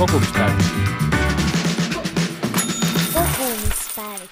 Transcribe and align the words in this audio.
kogumispäevik. 0.00 0.56
kogumispäevik. 3.14 4.30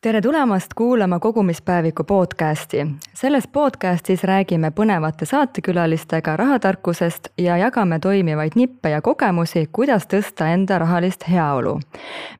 tere 0.00 0.20
tulemast 0.20 0.74
kuulama 0.74 1.18
Kogumispäeviku 1.18 2.04
podcasti. 2.04 2.86
selles 3.14 3.48
podcastis 3.48 4.24
räägime 4.24 4.70
põnevate 4.70 5.24
saatekülalistega 5.24 6.36
rahatarkusest 6.36 7.28
ja 7.38 7.56
jagame 7.56 7.98
toimivaid 7.98 8.52
nippe 8.54 8.90
ja 8.90 9.02
kogemusi, 9.02 9.68
kuidas 9.72 10.04
tõsta 10.06 10.52
enda 10.52 10.78
rahalist 10.78 11.24
heaolu. 11.30 11.80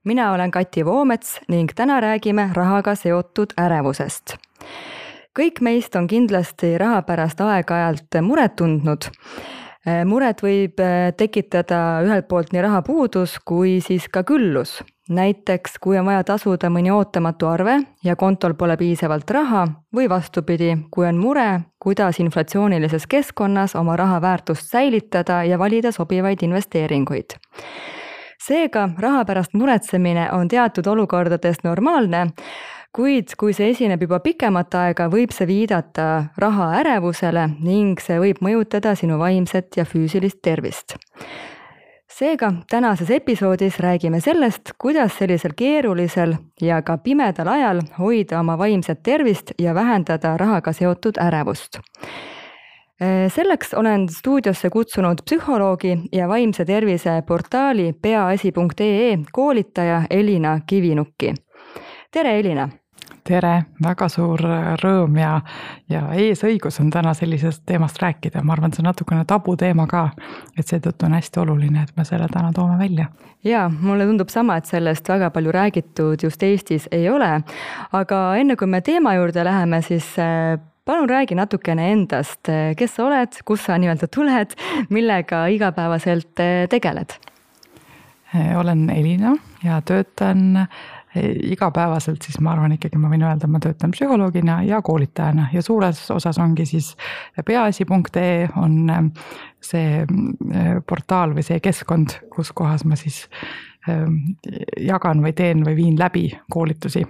mina 0.05 0.33
olen 0.33 0.51
Kati 0.51 0.85
Voomets 0.85 1.41
ning 1.49 1.71
täna 1.75 2.01
räägime 2.01 2.51
rahaga 2.53 2.95
seotud 2.95 3.57
ärevusest 3.61 4.37
kõik 5.39 5.61
meist 5.61 5.97
on 5.97 6.07
kindlasti 6.07 6.79
raha 6.79 7.03
pärast 7.03 7.41
aeg-ajalt 7.41 8.21
muret 8.23 8.57
tundnud 8.57 9.09
muret 10.05 10.43
võib 10.43 10.81
äh, 10.83 11.13
tekitada 11.17 12.03
ühelt 12.03 12.27
poolt 12.29 12.53
nii 12.53 12.63
rahapuudus 12.65 13.39
kui 13.45 13.79
siis 13.81 14.09
ka 14.11 14.25
küllus. 14.27 14.83
näiteks, 15.09 15.79
kui 15.79 15.99
on 15.99 16.07
vaja 16.07 16.25
tasuda 16.27 16.67
mõni 16.67 16.91
ootamatu 16.91 17.47
arve 17.47 17.77
ja 18.05 18.17
kontol 18.17 18.57
pole 18.59 18.77
piisavalt 18.77 19.31
raha 19.31 19.67
või 19.95 20.09
vastupidi, 20.11 20.73
kui 20.91 21.07
on 21.07 21.19
mure, 21.19 21.61
kuidas 21.79 22.19
inflatsioonilises 22.21 23.07
keskkonnas 23.07 23.77
oma 23.77 23.97
raha 23.97 24.21
väärtust 24.21 24.67
säilitada 24.71 25.45
ja 25.45 25.59
valida 25.59 25.93
sobivaid 25.93 26.43
investeeringuid 26.43 27.39
seega 28.47 28.89
raha 28.99 29.25
pärast 29.25 29.55
muretsemine 29.55 30.31
on 30.33 30.49
teatud 30.49 30.87
olukordades 30.87 31.63
normaalne 31.65 32.27
kuid 32.97 33.35
kui 33.37 33.53
see 33.53 33.75
esineb 33.75 34.01
juba 34.07 34.23
pikemat 34.25 34.73
aega, 34.81 35.11
võib 35.13 35.33
see 35.35 35.45
viidata 35.49 36.31
raha 36.41 36.71
ärevusele 36.81 37.43
ning 37.61 38.01
see 38.01 38.17
võib 38.23 38.39
mõjutada 38.45 38.95
sinu 38.97 39.19
vaimset 39.21 39.77
ja 39.77 39.85
füüsilist 39.85 40.41
tervist. 40.43 40.97
seega 42.17 42.49
tänases 42.71 43.11
episoodis 43.13 43.77
räägime 43.85 44.21
sellest, 44.25 44.73
kuidas 44.79 45.19
sellisel 45.19 45.53
keerulisel 45.57 46.33
ja 46.61 46.81
ka 46.83 46.97
pimedal 46.97 47.49
ajal 47.53 47.83
hoida 47.99 48.41
oma 48.41 48.57
vaimset 48.59 49.03
tervist 49.03 49.53
ja 49.59 49.75
vähendada 49.75 50.37
rahaga 50.37 50.73
seotud 50.73 51.21
ärevust 51.21 51.79
selleks 53.29 53.75
olen 53.75 54.09
stuudiosse 54.09 54.71
kutsunud 54.71 55.21
psühholoogi 55.29 55.99
ja 56.13 56.29
vaimse 56.29 56.65
tervise 56.65 57.23
portaali 57.29 57.93
peaasi.ee 57.93 59.19
koolitaja 59.33 60.03
Elina 60.11 60.61
Kivinukki. 60.67 61.35
tere, 62.11 62.39
Elina 62.39 62.69
tere, 63.27 63.55
väga 63.83 64.09
suur 64.13 64.41
rõõm 64.83 65.19
ja, 65.21 65.33
ja 65.91 66.03
eesõigus 66.17 66.79
on 66.83 66.91
täna 66.95 67.15
sellisest 67.17 67.65
teemast 67.69 67.99
rääkida, 68.03 68.43
ma 68.47 68.55
arvan, 68.55 68.71
et 68.71 68.79
see 68.79 68.85
on 68.85 68.91
natukene 68.91 69.27
tabuteema 69.29 69.87
ka. 69.91 70.09
et 70.59 70.67
seetõttu 70.67 71.09
on 71.09 71.17
hästi 71.17 71.43
oluline, 71.43 71.83
et 71.83 71.97
me 71.97 72.05
selle 72.09 72.29
täna 72.33 72.53
toome 72.55 72.79
välja. 72.79 73.09
ja 73.45 73.67
mulle 73.69 74.07
tundub 74.07 74.31
sama, 74.33 74.57
et 74.57 74.71
sellest 74.71 75.09
väga 75.09 75.31
palju 75.31 75.53
räägitud 75.53 76.23
just 76.23 76.43
Eestis 76.43 76.89
ei 76.93 77.09
ole. 77.11 77.43
aga 77.93 78.23
enne 78.37 78.57
kui 78.57 78.67
me 78.67 78.81
teema 78.81 79.15
juurde 79.19 79.45
läheme, 79.45 79.83
siis 79.83 80.15
äh, 80.19 80.59
palun 80.85 81.09
räägi 81.11 81.35
natukene 81.35 81.93
endast, 81.93 82.47
kes 82.77 82.95
sa 82.95 83.07
oled, 83.07 83.41
kust 83.45 83.67
sa 83.67 83.79
nii-öelda 83.79 84.07
tuled, 84.07 84.55
millega 84.91 85.47
igapäevaselt 85.47 86.41
äh, 86.41 86.69
tegeled? 86.71 87.19
olen 88.57 88.91
Elina 88.91 89.37
ja 89.65 89.81
töötan 89.81 90.67
igapäevaselt, 91.53 92.23
siis 92.23 92.41
ma 92.41 92.53
arvan 92.53 92.77
ikkagi, 92.77 92.99
ma 93.01 93.11
võin 93.13 93.25
öelda, 93.27 93.49
ma 93.51 93.61
töötan 93.63 93.95
psühholoogina 93.95 94.61
ja 94.67 94.83
koolitajana 94.85 95.49
ja 95.53 95.63
suures 95.63 96.03
osas 96.15 96.39
ongi 96.43 96.67
siis 96.67 96.95
peaasi.ee 97.47 98.49
on 98.57 98.91
ähm, 98.91 99.13
see 99.63 100.03
äh, 100.03 100.73
portaal 100.89 101.37
või 101.37 101.47
see 101.47 101.61
keskkond, 101.65 102.19
kus 102.35 102.53
kohas 102.57 102.85
ma 102.85 102.99
siis 102.99 103.27
jagan 104.83 105.21
või 105.23 105.31
teen 105.39 105.61
või 105.63 105.77
viin 105.79 105.99
läbi 105.99 106.25
koolitusi 106.51 107.05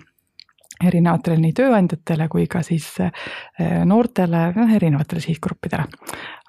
erinevatele 0.85 1.39
nii 1.41 1.55
tööandjatele 1.57 2.29
kui 2.33 2.47
ka 2.51 2.63
siis 2.67 2.89
eh, 3.01 3.13
noortele, 3.89 4.51
noh 4.57 4.75
erinevatele 4.77 5.23
sihtgruppidele. 5.25 5.87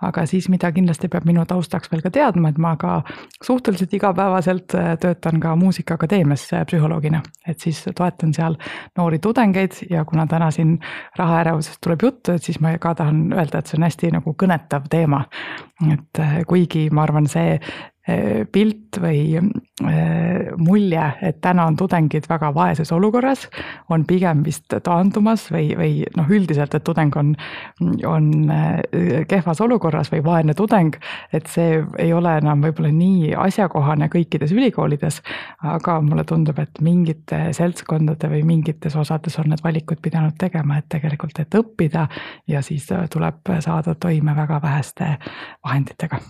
Aga 0.01 0.25
siis, 0.29 0.49
mida 0.49 0.71
kindlasti 0.71 1.09
peab 1.11 1.25
minu 1.25 1.45
taustaks 1.47 1.91
veel 1.91 2.03
ka 2.05 2.11
teadma, 2.13 2.51
et 2.51 2.61
ma 2.61 2.75
ka 2.79 2.99
suhteliselt 3.43 3.93
igapäevaselt 3.97 4.75
eh, 4.77 4.93
töötan 5.01 5.41
ka 5.43 5.55
Muusikaakadeemias 5.55 6.47
psühholoogina, 6.69 7.21
et 7.47 7.59
siis 7.59 7.83
toetan 7.95 8.33
seal 8.37 8.57
noori 8.97 9.19
tudengeid 9.19 9.83
ja 9.89 10.05
kuna 10.05 10.27
täna 10.27 10.51
siin 10.51 10.77
rahaärevusest 11.17 11.81
tuleb 11.83 12.07
juttu, 12.07 12.37
et 12.37 12.43
siis 12.43 12.59
ma 12.61 12.77
ka 12.81 12.95
tahan 12.95 13.27
öelda, 13.33 13.59
et 13.59 13.67
see 13.67 13.79
on 13.79 13.87
hästi 13.87 14.13
nagu 14.19 14.35
kõnetav 14.43 14.89
teema. 14.89 15.25
et 15.93 16.19
kuigi 16.47 16.89
ma 16.89 17.03
arvan, 17.05 17.27
see 17.29 17.59
Äh, 17.59 17.96
pilt 18.51 18.97
või 19.01 19.35
äh, 19.35 20.51
mulje, 20.57 21.03
et 21.21 21.41
täna 21.43 21.65
on 21.67 21.75
tudengid 21.75 22.27
väga 22.29 22.53
vaeses 22.55 22.91
olukorras, 22.95 23.47
on 23.91 24.05
pigem 24.07 24.45
vist 24.45 24.71
taandumas 24.71 25.49
või, 25.51 25.73
või 25.75 26.05
noh, 26.15 26.29
üldiselt, 26.31 26.75
et 26.77 26.85
tudeng 26.87 27.15
on, 27.19 27.33
on 28.07 28.29
äh, 28.53 28.79
kehvas 29.27 29.61
olukorras 29.65 30.11
või 30.13 30.23
vaene 30.23 30.55
tudeng, 30.55 30.95
et 31.35 31.51
see 31.51 31.81
ei 31.99 32.13
ole 32.15 32.37
enam 32.39 32.63
võib-olla 32.63 32.93
nii 32.95 33.35
asjakohane 33.35 34.07
kõikides 34.13 34.55
ülikoolides, 34.55 35.19
aga 35.67 35.99
mulle 36.01 36.23
tundub, 36.27 36.63
et 36.63 36.81
mingite 36.81 37.49
seltskondade 37.57 38.31
või 38.31 38.43
mingites 38.47 38.95
osades 38.95 39.35
on 39.43 39.51
need 39.51 39.63
valikud 39.67 39.99
pidanud 40.01 40.39
tegema, 40.39 40.79
et 40.79 40.87
tegelikult, 40.95 41.43
et 41.43 41.59
õppida 41.59 42.07
ja 42.47 42.63
siis 42.63 42.87
tuleb 43.11 43.55
saada 43.59 43.99
toime 43.99 44.35
väga 44.35 44.61
väheste 44.63 45.17
vahenditega. 45.65 46.23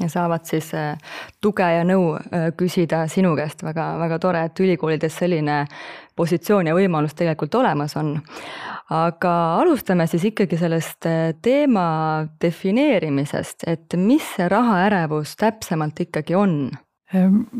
Ja 0.00 0.08
saavad 0.08 0.44
siis 0.44 0.72
äh, 0.74 0.98
tuge 1.40 1.62
ja 1.62 1.84
nõu 1.84 2.14
äh, 2.16 2.48
küsida 2.56 3.06
sinu 3.08 3.34
käest, 3.36 3.62
väga, 3.62 3.98
väga 3.98 4.18
tore, 4.18 4.44
et 4.44 4.60
ülikoolides 4.60 5.18
selline 5.18 5.64
positsioon 6.16 6.66
ja 6.66 6.74
võimalus 6.74 7.14
tegelikult 7.14 7.54
olemas 7.54 7.96
on. 7.96 8.20
aga 8.90 9.32
alustame 9.60 10.06
siis 10.06 10.24
ikkagi 10.24 10.56
sellest 10.56 11.06
äh, 11.06 11.34
teema 11.42 12.26
defineerimisest, 12.40 13.66
et 13.66 13.94
mis 13.96 14.34
see 14.36 14.48
rahaärevus 14.48 15.36
täpsemalt 15.36 16.00
ikkagi 16.00 16.34
on 16.34 16.70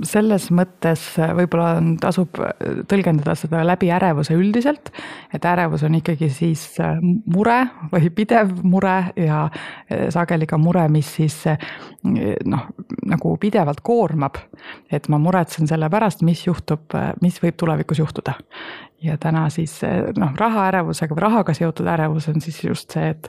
selles 0.04 0.50
mõttes 0.52 1.02
äh, 1.16 1.30
võib-olla 1.36 1.78
tasub 2.02 2.36
äh, 2.44 2.82
tõlgendada 2.88 3.32
seda 3.38 3.62
läbi 3.64 3.88
ärevuse 3.96 4.36
üldiselt, 4.36 4.90
et 5.32 5.44
ärevus 5.48 5.86
on 5.88 5.96
ikkagi 5.96 6.28
siis 6.32 6.64
äh, 6.84 6.98
mure 7.00 7.62
või 7.92 8.10
pidev 8.12 8.52
mure 8.62 8.98
ja 9.16 9.46
sageli 10.12 10.46
ka 10.48 10.58
mure, 10.60 10.82
mis 10.92 11.08
siis 11.16 11.36
noh, 12.04 12.66
nagu 13.08 13.32
pidevalt 13.40 13.80
koormab. 13.84 14.36
et 14.92 15.08
ma 15.08 15.18
muretsen 15.18 15.66
selle 15.66 15.88
pärast, 15.90 16.22
mis 16.22 16.44
juhtub, 16.46 16.92
mis 17.22 17.40
võib 17.42 17.56
tulevikus 17.56 18.02
juhtuda 18.02 18.36
ja 19.02 19.16
täna 19.20 19.44
siis 19.50 19.80
noh, 20.18 20.32
rahaärevusega 20.36 21.14
või 21.14 21.22
rahaga 21.22 21.54
seotud 21.54 21.86
ärevus 21.86 22.28
on 22.32 22.40
siis 22.42 22.58
just 22.64 22.94
see, 22.94 23.12
et, 23.12 23.28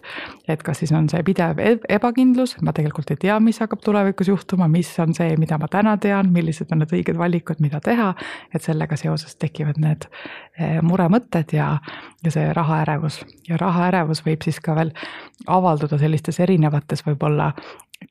et 0.50 0.63
kas 0.66 0.81
siis 0.81 0.91
on 0.97 1.09
see 1.12 1.22
pidev 1.25 1.62
e-, 1.62 1.78
ebakindlus, 1.97 2.56
ma 2.66 2.74
tegelikult 2.74 3.12
ei 3.13 3.19
tea, 3.22 3.38
mis 3.44 3.62
hakkab 3.62 3.84
tulevikus 3.85 4.31
juhtuma, 4.31 4.68
mis 4.72 4.90
on 5.00 5.13
see, 5.18 5.35
mida 5.41 5.59
ma 5.62 5.69
täna 5.72 5.96
tean, 6.02 6.31
millised 6.34 6.74
on 6.74 6.81
need 6.84 6.96
õiged 6.97 7.19
valikud, 7.19 7.62
mida 7.62 7.81
teha. 7.85 8.13
et 8.53 8.66
sellega 8.66 8.97
seoses 8.97 9.35
tekivad 9.38 9.78
need 9.81 10.08
e, 10.58 10.79
muremõtted 10.81 11.53
ja, 11.53 11.75
ja 12.25 12.34
see 12.34 12.50
rahaärevus 12.53 13.22
ja 13.50 13.58
rahaärevus 13.62 14.24
võib 14.25 14.41
siis 14.46 14.59
ka 14.63 14.75
veel 14.75 14.94
avalduda 15.47 16.00
sellistes 16.02 16.40
erinevates 16.40 17.06
võib-olla 17.06 17.53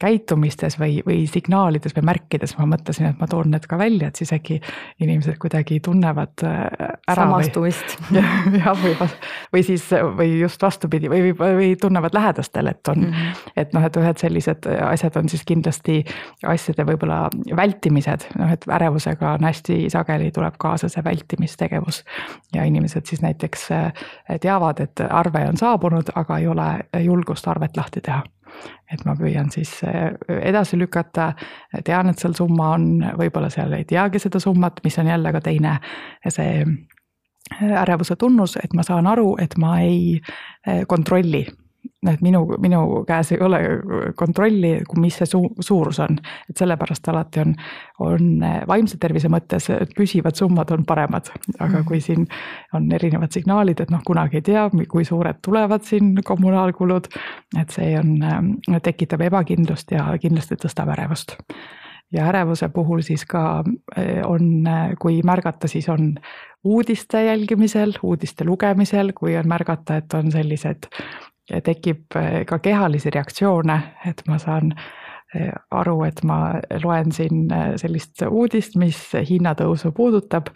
käitumistes 0.01 0.77
või, 0.79 1.01
või 1.07 1.23
signaalides 1.27 1.95
või 1.97 2.05
märkides 2.11 2.53
ma 2.59 2.67
mõtlesin, 2.69 3.09
et 3.09 3.21
ma 3.21 3.27
toon 3.31 3.49
need 3.51 3.65
ka 3.67 3.79
välja, 3.81 4.11
et 4.11 4.21
siis 4.21 4.33
äkki 4.37 4.59
inimesed 5.01 5.39
kuidagi 5.41 5.81
tunnevad 5.85 6.45
äh, 6.45 6.61
ära. 7.09 7.25
samastumist. 7.25 7.97
jah, 8.61 8.69
või, 8.83 8.93
või 9.53 9.65
siis, 9.65 9.89
või 10.19 10.39
just 10.43 10.63
vastupidi 10.63 11.11
või, 11.11 11.33
või, 11.33 11.57
või 11.57 11.73
tunnevad 11.81 12.15
lähedastel, 12.15 12.69
et 12.71 12.93
on 12.93 13.07
mm, 13.07 13.17
-hmm. 13.17 13.51
et 13.57 13.73
noh, 13.73 13.89
et 13.89 13.97
ühed 13.97 14.21
sellised 14.21 14.71
asjad 14.91 15.17
on 15.17 15.29
siis 15.29 15.45
kindlasti 15.49 16.03
asjade 16.47 16.85
võib-olla 16.87 17.25
vältimised, 17.57 18.29
noh 18.39 18.53
et 18.53 18.69
ärevusega 18.69 19.35
on 19.39 19.49
hästi 19.49 19.87
sageli 19.91 20.31
tuleb 20.31 20.61
kaasa 20.61 20.89
see 20.93 21.05
vältimistegevus. 21.05 22.05
ja 22.55 22.65
inimesed 22.65 23.07
siis 23.07 23.23
näiteks 23.23 23.71
äh, 23.73 23.93
teavad, 24.41 24.81
et 24.81 25.01
arve 25.11 25.49
on 25.49 25.57
saabunud, 25.57 26.13
aga 26.15 26.39
ei 26.39 26.47
ole 26.47 26.69
julgust 27.05 27.49
arvet 27.49 27.77
lahti 27.77 28.01
teha 28.01 28.23
et 28.93 29.05
ma 29.07 29.15
püüan 29.19 29.51
siis 29.53 29.73
äh, 29.87 30.13
edasi 30.41 30.79
lükata, 30.79 31.33
tean, 31.85 32.13
et 32.13 32.19
seal 32.19 32.37
summa 32.39 32.73
on, 32.77 32.91
võib-olla 33.19 33.51
seal 33.53 33.75
ei 33.77 33.87
teagi 33.89 34.21
seda 34.23 34.41
summat, 34.43 34.83
mis 34.85 34.99
on 34.99 35.11
jälle 35.11 35.33
ka 35.33 35.43
teine 35.45 35.79
see 36.29 36.63
äh, 36.65 37.75
ärevuse 37.83 38.17
tunnus, 38.17 38.57
et 38.63 38.75
ma 38.75 38.87
saan 38.87 39.07
aru, 39.11 39.35
et 39.43 39.57
ma 39.61 39.79
ei 39.85 40.19
äh, 40.19 40.85
kontrolli 40.89 41.47
et 42.07 42.21
minu, 42.23 42.45
minu 42.63 43.03
käes 43.07 43.33
ei 43.35 43.41
ole 43.43 43.59
kontrolli, 44.17 44.77
mis 45.03 45.17
see 45.19 45.27
su-, 45.27 45.51
suurus 45.61 45.99
on. 46.05 46.19
et 46.51 46.57
sellepärast 46.57 47.09
alati 47.11 47.41
on, 47.43 47.55
on 48.07 48.45
vaimse 48.69 49.01
tervise 49.03 49.31
mõttes 49.33 49.67
püsivad 49.97 50.39
summad 50.39 50.71
on 50.75 50.85
paremad. 50.87 51.33
aga 51.59 51.83
kui 51.89 52.01
siin 52.01 52.27
on 52.75 52.87
erinevad 52.93 53.35
signaalid, 53.35 53.81
et 53.83 53.91
noh, 53.91 54.05
kunagi 54.07 54.39
ei 54.39 54.47
tea, 54.47 54.69
kui 54.89 55.05
suured 55.05 55.43
tulevad 55.45 55.83
siin 55.83 56.15
kommunaalkulud, 56.25 57.11
et 57.59 57.75
see 57.75 57.97
on, 57.99 58.15
tekitab 58.83 59.27
ebakindlust 59.27 59.91
ja 59.97 60.07
kindlasti 60.23 60.59
tõstab 60.63 60.95
ärevust 60.95 61.35
ja 62.13 62.29
ärevuse 62.31 62.69
puhul 62.73 63.03
siis 63.05 63.25
ka 63.29 63.65
on, 64.25 64.45
kui 65.01 65.21
märgata, 65.25 65.69
siis 65.69 65.89
on 65.93 66.15
uudiste 66.65 67.25
jälgimisel, 67.25 67.93
uudiste 68.03 68.45
lugemisel, 68.45 69.13
kui 69.15 69.37
on 69.37 69.49
märgata, 69.49 69.97
et 69.97 70.15
on 70.15 70.33
sellised, 70.33 70.89
tekib 71.65 72.17
ka 72.47 72.59
kehalisi 72.59 73.11
reaktsioone, 73.11 73.79
et 74.11 74.23
ma 74.29 74.39
saan 74.39 74.75
aru, 75.77 75.97
et 76.09 76.21
ma 76.25 76.57
loen 76.81 77.11
siin 77.13 77.51
äh, 77.53 77.75
sellist 77.81 78.23
uudist, 78.25 78.79
mis 78.81 78.97
hinnatõusu 79.13 79.93
puudutab. 79.93 80.49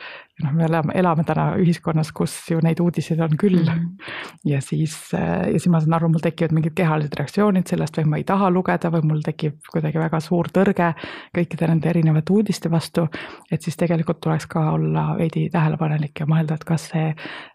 noh, 0.42 0.52
me 0.56 0.64
elame, 0.64 0.94
elame 0.96 1.24
täna 1.28 1.50
ühiskonnas, 1.60 2.08
kus 2.16 2.32
ju 2.50 2.58
neid 2.64 2.80
uudiseid 2.80 3.20
on 3.20 3.36
küll 3.38 3.60
mm. 3.60 3.68
-hmm. 3.68 4.14
ja 4.48 4.60
siis, 4.64 4.96
ja 5.12 5.58
siis 5.58 5.68
ma 5.68 5.80
saan 5.80 5.94
aru, 5.94 6.08
mul 6.08 6.24
tekivad 6.24 6.54
mingid 6.56 6.74
kehalised 6.74 7.14
reaktsioonid 7.18 7.68
sellest 7.68 7.98
või 7.98 8.08
ma 8.08 8.16
ei 8.16 8.24
taha 8.24 8.50
lugeda 8.50 8.90
või 8.90 9.04
mul 9.10 9.20
tekib 9.22 9.60
kuidagi 9.72 10.00
väga 10.00 10.20
suur 10.20 10.48
tõrge 10.48 10.94
kõikide 11.36 11.68
nende 11.68 11.90
erinevate 11.90 12.32
uudiste 12.32 12.70
vastu. 12.70 13.08
et 13.50 13.62
siis 13.62 13.76
tegelikult 13.76 14.20
tuleks 14.20 14.46
ka 14.46 14.70
olla 14.72 15.14
veidi 15.18 15.50
tähelepanelik 15.52 16.20
ja 16.20 16.26
mõelda, 16.26 16.54
et 16.54 16.64
kas 16.64 16.88
see, 16.88 17.14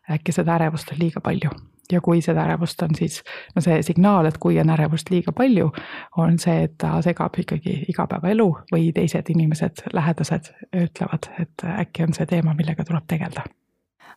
äkki 0.10 0.31
seda 0.31 0.56
ärevust 0.56 0.94
on 0.94 1.01
liiga 1.01 1.22
palju 1.22 1.50
ja 1.92 2.01
kui 2.01 2.22
seda 2.22 2.44
ärevust 2.48 2.81
on, 2.84 2.95
siis 2.95 3.22
no 3.56 3.62
see 3.63 3.81
signaal, 3.86 4.28
et 4.30 4.39
kui 4.42 4.60
on 4.62 4.72
ärevust 4.74 5.12
liiga 5.13 5.34
palju, 5.36 5.69
on 6.18 6.39
see, 6.42 6.66
et 6.68 6.78
ta 6.81 6.98
segab 7.06 7.38
ikkagi 7.39 7.84
igapäevaelu 7.92 8.50
või 8.74 8.89
teised 8.95 9.30
inimesed, 9.34 9.88
lähedased 9.94 10.51
ütlevad, 10.75 11.31
et 11.42 11.68
äkki 11.78 12.07
on 12.07 12.18
see 12.18 12.28
teema, 12.30 12.57
millega 12.57 12.88
tuleb 12.88 13.07
tegeleda 13.07 13.48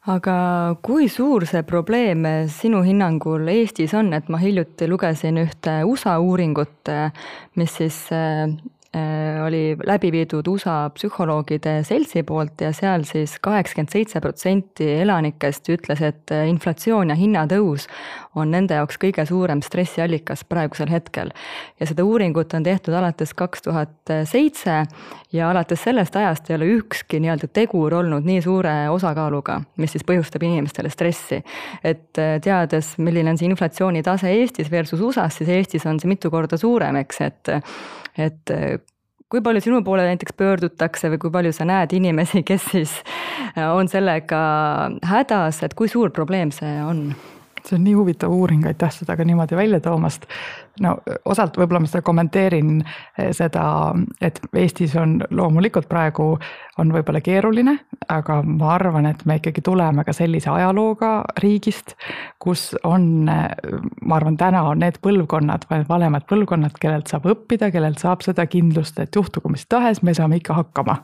aga 0.09 0.35
kui 0.81 1.11
suur 1.13 1.45
see 1.45 1.61
probleem 1.69 2.25
sinu 2.49 2.81
hinnangul 2.87 3.49
Eestis 3.53 3.93
on, 3.95 4.15
et 4.17 4.31
ma 4.33 4.41
hiljuti 4.41 4.89
lugesin 4.89 5.37
ühte 5.43 5.83
USA 5.85 6.17
uuringut, 6.25 6.89
mis 7.61 7.75
siis 7.77 8.07
oli 9.47 9.77
läbi 9.87 10.11
viidud 10.13 10.47
USA 10.51 10.91
psühholoogide 10.95 11.81
seltsi 11.87 12.23
poolt 12.27 12.61
ja 12.61 12.73
seal 12.75 13.05
siis 13.07 13.37
kaheksakümmend 13.43 13.93
seitse 13.93 14.21
protsenti 14.21 14.89
elanikest 15.03 15.69
ütles, 15.71 16.03
et 16.03 16.33
äh, 16.35 16.49
inflatsioon 16.51 17.13
ja 17.13 17.17
hinnatõus 17.19 17.87
on 18.35 18.51
nende 18.51 18.75
jaoks 18.79 18.99
kõige 19.03 19.23
suurem 19.27 19.63
stressiallikas 19.63 20.43
praegusel 20.49 20.91
hetkel. 20.91 21.31
ja 21.81 21.87
seda 21.87 22.05
uuringut 22.05 22.55
on 22.55 22.67
tehtud 22.67 22.95
alates 22.95 23.35
kaks 23.35 23.63
tuhat 23.63 24.15
seitse 24.25 24.83
ja 25.33 25.51
alates 25.51 25.83
sellest 25.87 26.17
ajast 26.17 26.51
ei 26.51 26.57
ole 26.57 26.73
ükski 26.81 27.21
nii-öelda 27.23 27.47
tegur 27.53 27.95
olnud 27.95 28.27
nii 28.27 28.43
suure 28.43 28.75
osakaaluga, 28.91 29.61
mis 29.77 29.95
siis 29.95 30.07
põhjustab 30.07 30.43
inimestele 30.47 30.91
stressi. 30.91 31.43
et 31.85 32.19
äh, 32.19 32.41
teades, 32.43 32.97
milline 32.99 33.31
on 33.31 33.39
see 33.39 33.51
inflatsiooni 33.51 34.03
tase 34.03 34.35
Eestis 34.35 34.71
versus 34.71 35.01
USA-s, 35.01 35.39
siis 35.39 35.49
Eestis 35.49 35.87
on 35.87 36.01
see 36.01 36.11
mitu 36.11 36.31
korda 36.31 36.59
suurem, 36.59 36.97
eks, 37.05 37.21
et 37.21 37.55
et 38.21 38.55
äh, 38.55 38.79
kui 39.31 39.43
palju 39.45 39.63
sinu 39.65 39.83
poole 39.87 40.05
näiteks 40.09 40.35
pöördutakse 40.39 41.11
või 41.13 41.21
kui 41.23 41.35
palju 41.35 41.53
sa 41.55 41.67
näed 41.69 41.95
inimesi, 41.97 42.43
kes 42.47 42.71
siis 42.73 42.95
äh, 43.57 43.69
on 43.69 43.91
sellega 43.91 44.41
hädas, 45.07 45.63
et 45.67 45.77
kui 45.79 45.91
suur 45.91 46.15
probleem 46.15 46.55
see 46.55 46.79
on? 46.85 47.11
see 47.61 47.77
on 47.77 47.83
nii 47.85 47.93
huvitav 47.93 48.33
uuring, 48.33 48.65
aitäh 48.65 48.89
seda 48.95 49.19
ka 49.19 49.25
niimoodi 49.29 49.57
välja 49.59 49.83
toomast. 49.85 50.25
No 50.81 50.97
osalt 51.25 51.59
võib-olla 51.61 51.85
ma 51.85 51.91
seda 51.91 52.03
kommenteerin 52.07 52.81
seda, 53.37 53.65
et 54.21 54.41
Eestis 54.57 54.97
on 54.97 55.19
loomulikult 55.31 55.89
praegu 55.89 56.33
on 56.81 56.93
võib-olla 56.95 57.21
keeruline, 57.25 57.75
aga 58.11 58.41
ma 58.47 58.75
arvan, 58.75 59.09
et 59.11 59.23
me 59.29 59.37
ikkagi 59.41 59.63
tuleme 59.65 60.05
ka 60.07 60.15
sellise 60.17 60.51
ajalooga 60.53 61.11
riigist, 61.43 61.95
kus 62.41 62.71
on, 62.89 63.27
ma 63.29 64.17
arvan, 64.17 64.39
täna 64.41 64.63
on 64.71 64.81
need 64.83 65.01
põlvkonnad, 65.05 65.67
vanemad 65.89 66.27
põlvkonnad, 66.31 66.77
kellelt 66.81 67.11
saab 67.13 67.29
õppida, 67.35 67.71
kellelt 67.75 68.01
saab 68.03 68.25
seda 68.25 68.47
kindlust, 68.51 69.01
et 69.03 69.17
juhtugu 69.17 69.53
mis 69.53 69.67
tahes, 69.71 70.03
me 70.07 70.15
saame 70.17 70.41
ikka 70.41 70.57
hakkama. 70.61 70.97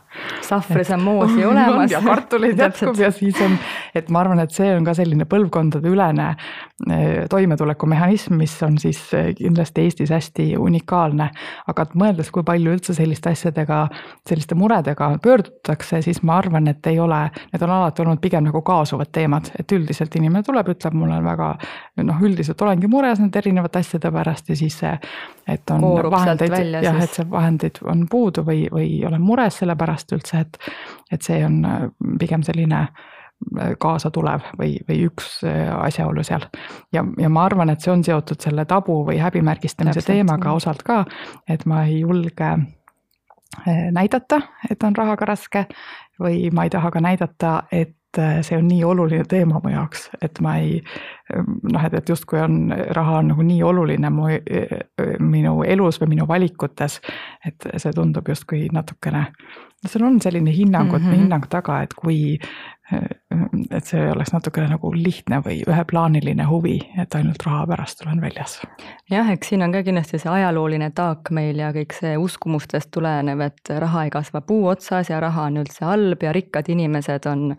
sahvris 0.46 0.90
on 0.96 1.04
moosi 1.04 1.44
olemas. 1.44 1.90
ja 1.94 2.00
kartuleid 2.04 2.58
jätkub 2.64 2.98
ja 3.00 3.10
siis 3.14 3.40
on, 3.44 3.58
et 3.94 4.10
ma 4.10 4.22
arvan, 4.24 4.40
et 4.44 4.54
see 4.56 4.70
on 4.76 4.86
ka 4.86 4.96
selline 4.96 5.28
põlvkondadeülene 5.28 6.28
eh, 6.32 7.26
toimetulekumehhanism, 7.32 8.38
mis 8.40 8.56
on 8.66 8.80
siis 8.80 9.02
eh, 9.16 9.32
kindlasti 9.66 9.80
Eestis 9.80 10.10
hästi 10.10 10.56
unikaalne. 10.58 11.30
aga 11.66 11.82
et 11.82 11.94
mõeldes, 11.94 12.30
kui 12.30 12.42
palju 12.42 12.72
üldse 12.72 12.94
selliste 12.94 13.30
asjadega, 13.30 13.88
selliste 14.28 14.54
muredega 14.54 15.18
pöördutakse, 15.22 16.02
siis 16.02 16.22
ma 16.22 16.38
arvan, 16.38 16.68
et 16.68 16.86
ei 16.86 16.98
ole, 17.00 17.30
need 17.52 17.62
on 17.62 17.70
alati 17.70 18.02
olnud 18.02 18.20
pigem 18.20 18.44
nagu 18.44 18.62
kaasuvad 18.62 19.10
teemad, 19.12 19.50
et 19.58 19.72
üldiselt 19.72 20.14
inimene 20.16 20.42
tuleb, 20.42 20.68
ütleb, 20.68 20.94
mul 20.94 21.10
on 21.10 21.24
väga 21.24 21.56
noh, 22.02 22.22
üldiselt 22.22 22.62
olengi 22.62 22.86
mures 22.86 23.20
nende 23.20 23.38
erinevate 23.38 23.78
asjade 23.78 24.12
pärast 24.12 24.48
ja 24.48 24.56
siis 24.56 24.78
see, 24.78 24.94
et 25.48 25.70
on 25.70 25.80
Koorub 25.80 26.12
vahendeid, 26.12 26.56
jah, 26.82 27.02
et 27.02 27.18
see 27.18 27.26
vahendeid 27.30 27.82
on 27.84 28.06
puudu 28.10 28.44
või, 28.46 28.66
või 28.72 29.02
olen 29.06 29.22
mures 29.22 29.58
selle 29.62 29.76
pärast 29.76 30.12
üldse, 30.12 30.46
et, 30.46 30.58
et 31.10 31.22
see 31.22 31.42
on 31.44 31.62
pigem 32.18 32.42
selline 32.46 32.86
kaasa 33.78 34.10
tulev 34.10 34.46
või, 34.58 34.78
või 34.88 35.02
üks 35.10 35.42
äh, 35.44 35.68
asjaolu 35.76 36.24
seal. 36.24 36.46
ja, 36.92 37.04
ja 37.18 37.28
ma 37.28 37.44
arvan, 37.44 37.70
et 37.70 37.84
see 37.84 37.92
on 37.92 38.04
seotud 38.04 38.40
selle 38.40 38.64
tabu 38.64 39.02
või 39.06 39.20
häbimärgistamise 39.20 40.00
Täpselt. 40.00 40.14
teemaga 40.16 40.52
osalt 40.56 40.82
ka, 40.82 41.04
et 41.48 41.66
ma 41.66 41.84
ei 41.84 42.00
julge 42.00 42.54
Eh, 43.66 43.92
näidata, 43.92 44.40
et 44.70 44.82
on 44.82 44.96
rahaga 44.96 45.26
raske 45.26 45.64
või 46.20 46.50
ma 46.52 46.66
ei 46.66 46.70
taha 46.70 46.90
ka 46.92 47.00
näidata, 47.00 47.52
et 47.72 48.18
eh, 48.18 48.40
see 48.44 48.58
on 48.58 48.66
nii 48.68 48.82
oluline 48.84 49.24
teema 49.28 49.60
mu 49.62 49.70
jaoks, 49.72 50.10
et 50.20 50.40
ma 50.44 50.56
ei 50.60 50.82
noh, 51.62 51.86
et, 51.86 51.94
et 51.94 52.08
justkui 52.12 52.40
on, 52.42 52.74
raha 52.98 53.20
on 53.22 53.30
nagu 53.32 53.46
nii 53.46 53.62
oluline 53.64 54.10
mu, 54.12 54.28
minu 55.24 55.54
elus 55.64 56.00
või 56.02 56.12
minu 56.16 56.28
valikutes, 56.28 57.00
et 57.48 57.68
see 57.76 57.94
tundub 57.96 58.28
justkui 58.28 58.66
natukene, 58.72 59.24
seal 59.86 60.04
on 60.04 60.20
selline 60.20 60.52
hinnangu 60.52 60.98
mm, 60.98 61.04
-hmm. 61.06 61.22
hinnang 61.22 61.48
taga, 61.48 61.80
et 61.86 61.94
kui 61.94 62.36
et 62.90 63.88
see 63.88 64.02
oleks 64.10 64.32
natukene 64.34 64.68
nagu 64.70 64.92
lihtne 64.94 65.40
või 65.44 65.58
üheplaaniline 65.66 66.46
huvi, 66.48 66.76
et 67.00 67.14
ainult 67.18 67.42
raha 67.46 67.64
pärast 67.72 68.04
olen 68.06 68.20
väljas. 68.22 68.60
jah, 69.10 69.30
eks 69.32 69.52
siin 69.52 69.64
on 69.66 69.74
ka 69.74 69.82
kindlasti 69.86 70.20
see 70.22 70.32
ajalooline 70.32 70.90
taak 70.94 71.30
meil 71.34 71.58
ja 71.58 71.72
kõik 71.74 71.96
see 71.96 72.16
uskumustest 72.20 72.92
tulenev, 72.94 73.42
et 73.48 73.74
raha 73.82 74.06
ei 74.06 74.14
kasva 74.14 74.40
puu 74.46 74.66
otsas 74.70 75.10
ja 75.10 75.20
raha 75.20 75.48
on 75.50 75.62
üldse 75.64 75.84
halb 75.86 76.22
ja 76.22 76.34
rikkad 76.36 76.70
inimesed 76.72 77.26
on 77.30 77.56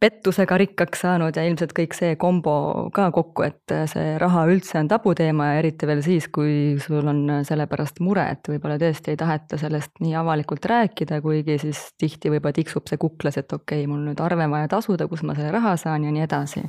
pettusega 0.00 0.58
rikkaks 0.60 1.00
saanud 1.06 1.36
ja 1.36 1.42
ilmselt 1.48 1.72
kõik 1.76 1.94
see 1.96 2.16
kombo 2.20 2.52
ka 2.94 3.06
kokku, 3.14 3.46
et 3.46 3.72
see 3.88 4.10
raha 4.20 4.42
üldse 4.50 4.76
on 4.82 4.90
tabuteema 4.92 5.46
ja 5.48 5.62
eriti 5.62 5.88
veel 5.88 6.02
siis, 6.04 6.26
kui 6.32 6.76
sul 6.84 7.08
on 7.08 7.22
selle 7.48 7.64
pärast 7.70 8.02
mure, 8.04 8.26
et 8.34 8.50
võib-olla 8.52 8.76
tõesti 8.80 9.14
ei 9.14 9.20
taheta 9.20 9.56
sellest 9.60 9.96
nii 10.04 10.12
avalikult 10.20 10.68
rääkida, 10.68 11.22
kuigi 11.24 11.56
siis 11.64 11.80
tihti 11.96 12.34
võib-olla 12.34 12.58
tiksub 12.60 12.92
see 12.92 13.00
kuklas, 13.00 13.40
et 13.40 13.56
okei 13.56 13.86
okay,, 13.86 13.90
mul 13.90 14.04
nüüd 14.10 14.20
arve 14.20 14.50
vaja 14.52 14.68
tasuda, 14.76 15.08
kus 15.08 15.24
ma 15.24 15.36
selle 15.38 15.54
raha 15.56 15.72
saan 15.80 16.04
ja 16.04 16.12
nii 16.12 16.26
edasi. 16.28 16.66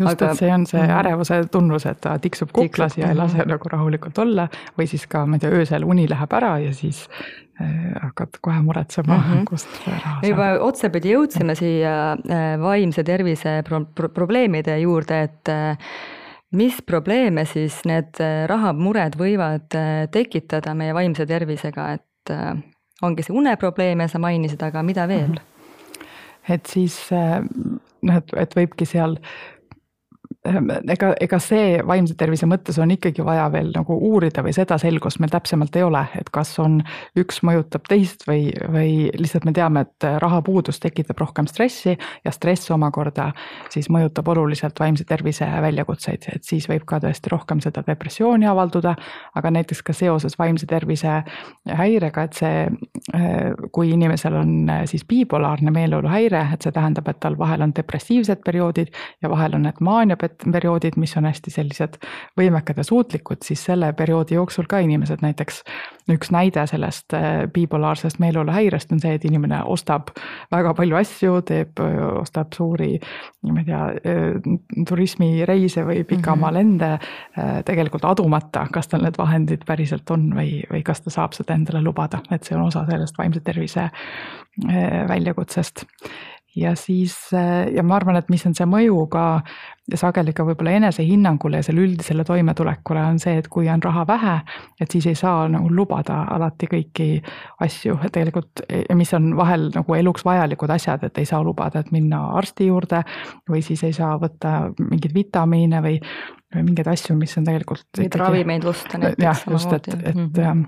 just 0.00 0.14
Aga..., 0.14 0.32
et 0.32 0.40
see 0.40 0.52
on 0.56 0.64
see 0.70 0.80
mhm. 0.80 0.96
ärevuse 1.02 1.42
tunnus, 1.52 1.84
et 1.90 2.00
ta 2.00 2.16
tiksub 2.16 2.48
kuklas 2.48 2.96
tiksub, 2.96 3.04
ja 3.04 3.12
ei 3.12 3.20
lase 3.20 3.36
mm 3.36 3.44
-hmm. 3.44 3.56
nagu 3.58 3.74
rahulikult 3.76 4.18
olla 4.24 4.48
või 4.78 4.88
siis 4.88 5.06
ka, 5.06 5.26
ma 5.26 5.36
ei 5.36 5.44
tea, 5.44 5.52
öösel 5.52 5.84
uni 5.84 6.08
läheb 6.08 6.32
ära 6.32 6.58
ja 6.64 6.72
siis 6.72 7.04
hakkad 8.02 8.38
kohe 8.42 8.62
muretsema 8.62 9.16
mm, 9.16 9.22
-hmm. 9.30 9.44
kust 9.48 9.68
raha 9.86 10.00
saab. 10.00 10.24
juba 10.26 10.48
otsapidi 10.66 11.14
jõudsime 11.14 11.54
siia 11.54 11.94
äh, 12.12 12.44
vaimse 12.60 13.04
tervise 13.04 13.62
pro 13.68 13.84
pro 13.94 14.08
probleemide 14.08 14.78
juurde, 14.80 15.22
et 15.22 15.48
äh, 15.48 15.78
mis 16.52 16.82
probleeme 16.86 17.44
siis 17.44 17.80
need 17.84 18.18
rahamured 18.46 19.16
võivad 19.18 19.74
tekitada 20.10 20.74
meie 20.74 20.94
vaimse 20.94 21.26
tervisega, 21.26 21.92
et 21.92 22.30
ongi 23.02 23.22
see 23.22 23.34
uneprobleem 23.34 24.00
ja 24.00 24.08
sa 24.08 24.18
mainisid, 24.18 24.62
aga 24.62 24.82
mida 24.82 25.08
veel 25.08 25.28
mm? 25.28 25.34
-hmm. 25.34 26.54
et 26.54 26.66
siis 26.66 27.10
noh, 28.02 28.16
et, 28.16 28.34
et 28.36 28.56
võibki 28.56 28.86
seal 28.86 29.18
ega, 30.44 31.12
ega 31.20 31.38
see 31.40 31.78
vaimse 31.86 32.14
tervise 32.20 32.46
mõttes 32.48 32.76
on 32.82 32.90
ikkagi 32.92 33.24
vaja 33.24 33.46
veel 33.52 33.70
nagu 33.72 33.96
uurida 34.10 34.42
või 34.44 34.52
seda 34.56 34.76
selgust 34.80 35.20
meil 35.22 35.32
täpsemalt 35.32 35.76
ei 35.78 35.84
ole, 35.86 36.02
et 36.20 36.28
kas 36.34 36.52
on, 36.60 36.80
üks 37.18 37.40
mõjutab 37.46 37.86
teist 37.88 38.26
või, 38.28 38.50
või 38.72 39.08
lihtsalt 39.16 39.46
me 39.48 39.54
teame, 39.56 39.84
et 39.86 40.06
rahapuudus 40.20 40.80
tekitab 40.82 41.22
rohkem 41.22 41.48
stressi 41.48 41.94
ja 41.96 42.32
stress 42.34 42.70
omakorda 42.74 43.30
siis 43.72 43.88
mõjutab 43.92 44.28
oluliselt 44.34 44.80
vaimse 44.80 45.06
tervise 45.08 45.48
väljakutseid, 45.64 46.28
et 46.36 46.44
siis 46.44 46.68
võib 46.68 46.84
ka 46.88 47.00
tõesti 47.04 47.32
rohkem 47.32 47.62
seda 47.64 47.84
depressiooni 47.86 48.48
avalduda, 48.50 48.94
aga 49.34 49.54
näiteks 49.56 49.82
ka 49.86 49.96
seoses 49.96 50.36
vaimse 50.38 50.68
tervise 50.68 51.22
häirega, 51.64 52.26
et 52.28 52.40
see, 52.42 52.68
eh, 53.16 53.64
kui 53.72 53.94
inimesel 53.96 54.36
on 54.42 54.54
eh, 54.68 54.84
siis 54.90 55.06
bipolaarne 55.08 55.72
meeleoluhäire, 55.72 56.44
et 56.52 56.68
see 56.68 56.74
tähendab, 56.74 57.08
et 57.08 57.22
tal 57.24 57.38
vahel 57.40 57.64
on 57.64 57.72
depressiivsed 57.76 58.44
perioodid 58.44 58.92
ja 59.22 59.32
vahel 59.32 59.56
on 59.56 59.64
need 59.70 59.80
maaniapet-, 59.80 60.33
teised 60.34 60.52
perioodid, 60.52 60.96
mis 60.96 61.14
on 61.16 61.26
hästi 61.28 61.50
sellised 61.50 61.98
võimekad 62.38 62.78
ja 62.78 62.84
suutlikud, 62.84 63.42
siis 63.42 63.62
selle 63.64 63.92
perioodi 63.92 64.34
jooksul 64.34 64.66
ka 64.68 64.78
inimesed 64.78 65.22
näiteks, 65.22 65.62
üks 66.10 66.30
näide 66.30 66.66
sellest 66.66 67.14
äh, 67.14 67.46
bipolaarsest 67.52 68.18
meeleoluhäirest 68.18 68.92
on 68.92 69.00
see, 69.00 69.14
et 69.14 69.24
inimene 69.24 69.62
ostab 69.64 70.10
väga 70.52 70.74
palju 70.74 70.96
asju, 70.96 71.40
teeb, 71.46 71.80
ostab 72.20 72.52
suuri, 72.54 72.98
ma 73.50 73.60
ei 73.60 73.68
tea, 73.68 73.82
turismireise 74.88 75.84
või 75.84 76.04
pikamaaalende 76.04 76.90
mhm. 76.94 77.00
mm 77.00 77.42
-hmm. 77.42 77.64
tegelikult 77.64 78.04
adumata, 78.04 78.66
kas 78.72 78.88
tal 78.88 79.02
need 79.02 79.18
vahendid 79.18 79.64
päriselt 79.66 80.10
on 80.10 80.30
või, 80.34 80.62
või 80.70 80.82
kas 80.82 81.00
ta 81.00 81.10
saab 81.10 81.32
seda 81.32 81.54
endale 81.54 81.82
lubada, 81.82 82.20
et 82.30 82.44
see 82.44 82.56
on 82.56 82.66
osa 82.68 82.86
sellest 82.90 83.18
vaimse 83.18 83.40
tervise 83.40 83.90
väljakutsest 85.08 85.84
ja 86.56 86.74
siis 86.74 87.16
ja 87.74 87.82
ma 87.82 87.98
arvan, 87.98 88.16
et 88.16 88.30
mis 88.30 88.44
on 88.46 88.54
see 88.54 88.66
mõju 88.68 89.06
ka 89.12 89.24
ja 89.90 89.98
sageli 90.00 90.32
ka 90.32 90.46
võib-olla 90.48 90.72
enesehinnangule 90.78 91.60
ja 91.60 91.66
selle 91.66 91.82
üldisele 91.84 92.24
toimetulekule 92.24 93.02
on 93.04 93.18
see, 93.20 93.36
et 93.40 93.48
kui 93.52 93.68
on 93.68 93.82
raha 93.84 94.06
vähe, 94.08 94.36
et 94.80 94.94
siis 94.94 95.06
ei 95.10 95.18
saa 95.18 95.44
nagu 95.52 95.68
lubada 95.72 96.22
alati 96.34 96.68
kõiki 96.70 97.08
asju, 97.64 97.98
et 98.06 98.14
tegelikult, 98.14 98.64
mis 98.96 99.12
on 99.16 99.34
vahel 99.36 99.68
nagu 99.74 99.98
eluks 99.98 100.24
vajalikud 100.24 100.72
asjad, 100.72 101.04
et 101.04 101.20
ei 101.20 101.28
saa 101.28 101.42
lubada, 101.44 101.84
et 101.84 101.92
minna 101.92 102.22
arsti 102.38 102.70
juurde 102.70 103.02
või 103.50 103.60
siis 103.66 103.84
ei 103.84 103.92
saa 103.96 104.14
võtta 104.20 104.70
mingeid 104.78 105.12
vitamiine 105.16 105.82
või, 105.84 105.98
või 106.54 106.64
mingeid 106.70 106.88
asju, 106.94 107.18
mis 107.20 107.36
on 107.40 107.50
tegelikult. 107.50 107.90
Neid 108.00 108.16
ravimeid 108.20 108.64
osta 108.72 109.02
näiteks. 109.02 109.26
jah, 109.26 109.44
just, 109.52 109.76
et, 109.76 109.92
et 110.00 110.14
mm 110.14 110.32
-hmm 110.32 110.64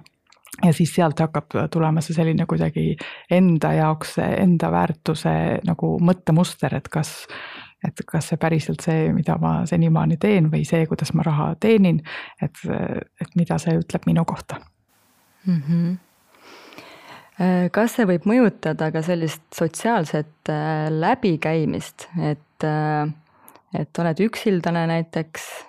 ja 0.64 0.72
siis 0.72 0.94
sealt 0.94 1.20
hakkab 1.20 1.52
tulema 1.70 2.00
see 2.00 2.14
selline 2.16 2.46
kuidagi 2.48 2.96
enda 3.30 3.72
jaoks, 3.76 4.16
enda 4.24 4.70
väärtuse 4.72 5.34
nagu 5.66 5.90
mõttemuster, 6.00 6.76
et 6.78 6.88
kas, 6.88 7.26
et 7.86 8.02
kas 8.06 8.30
see 8.30 8.40
päriselt 8.40 8.84
see, 8.84 9.10
mida 9.14 9.38
ma 9.42 9.58
senimaani 9.68 10.16
teen 10.22 10.50
või 10.52 10.64
see, 10.68 10.86
kuidas 10.90 11.12
ma 11.14 11.26
raha 11.26 11.52
teenin, 11.60 12.02
et, 12.42 12.64
et 13.20 13.38
mida 13.38 13.58
see 13.62 13.76
ütleb 13.80 14.08
minu 14.10 14.24
kohta 14.24 14.60
mm. 15.46 15.62
-hmm 15.68 15.94
kas 17.72 17.92
see 17.92 18.06
võib 18.08 18.24
mõjutada 18.24 18.88
ka 18.92 19.02
sellist 19.04 19.42
sotsiaalset 19.52 20.48
äh, 20.48 20.86
läbikäimist, 20.88 22.06
et, 22.16 22.64
äh, 22.64 23.10
et 23.76 23.98
oled 24.00 24.22
üksildane 24.24 24.86
näiteks 24.88 25.65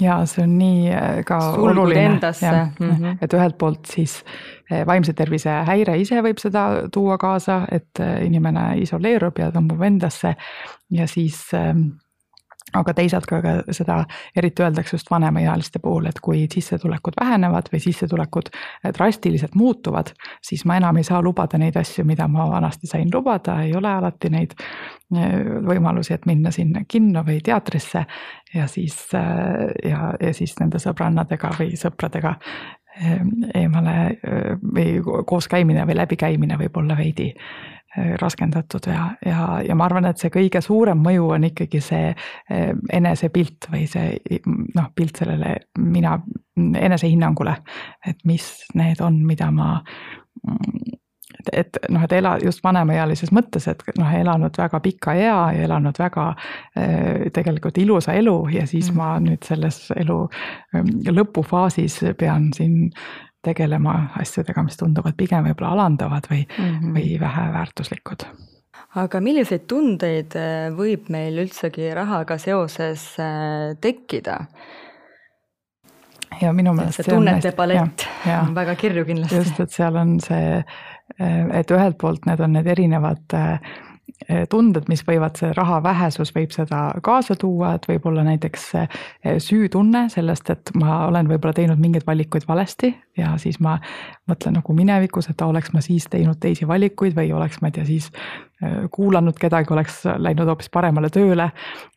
ja 0.00 0.18
see 0.26 0.44
on 0.44 0.56
nii 0.58 0.92
äh, 0.92 1.20
ka 1.26 1.40
Sulgud 1.40 1.76
oluline, 1.76 2.08
mm 2.08 2.90
-hmm. 2.90 3.16
et 3.22 3.34
ühelt 3.34 3.58
poolt 3.58 3.86
siis 3.86 4.24
äh, 4.72 4.86
vaimse 4.86 5.12
tervise 5.12 5.50
häire 5.66 5.96
ise 5.98 6.22
võib 6.22 6.38
seda 6.38 6.88
tuua 6.92 7.18
kaasa, 7.18 7.66
et 7.72 8.00
äh, 8.00 8.24
inimene 8.26 8.78
isoleerub 8.78 9.38
ja 9.38 9.50
tõmbub 9.50 9.82
endasse. 9.82 10.34
Ja 10.90 11.06
siis 11.06 11.54
ähm, 11.54 11.80
aga 12.72 12.94
teisalt 12.96 13.26
ka 13.28 13.40
seda 13.74 13.98
eriti 14.36 14.62
öeldakse 14.64 14.96
just 14.96 15.10
vanemaealiste 15.10 15.78
puhul, 15.82 16.06
et 16.08 16.20
kui 16.24 16.46
sissetulekud 16.52 17.18
vähenevad 17.20 17.68
või 17.72 17.80
sissetulekud 17.84 18.50
drastiliselt 18.96 19.54
muutuvad, 19.54 20.14
siis 20.42 20.64
ma 20.64 20.78
enam 20.80 20.96
ei 20.96 21.06
saa 21.06 21.22
lubada 21.22 21.60
neid 21.60 21.76
asju, 21.76 22.04
mida 22.08 22.28
ma 22.28 22.48
vanasti 22.50 22.90
sain 22.90 23.10
lubada, 23.14 23.60
ei 23.62 23.74
ole 23.76 23.90
alati 23.92 24.30
neid 24.32 24.56
eh, 24.56 25.34
võimalusi, 25.68 26.14
et 26.14 26.26
minna 26.26 26.50
sinna 26.54 26.84
kinno 26.88 27.24
või 27.26 27.40
teatrisse 27.44 28.06
ja 28.54 28.68
siis 28.70 28.96
eh, 29.14 29.90
ja, 29.90 30.14
ja 30.20 30.32
siis 30.34 30.56
nende 30.60 30.80
sõbrannadega 30.82 31.52
või 31.58 31.76
sõpradega 31.78 32.34
eh, 32.96 33.20
eemale 33.60 33.98
või 34.64 34.98
koos 35.26 35.48
käimine 35.52 35.86
või 35.86 36.00
läbikäimine 36.00 36.58
võib 36.64 36.82
olla 36.82 36.96
veidi 36.98 37.32
raskendatud 38.20 38.86
ja, 38.86 39.10
ja, 39.26 39.60
ja 39.68 39.74
ma 39.78 39.86
arvan, 39.88 40.08
et 40.08 40.18
see 40.18 40.32
kõige 40.34 40.62
suurem 40.64 40.98
mõju 41.04 41.28
on 41.36 41.46
ikkagi 41.50 41.80
see 41.84 42.10
äh, 42.10 42.72
enesepilt 42.92 43.68
või 43.72 43.86
see 43.90 44.40
noh, 44.46 44.90
pilt 44.96 45.22
sellele 45.22 45.56
mina, 45.78 46.18
enesehinnangule, 46.56 47.54
et 48.06 48.20
mis 48.28 48.50
need 48.74 49.02
on, 49.04 49.22
mida 49.26 49.50
ma 49.54 49.76
et, 51.52 51.76
et 51.78 51.78
noh, 51.92 52.02
et 52.04 52.12
ela 52.12 52.34
just 52.42 52.62
vanemaealises 52.64 53.32
mõttes, 53.34 53.66
et 53.70 53.82
noh, 53.98 54.10
elanud 54.18 54.58
väga 54.58 54.80
pika 54.84 55.14
ea 55.18 55.36
ja 55.56 55.68
elanud 55.68 55.98
väga 55.98 56.28
äh, 56.32 57.28
tegelikult 57.34 57.78
ilusa 57.78 58.14
elu 58.18 58.36
ja 58.54 58.66
siis 58.70 58.90
mm. 58.90 58.98
ma 58.98 59.14
nüüd 59.22 59.46
selles 59.46 59.86
elu 59.96 60.18
ähm, 60.74 60.90
lõpufaasis 61.10 62.00
pean 62.18 62.50
siin 62.56 62.90
tegelema 63.44 63.94
asjadega, 64.20 64.64
mis 64.66 64.78
tunduvad 64.80 65.16
pigem 65.18 65.46
võib-olla 65.48 65.74
alandavad 65.76 66.28
või 66.30 66.42
mm, 66.44 66.64
-hmm. 66.64 66.96
või 66.96 67.20
väheväärtuslikud. 67.20 68.26
aga 69.02 69.20
milliseid 69.20 69.66
tundeid 69.70 70.36
äh, 70.38 70.70
võib 70.76 71.08
meil 71.08 71.38
üldsegi 71.44 71.92
rahaga 71.94 72.38
seoses 72.38 73.06
äh, 73.20 73.76
tekkida? 73.80 74.40
ja 76.40 76.52
minu 76.52 76.74
meelest 76.74 77.02
see 77.02 77.14
tunnete 77.14 77.52
palett 77.52 78.06
on 78.40 78.54
väga 78.54 78.74
kirju 78.74 79.04
kindlasti. 79.04 79.36
just, 79.36 79.60
et 79.60 79.70
seal 79.70 79.96
on 79.96 80.20
see, 80.20 80.62
äh, 81.20 81.42
et 81.60 81.70
ühelt 81.70 81.98
poolt 81.98 82.26
need 82.26 82.40
on 82.40 82.52
need 82.58 82.66
erinevad 82.66 83.22
Eh, 83.34 83.60
tunded, 84.50 84.86
mis 84.88 85.02
võivad, 85.06 85.36
see 85.38 85.50
raha 85.56 85.80
vähesus 85.82 86.30
võib 86.34 86.52
seda 86.54 86.80
kaasa 87.04 87.34
tuua, 87.40 87.74
et 87.76 87.86
võib-olla 87.88 88.24
näiteks 88.26 88.66
eh, 88.78 88.98
süütunne 89.42 90.06
sellest, 90.12 90.50
et 90.54 90.72
ma 90.80 91.04
olen 91.08 91.28
võib-olla 91.28 91.54
teinud 91.56 91.80
mingeid 91.82 92.06
valikuid 92.06 92.46
valesti 92.48 92.92
ja 93.18 93.34
siis 93.42 93.58
ma 93.64 93.76
mõtlen 94.30 94.56
nagu 94.60 94.76
minevikus, 94.76 95.28
et 95.30 95.44
oleks 95.44 95.74
ma 95.74 95.82
siis 95.84 96.06
teinud 96.10 96.38
teisi 96.40 96.68
valikuid 96.68 97.16
või 97.16 97.32
oleks, 97.36 97.60
ma 97.60 97.68
ei 97.70 97.76
tea, 97.78 97.86
siis 97.88 98.10
eh, 98.62 98.84
kuulanud 98.94 99.38
kedagi, 99.40 99.72
oleks 99.74 100.02
läinud 100.16 100.52
hoopis 100.52 100.70
paremale 100.72 101.10
tööle 101.12 101.50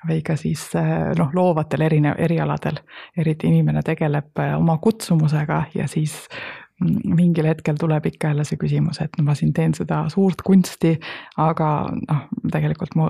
või 0.08 0.22
ka 0.26 0.36
siis 0.40 0.70
noh, 1.18 1.34
loovatel 1.38 1.86
erinev, 1.88 2.18
erialadel, 2.18 2.82
eriti 3.18 3.52
inimene 3.52 3.84
tegeleb 3.86 4.42
oma 4.58 4.78
kutsumusega 4.84 5.68
ja 5.76 5.88
siis 5.92 6.24
mingil 6.86 7.48
hetkel 7.50 7.78
tuleb 7.80 8.06
ikka 8.06 8.28
jälle 8.32 8.44
see 8.46 8.60
küsimus, 8.62 9.00
et 9.02 9.16
no 9.18 9.24
ma 9.26 9.34
siin 9.38 9.50
teen 9.54 9.74
seda 9.74 10.04
suurt 10.14 10.44
kunsti, 10.46 10.92
aga 11.42 11.70
noh, 12.04 12.20
tegelikult 12.54 12.94
mu 13.00 13.08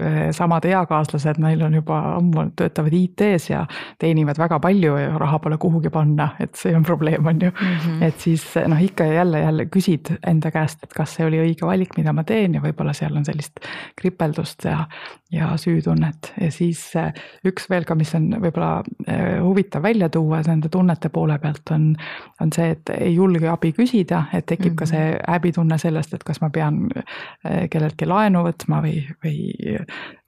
äh, 0.00 0.32
samad 0.34 0.66
eakaaslased, 0.66 1.38
neil 1.42 1.62
on 1.62 1.76
juba 1.78 2.00
ammu, 2.16 2.48
töötavad 2.58 2.96
IT-s 2.98 3.52
ja 3.52 3.62
teenivad 4.02 4.40
väga 4.42 4.58
palju 4.62 4.96
ja 4.98 5.12
raha 5.22 5.38
pole 5.44 5.60
kuhugi 5.62 5.92
panna, 5.94 6.32
et 6.42 6.58
see 6.58 6.74
on 6.74 6.82
probleem, 6.86 7.26
on 7.26 7.38
ju 7.42 7.52
mm. 7.52 7.76
-hmm. 7.76 8.02
et 8.08 8.18
siis 8.20 8.46
noh, 8.66 8.82
ikka 8.82 9.04
ja 9.04 9.20
jälle, 9.22 9.40
jälle 9.40 9.68
küsid 9.76 10.10
enda 10.26 10.50
käest, 10.50 10.82
et 10.82 10.92
kas 10.92 11.14
see 11.14 11.26
oli 11.26 11.38
õige 11.38 11.66
valik, 11.66 11.94
mida 11.96 12.12
ma 12.12 12.24
teen 12.24 12.54
ja 12.54 12.60
võib-olla 12.60 12.92
seal 12.92 13.16
on 13.16 13.24
sellist 13.24 13.62
kripeldust 13.96 14.64
ja, 14.64 14.88
ja 15.30 15.54
süütunnet 15.56 16.32
ja 16.40 16.50
siis 16.50 16.82
äh, 16.96 17.14
üks 17.46 17.70
veel 17.70 17.86
ka, 17.86 17.94
mis 17.94 18.14
on 18.18 18.32
võib-olla 18.42 18.82
äh, 19.06 19.38
huvitav 19.38 19.82
välja 19.82 20.08
tuua 20.08 20.42
nende 20.46 20.68
tunnete 20.68 21.08
poole 21.14 21.38
pealt 21.38 21.70
on, 21.70 21.92
on 22.40 22.52
see, 22.52 22.71
et 22.72 22.92
ei 22.94 23.14
julge 23.14 23.48
abi 23.48 23.72
küsida, 23.76 24.24
et 24.32 24.46
tekib 24.46 24.64
mm 24.64 24.72
-hmm. 24.72 24.78
ka 24.78 24.86
see 24.86 25.10
mhm. 25.10 25.24
häbitunne 25.28 25.78
sellest, 25.78 26.14
et 26.14 26.24
kas 26.24 26.40
ma 26.40 26.50
pean 26.50 26.88
äh, 26.96 27.68
kelleltki 27.70 28.06
laenu 28.06 28.44
võtma 28.46 28.82
või, 28.82 29.02
või 29.24 29.78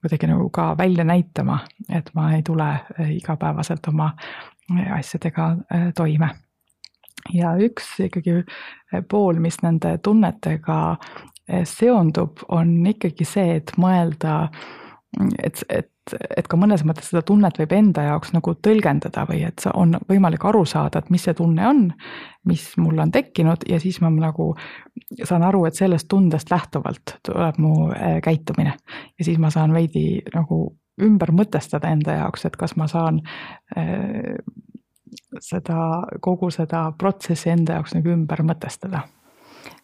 kuidagi 0.00 0.30
nagu 0.30 0.48
ka 0.50 0.74
välja 0.78 1.04
näitama, 1.04 1.58
et 1.88 2.10
ma 2.14 2.32
ei 2.34 2.42
tule 2.42 2.70
äh, 2.70 3.10
igapäevaselt 3.16 3.88
oma 3.88 4.12
äh, 4.14 4.98
asjadega 4.98 5.56
toime. 5.94 6.30
ja 7.32 7.54
üks 7.56 8.00
ikkagi 8.04 8.44
pool, 9.08 9.38
mis 9.40 9.62
nende 9.62 9.98
tunnetega 9.98 10.96
seondub, 11.64 12.38
on 12.48 12.86
ikkagi 12.86 13.24
see, 13.24 13.56
et 13.56 13.72
mõelda, 13.76 14.48
et, 15.42 15.64
et 15.68 15.90
et 16.12 16.48
ka 16.50 16.58
mõnes 16.60 16.82
mõttes 16.84 17.06
seda 17.08 17.22
tunnet 17.24 17.56
võib 17.58 17.72
enda 17.72 18.02
jaoks 18.04 18.34
nagu 18.34 18.52
tõlgendada 18.66 19.24
või 19.28 19.40
et 19.46 19.62
on 19.72 19.96
võimalik 20.08 20.44
aru 20.44 20.64
saada, 20.68 21.00
et 21.00 21.08
mis 21.14 21.22
see 21.24 21.32
tunne 21.38 21.64
on, 21.64 21.80
mis 22.48 22.66
mul 22.76 23.00
on 23.00 23.12
tekkinud 23.14 23.64
ja 23.70 23.78
siis 23.80 24.02
ma 24.04 24.10
nagu 24.12 24.50
saan 25.24 25.46
aru, 25.48 25.64
et 25.64 25.80
sellest 25.80 26.08
tundest 26.12 26.52
lähtuvalt 26.52 27.16
tuleb 27.24 27.60
mu 27.62 27.88
äh, 27.88 28.18
käitumine. 28.24 28.76
ja 29.18 29.24
siis 29.24 29.40
ma 29.40 29.50
saan 29.54 29.72
veidi 29.72 30.20
nagu 30.34 30.76
ümber 31.02 31.32
mõtestada 31.32 31.90
enda 31.90 32.20
jaoks, 32.20 32.44
et 32.44 32.56
kas 32.60 32.76
ma 32.76 32.88
saan 32.90 33.22
äh, 33.78 34.36
seda, 35.40 36.04
kogu 36.20 36.52
seda 36.52 36.90
protsessi 36.98 37.50
enda 37.54 37.78
jaoks 37.78 37.96
nagu 37.96 38.12
ümber 38.12 38.44
mõtestada 38.44 39.06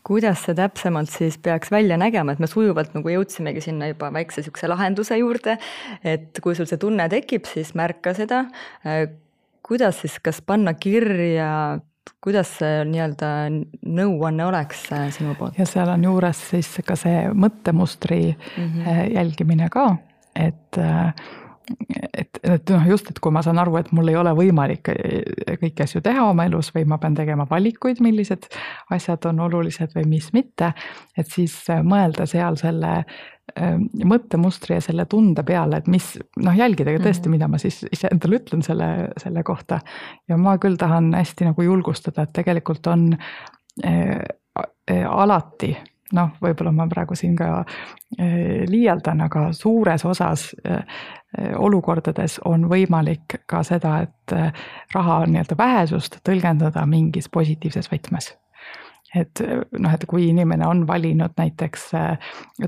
kuidas 0.06 0.44
see 0.46 0.56
täpsemalt 0.58 1.10
siis 1.12 1.38
peaks 1.42 1.70
välja 1.72 1.98
nägema, 2.00 2.32
et 2.32 2.42
me 2.42 2.48
sujuvalt 2.50 2.94
nagu 2.96 3.12
jõudsimegi 3.12 3.62
sinna 3.64 3.90
juba 3.90 4.10
väikse 4.14 4.40
niisuguse 4.40 4.70
lahenduse 4.70 5.18
juurde, 5.20 5.58
et 6.04 6.40
kui 6.42 6.56
sul 6.56 6.68
see 6.70 6.80
tunne 6.80 7.08
tekib, 7.12 7.48
siis 7.48 7.74
märka 7.78 8.14
seda, 8.16 8.44
kuidas 9.66 10.00
siis, 10.02 10.16
kas 10.24 10.40
panna 10.46 10.74
kirja, 10.74 11.50
kuidas 12.24 12.56
see 12.58 12.84
nii-öelda 12.88 13.32
nõuanne 13.86 14.46
oleks 14.48 14.86
sinu 15.16 15.36
poolt? 15.38 15.58
ja 15.60 15.68
seal 15.68 15.92
on 15.92 16.08
juures 16.08 16.40
siis 16.52 16.72
ka 16.86 16.96
see 16.98 17.28
mõttemustri 17.32 18.22
mm 18.32 18.64
-hmm. 18.64 19.12
jälgimine 19.14 19.68
ka, 19.72 19.86
et 20.34 20.78
äh, 20.78 21.14
et, 22.50 22.70
noh, 22.70 22.86
just, 22.88 23.10
et 23.10 23.18
kui 23.22 23.32
ma 23.32 23.42
saan 23.42 23.58
aru, 23.62 23.76
et 23.80 23.90
mul 23.96 24.08
ei 24.12 24.16
ole 24.20 24.32
võimalik 24.36 24.92
kõiki 25.60 25.84
asju 25.84 26.02
teha 26.04 26.24
oma 26.30 26.46
elus 26.48 26.72
või 26.74 26.86
ma 26.88 26.98
pean 26.98 27.14
tegema 27.18 27.46
valikuid, 27.50 28.00
millised 28.04 28.48
asjad 28.90 29.26
on 29.30 29.40
olulised 29.46 29.94
või 29.96 30.06
mis 30.16 30.32
mitte, 30.36 30.72
et 31.18 31.28
siis 31.30 31.56
mõelda 31.86 32.26
seal 32.30 32.56
selle 32.60 33.04
mõttemustri 34.04 34.76
ja 34.76 34.82
selle 34.84 35.06
tunde 35.10 35.42
peale, 35.42 35.80
et 35.80 35.88
mis 35.90 36.12
noh, 36.38 36.54
jälgida 36.54 36.92
ka 36.94 37.02
tõesti, 37.02 37.26
Mhm. 37.26 37.30
mida 37.30 37.48
ma 37.48 37.58
siis 37.58 37.84
iseendale 37.92 38.38
ütlen 38.38 38.62
selle, 38.62 39.10
selle 39.18 39.42
kohta. 39.42 39.80
ja 40.28 40.36
ma 40.36 40.56
küll 40.58 40.76
tahan 40.76 41.12
hästi 41.14 41.44
nagu 41.44 41.62
julgustada, 41.62 42.22
et 42.22 42.32
tegelikult 42.32 42.86
on 42.86 43.16
äh, 43.84 44.20
äh, 44.90 45.06
alati 45.06 45.76
noh, 46.16 46.34
võib-olla 46.42 46.72
ma 46.74 46.86
praegu 46.90 47.16
siin 47.18 47.36
ka 47.38 47.50
äh, 47.60 48.66
liialdan, 48.68 49.24
aga 49.26 49.48
suures 49.56 50.04
osas 50.08 50.50
äh, 50.66 50.82
olukordades 51.58 52.40
on 52.48 52.66
võimalik 52.70 53.40
ka 53.50 53.62
seda, 53.66 54.00
et 54.06 54.34
äh, 54.36 54.52
raha 54.94 55.22
nii-öelda 55.26 55.58
vähesust 55.58 56.20
tõlgendada 56.26 56.86
mingis 56.86 57.30
positiivses 57.32 57.90
võtmes 57.92 58.34
et 59.14 59.40
noh, 59.78 59.90
et 59.94 60.04
kui 60.06 60.28
inimene 60.28 60.66
on 60.66 60.84
valinud 60.86 61.32
näiteks 61.38 61.88
äh, 61.94 62.18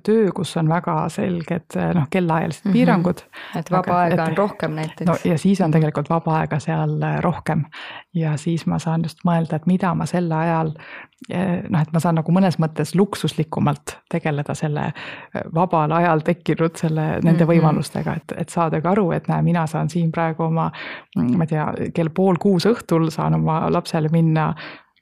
töö, 0.02 0.32
kus 0.34 0.56
on 0.56 0.68
väga 0.68 1.08
selged 1.08 1.76
äh, 1.76 1.92
noh, 1.94 2.08
kellaajalised 2.10 2.64
mm. 2.64 2.68
-hmm. 2.70 2.72
piirangud. 2.72 3.20
et 3.58 3.70
vaba 3.70 3.92
Aga- 3.92 3.98
aega 4.00 4.22
et- 4.24 4.28
on 4.30 4.36
rohkem 4.36 4.70
näiteks. 4.74 5.06
no 5.06 5.16
ja 5.24 5.38
siis 5.38 5.60
on 5.60 5.70
tegelikult 5.70 6.10
vaba 6.10 6.38
aega 6.40 6.58
seal 6.58 7.02
äh, 7.02 7.20
rohkem 7.20 7.64
ja 8.14 8.36
siis 8.36 8.66
ma 8.66 8.78
saan 8.78 9.02
just 9.02 9.18
mõelda, 9.26 9.56
et 9.56 9.66
mida 9.66 9.94
ma 9.94 10.06
sel 10.06 10.32
ajal 10.32 10.72
noh, 11.70 11.80
et 11.80 11.92
ma 11.92 12.00
saan 12.00 12.14
nagu 12.18 12.32
mõnes 12.32 12.58
mõttes 12.58 12.94
luksuslikumalt 12.98 13.96
tegeleda 14.10 14.54
selle 14.54 14.92
vabal 15.54 15.92
ajal 15.92 16.20
tekkinud 16.26 16.76
selle, 16.76 17.20
nende 17.22 17.44
Mhm. 17.44 17.50
võimalustega, 17.52 18.16
et, 18.16 18.32
et 18.36 18.48
saadagi 18.48 18.88
aru, 18.88 19.10
et 19.12 19.28
näe, 19.28 19.42
mina 19.42 19.66
saan 19.66 19.88
siin 19.88 20.10
praegu 20.12 20.42
oma, 20.42 20.70
mm, 21.16 21.36
ma 21.38 21.44
ei 21.44 21.46
tea, 21.46 21.66
kell 21.94 22.08
pool 22.14 22.36
kuus 22.40 22.66
õhtul 22.66 23.10
saan 23.10 23.34
oma 23.34 23.70
lapsele 23.70 24.08
minna 24.12 24.54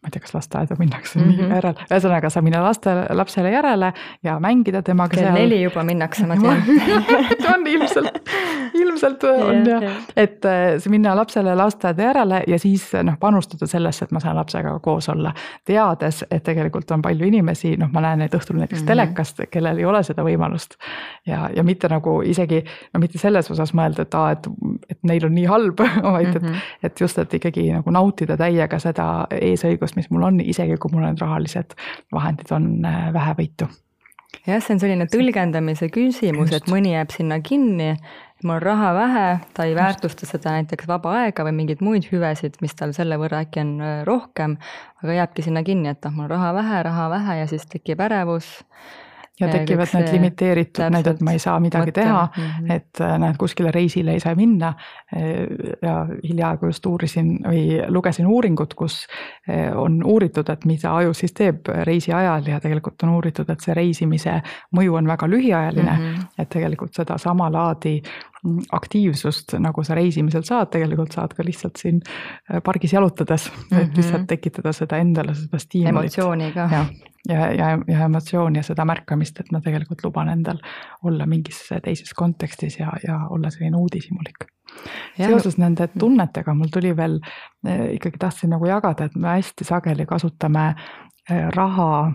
ma 0.02 0.08
ei 0.08 0.10
tea, 0.14 0.20
kas 0.20 0.34
lasteaeda 0.34 0.76
minnakse 0.78 1.18
mm 1.18 1.24
Mhm. 1.26 1.40
-hmm. 1.40 1.54
järele, 1.54 1.74
ühesõnaga 1.90 2.30
saab 2.30 2.44
minna 2.44 2.62
laste, 2.62 2.90
lapsele 3.10 3.50
järele 3.52 3.92
ja 4.22 4.38
mängida 4.40 4.82
temaga 4.82 5.14
kell 5.14 5.22
seal. 5.26 5.34
neli 5.34 5.62
juba 5.62 5.82
minnakse, 5.84 6.26
ma 6.26 6.36
tean. 6.40 6.62
on 7.54 7.66
ilmselt, 7.66 8.28
ilmselt 8.74 9.24
on 9.24 9.38
Jah, 9.66 9.66
jah 9.66 9.82
jah. 9.82 9.92
et 10.16 10.44
äh, 10.44 10.88
minna 10.88 11.14
lapsele 11.16 11.54
lasteaeda 11.54 12.02
järele 12.02 12.42
ja 12.46 12.58
siis 12.58 12.86
noh, 13.02 13.14
panustada 13.20 13.66
sellesse, 13.66 14.04
et 14.04 14.12
ma 14.12 14.20
saan 14.20 14.36
lapsega 14.36 14.78
koos 14.80 15.08
olla. 15.08 15.32
teades, 15.64 16.24
et 16.30 16.42
tegelikult 16.44 16.90
on 16.90 17.02
palju 17.02 17.26
inimesi, 17.26 17.76
noh, 17.76 17.88
ma 17.92 18.00
näen 18.00 18.18
neid 18.18 18.34
õhtul 18.34 18.56
näiteks 18.56 18.80
mm 18.80 18.80
Mhm. 18.80 18.82
-hmm. 18.82 18.86
telekast, 18.86 19.40
kellel 19.50 19.78
ei 19.78 19.84
ole 19.84 20.02
seda 20.02 20.22
võimalust. 20.22 20.74
ja, 21.26 21.50
ja 21.56 21.62
mitte 21.62 21.88
nagu 21.88 22.22
isegi, 22.22 22.64
no 22.94 23.00
mitte 23.00 23.18
selles 23.18 23.50
osas 23.50 23.74
mõelda, 23.74 24.00
et 24.02 24.14
aa, 24.14 24.30
et, 24.30 24.46
et 24.90 24.98
neil 25.02 25.24
on 25.26 25.34
nii 25.34 25.44
halb 25.46 25.78
vaid 26.02 26.28
et 26.36 26.42
mm, 26.42 26.48
Mhm. 26.48 26.54
-hmm. 26.54 26.60
et 26.82 27.00
just, 27.00 27.18
et 27.18 27.34
ikkagi 27.34 27.72
nagu 27.72 27.90
nautida 27.90 28.36
täiega 28.36 28.78
seda 28.78 29.26
eesõigust, 29.30 29.89
mis 29.98 30.10
mul 30.12 30.26
on, 30.28 30.40
isegi 30.42 30.78
kui 30.80 30.92
mul 30.94 31.06
need 31.06 31.22
rahalised 31.22 31.76
vahendid 32.14 32.50
on 32.54 32.72
äh, 32.86 33.06
vähevõitu. 33.16 33.68
jah, 34.46 34.60
see 34.62 34.76
on 34.76 34.82
selline 34.82 35.06
tõlgendamise 35.10 35.90
küsimus, 35.92 36.52
et 36.54 36.70
mõni 36.70 36.94
jääb 36.94 37.12
sinna 37.14 37.40
kinni, 37.44 37.92
mul 38.44 38.56
on 38.56 38.62
raha 38.62 38.92
vähe, 38.96 39.26
ta 39.56 39.66
ei 39.68 39.74
väärtusta 39.76 40.28
seda 40.28 40.54
näiteks 40.56 40.88
vaba 40.88 41.16
aega 41.24 41.44
või 41.46 41.56
mingeid 41.58 41.84
muid 41.84 42.08
hüvesid, 42.12 42.56
mis 42.64 42.76
tal 42.78 42.94
selle 42.96 43.18
võrra 43.20 43.42
äkki 43.46 43.64
on 43.64 43.76
äh, 43.84 44.00
rohkem, 44.08 44.56
aga 45.02 45.20
jääbki 45.20 45.46
sinna 45.46 45.64
kinni, 45.66 45.92
et 45.92 46.02
noh, 46.06 46.16
mul 46.16 46.28
on 46.28 46.34
raha 46.36 46.54
vähe, 46.60 46.82
raha 46.88 47.10
vähe 47.16 47.38
ja 47.42 47.50
siis 47.50 47.66
tekib 47.70 48.02
ärevus. 48.06 48.58
Ja 49.40 49.48
tekivad 49.48 49.88
kõik 49.88 49.98
need 49.98 50.12
limiteeritud, 50.14 50.84
need, 50.94 51.06
et 51.06 51.20
ma 51.24 51.32
ei 51.32 51.42
saa 51.42 51.60
midagi 51.60 51.90
mõte. 51.90 52.00
teha 52.00 52.28
Mhm. 52.36 52.70
et 52.70 53.00
äh, 53.00 53.18
näed, 53.18 53.36
kuskile 53.40 53.70
reisile 53.70 54.12
ei 54.12 54.20
saa 54.20 54.34
minna. 54.34 54.74
ja 55.82 56.06
hiljaaegu 56.22 56.66
just 56.66 56.86
uurisin 56.86 57.38
või 57.44 57.80
lugesin 57.88 58.26
uuringut, 58.26 58.74
kus 58.74 59.06
eh, 59.48 59.76
on 59.76 60.00
uuritud, 60.04 60.48
et 60.48 60.64
mida 60.64 60.94
aju 60.96 61.14
siis 61.14 61.32
teeb 61.32 61.68
reisi 61.84 62.12
ajal 62.12 62.46
ja 62.46 62.60
tegelikult 62.60 63.02
on 63.02 63.16
uuritud, 63.16 63.50
et 63.50 63.60
see 63.60 63.74
reisimise 63.74 64.40
mõju 64.76 64.96
on 65.00 65.10
väga 65.10 65.28
lühiajaline 65.30 65.90
mm. 65.90 66.10
Mhm. 66.10 66.28
et 66.38 66.48
tegelikult 66.48 66.94
sedasama 66.94 67.50
laadi 67.52 68.00
mm, 68.00 68.39
aktiivsust, 68.72 69.54
nagu 69.60 69.82
sa 69.84 69.94
reisimisel 69.94 70.44
saad, 70.46 70.70
tegelikult 70.72 71.12
saad 71.12 71.34
ka 71.36 71.44
lihtsalt 71.44 71.80
siin 71.80 71.98
äh, 72.00 72.60
pargis 72.64 72.92
jalutades 72.92 73.50
mm, 73.50 73.56
-hmm. 73.60 73.74
Mhm. 73.76 73.82
et 73.82 73.96
lihtsalt 73.96 74.26
tekitada 74.26 74.72
seda 74.72 74.96
endale 74.96 75.34
seda 75.34 75.58
stiimulit 75.58 75.94
emotsiooni 76.16 76.52
ka. 76.52 76.68
ja, 76.72 76.84
ja, 77.28 77.50
ja, 77.52 77.66
ja 77.86 78.04
emotsiooni 78.04 78.58
ja 78.58 78.62
seda 78.62 78.84
märkamist, 78.84 79.40
et 79.40 79.52
ma 79.52 79.60
tegelikult 79.60 80.04
luban 80.04 80.28
endal 80.28 80.58
olla 81.04 81.26
mingis 81.26 81.68
teises 81.84 82.14
kontekstis 82.16 82.78
ja, 82.78 82.92
ja 83.06 83.18
olla 83.30 83.50
selline 83.50 83.76
uudishimulik. 83.76 84.48
seoses 85.16 85.58
nende 85.58 85.88
tunnetega 85.98 86.54
mul 86.54 86.68
tuli 86.72 86.96
veel 86.96 87.20
eh, 87.66 87.92
ikkagi 87.94 88.18
tahtsin 88.18 88.50
nagu 88.50 88.66
jagada, 88.66 89.04
et 89.04 89.16
me 89.16 89.28
hästi 89.28 89.64
sageli 89.64 90.06
kasutame 90.06 90.74
eh, 91.30 91.48
raha. 91.56 92.12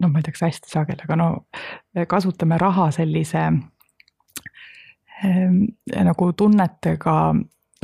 noh, 0.00 0.10
ma 0.10 0.18
ei 0.18 0.22
tea, 0.22 0.32
kas 0.32 0.46
hästi 0.46 0.70
sageli, 0.70 1.02
aga 1.02 1.16
no 1.16 1.46
kasutame 2.08 2.58
raha 2.58 2.90
sellise 2.90 3.48
nagu 5.22 6.32
tunnetega 6.32 7.14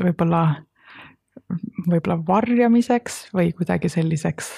võib-olla, 0.03 0.43
võib-olla 1.89 2.19
varjamiseks 2.27 3.29
või 3.35 3.53
kuidagi 3.57 3.89
selliseks 3.93 4.51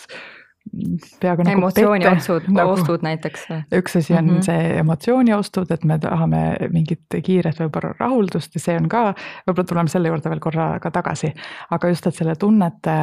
peaaegu 1.21 1.45
nagu 1.47 1.61
emotsiooni 1.61 2.05
pette, 2.05 2.17
otsud 2.17 2.49
nagu- 2.51 2.73
ostud 2.75 3.05
näiteks 3.07 3.45
üks 3.79 3.97
asi 4.01 4.15
on 4.17 4.25
mm. 4.25 4.31
-hmm. 4.31 4.47
see 4.49 4.79
emotsiooniostud, 4.83 5.71
et 5.71 5.85
me 5.85 5.99
tahame 6.03 6.43
mingit 6.73 7.19
kiiret 7.23 7.61
võib-olla 7.63 7.95
rahuldust 8.01 8.55
ja 8.59 8.63
see 8.65 8.79
on 8.81 8.89
ka, 8.91 9.05
võib-olla 9.47 9.69
tuleme 9.69 9.93
selle 9.93 10.11
juurde 10.11 10.33
veel 10.33 10.43
korra 10.43 10.69
ka 10.83 10.91
tagasi. 10.91 11.33
aga 11.71 11.89
just, 11.89 12.07
et 12.07 12.15
selle 12.15 12.35
tunnete, 12.37 12.97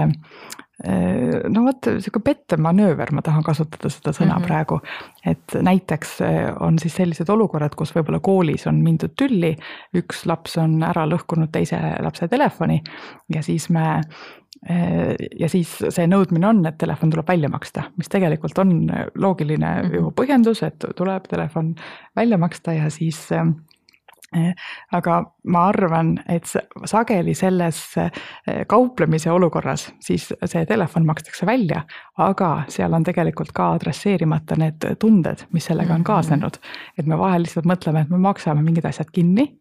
no 0.83 1.63
vot, 1.63 1.87
sihuke 2.03 2.19
pettemanööver, 2.23 3.13
ma 3.15 3.23
tahan 3.23 3.43
kasutada 3.45 3.89
seda 3.91 4.11
sõna 4.11 4.35
mm. 4.35 4.41
-hmm. 4.41 4.47
praegu. 4.47 4.79
et 5.25 5.55
näiteks 5.61 6.21
eh, 6.21 6.49
on 6.59 6.79
siis 6.79 6.95
sellised 6.95 7.29
olukorrad, 7.29 7.75
kus 7.75 7.95
võib-olla 7.95 8.19
koolis 8.19 8.67
on 8.67 8.81
mindud 8.83 9.15
tülli, 9.15 9.55
üks 9.95 10.25
laps 10.25 10.57
on 10.57 10.83
ära 10.83 11.05
lõhkunud 11.07 11.51
teise 11.51 11.79
lapse 12.03 12.27
telefoni 12.27 12.81
ja 13.33 13.43
siis 13.43 13.69
me 13.69 14.01
eh, 14.69 15.15
ja 15.39 15.49
siis 15.49 15.71
see 15.89 16.07
nõudmine 16.07 16.47
on, 16.47 16.65
et 16.65 16.77
telefon 16.77 17.09
tuleb 17.09 17.27
välja 17.27 17.49
maksta, 17.49 17.83
mis 17.97 18.09
tegelikult 18.09 18.59
on 18.59 18.91
loogiline 19.15 19.83
Mhm. 19.83 19.95
ju 19.95 20.11
põhjendus, 20.11 20.63
et 20.63 20.85
tuleb 20.95 21.27
telefon 21.29 21.75
välja 22.15 22.37
maksta 22.37 22.73
ja 22.73 22.89
siis 22.89 23.29
aga 24.91 25.23
ma 25.47 25.67
arvan, 25.67 26.13
et 26.29 26.45
sageli 26.85 27.33
selles 27.35 27.81
eh, 27.97 28.11
kauplemise 28.67 29.31
olukorras 29.31 29.89
siis 29.99 30.29
see 30.45 30.65
telefon 30.65 31.05
makstakse 31.05 31.45
välja, 31.45 31.83
aga 32.17 32.63
seal 32.67 32.93
on 32.93 33.03
tegelikult 33.03 33.51
ka 33.53 33.71
adresseerimata 33.73 34.55
need 34.57 34.85
tunded, 34.99 35.45
mis 35.51 35.65
sellega 35.65 35.93
on 35.93 35.99
Mhm. 36.01 36.03
kaasnenud. 36.03 36.57
et 36.97 37.05
me 37.05 37.17
vahel 37.17 37.43
lihtsalt 37.43 37.65
mõtleme, 37.65 38.01
et 38.01 38.09
me 38.09 38.17
maksame 38.17 38.61
mingid 38.63 38.85
asjad 38.85 39.11
kinni 39.11 39.59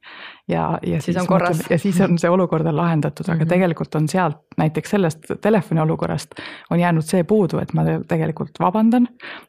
ja, 0.52 0.78
ja 0.86 1.00
Siis 1.02 1.16
on 1.16 1.26
korras. 1.26 1.62
ja 1.70 1.78
siis 1.78 2.00
on 2.04 2.18
see 2.18 2.30
olukord 2.30 2.66
on 2.66 2.76
lahendatud, 2.76 3.28
aga 3.28 3.44
Mhm. 3.44 3.48
tegelikult 3.48 3.94
on 3.98 4.08
sealt 4.08 4.36
näiteks 4.58 4.90
sellest 4.90 5.32
telefoni 5.40 5.80
olukorrast 5.80 6.34
on 6.70 6.80
jäänud 6.80 7.02
see 7.08 7.24
puudu, 7.24 7.58
et 7.62 7.72
ma 7.74 7.82
tegelikult 8.08 8.60
vabandan 8.60 9.06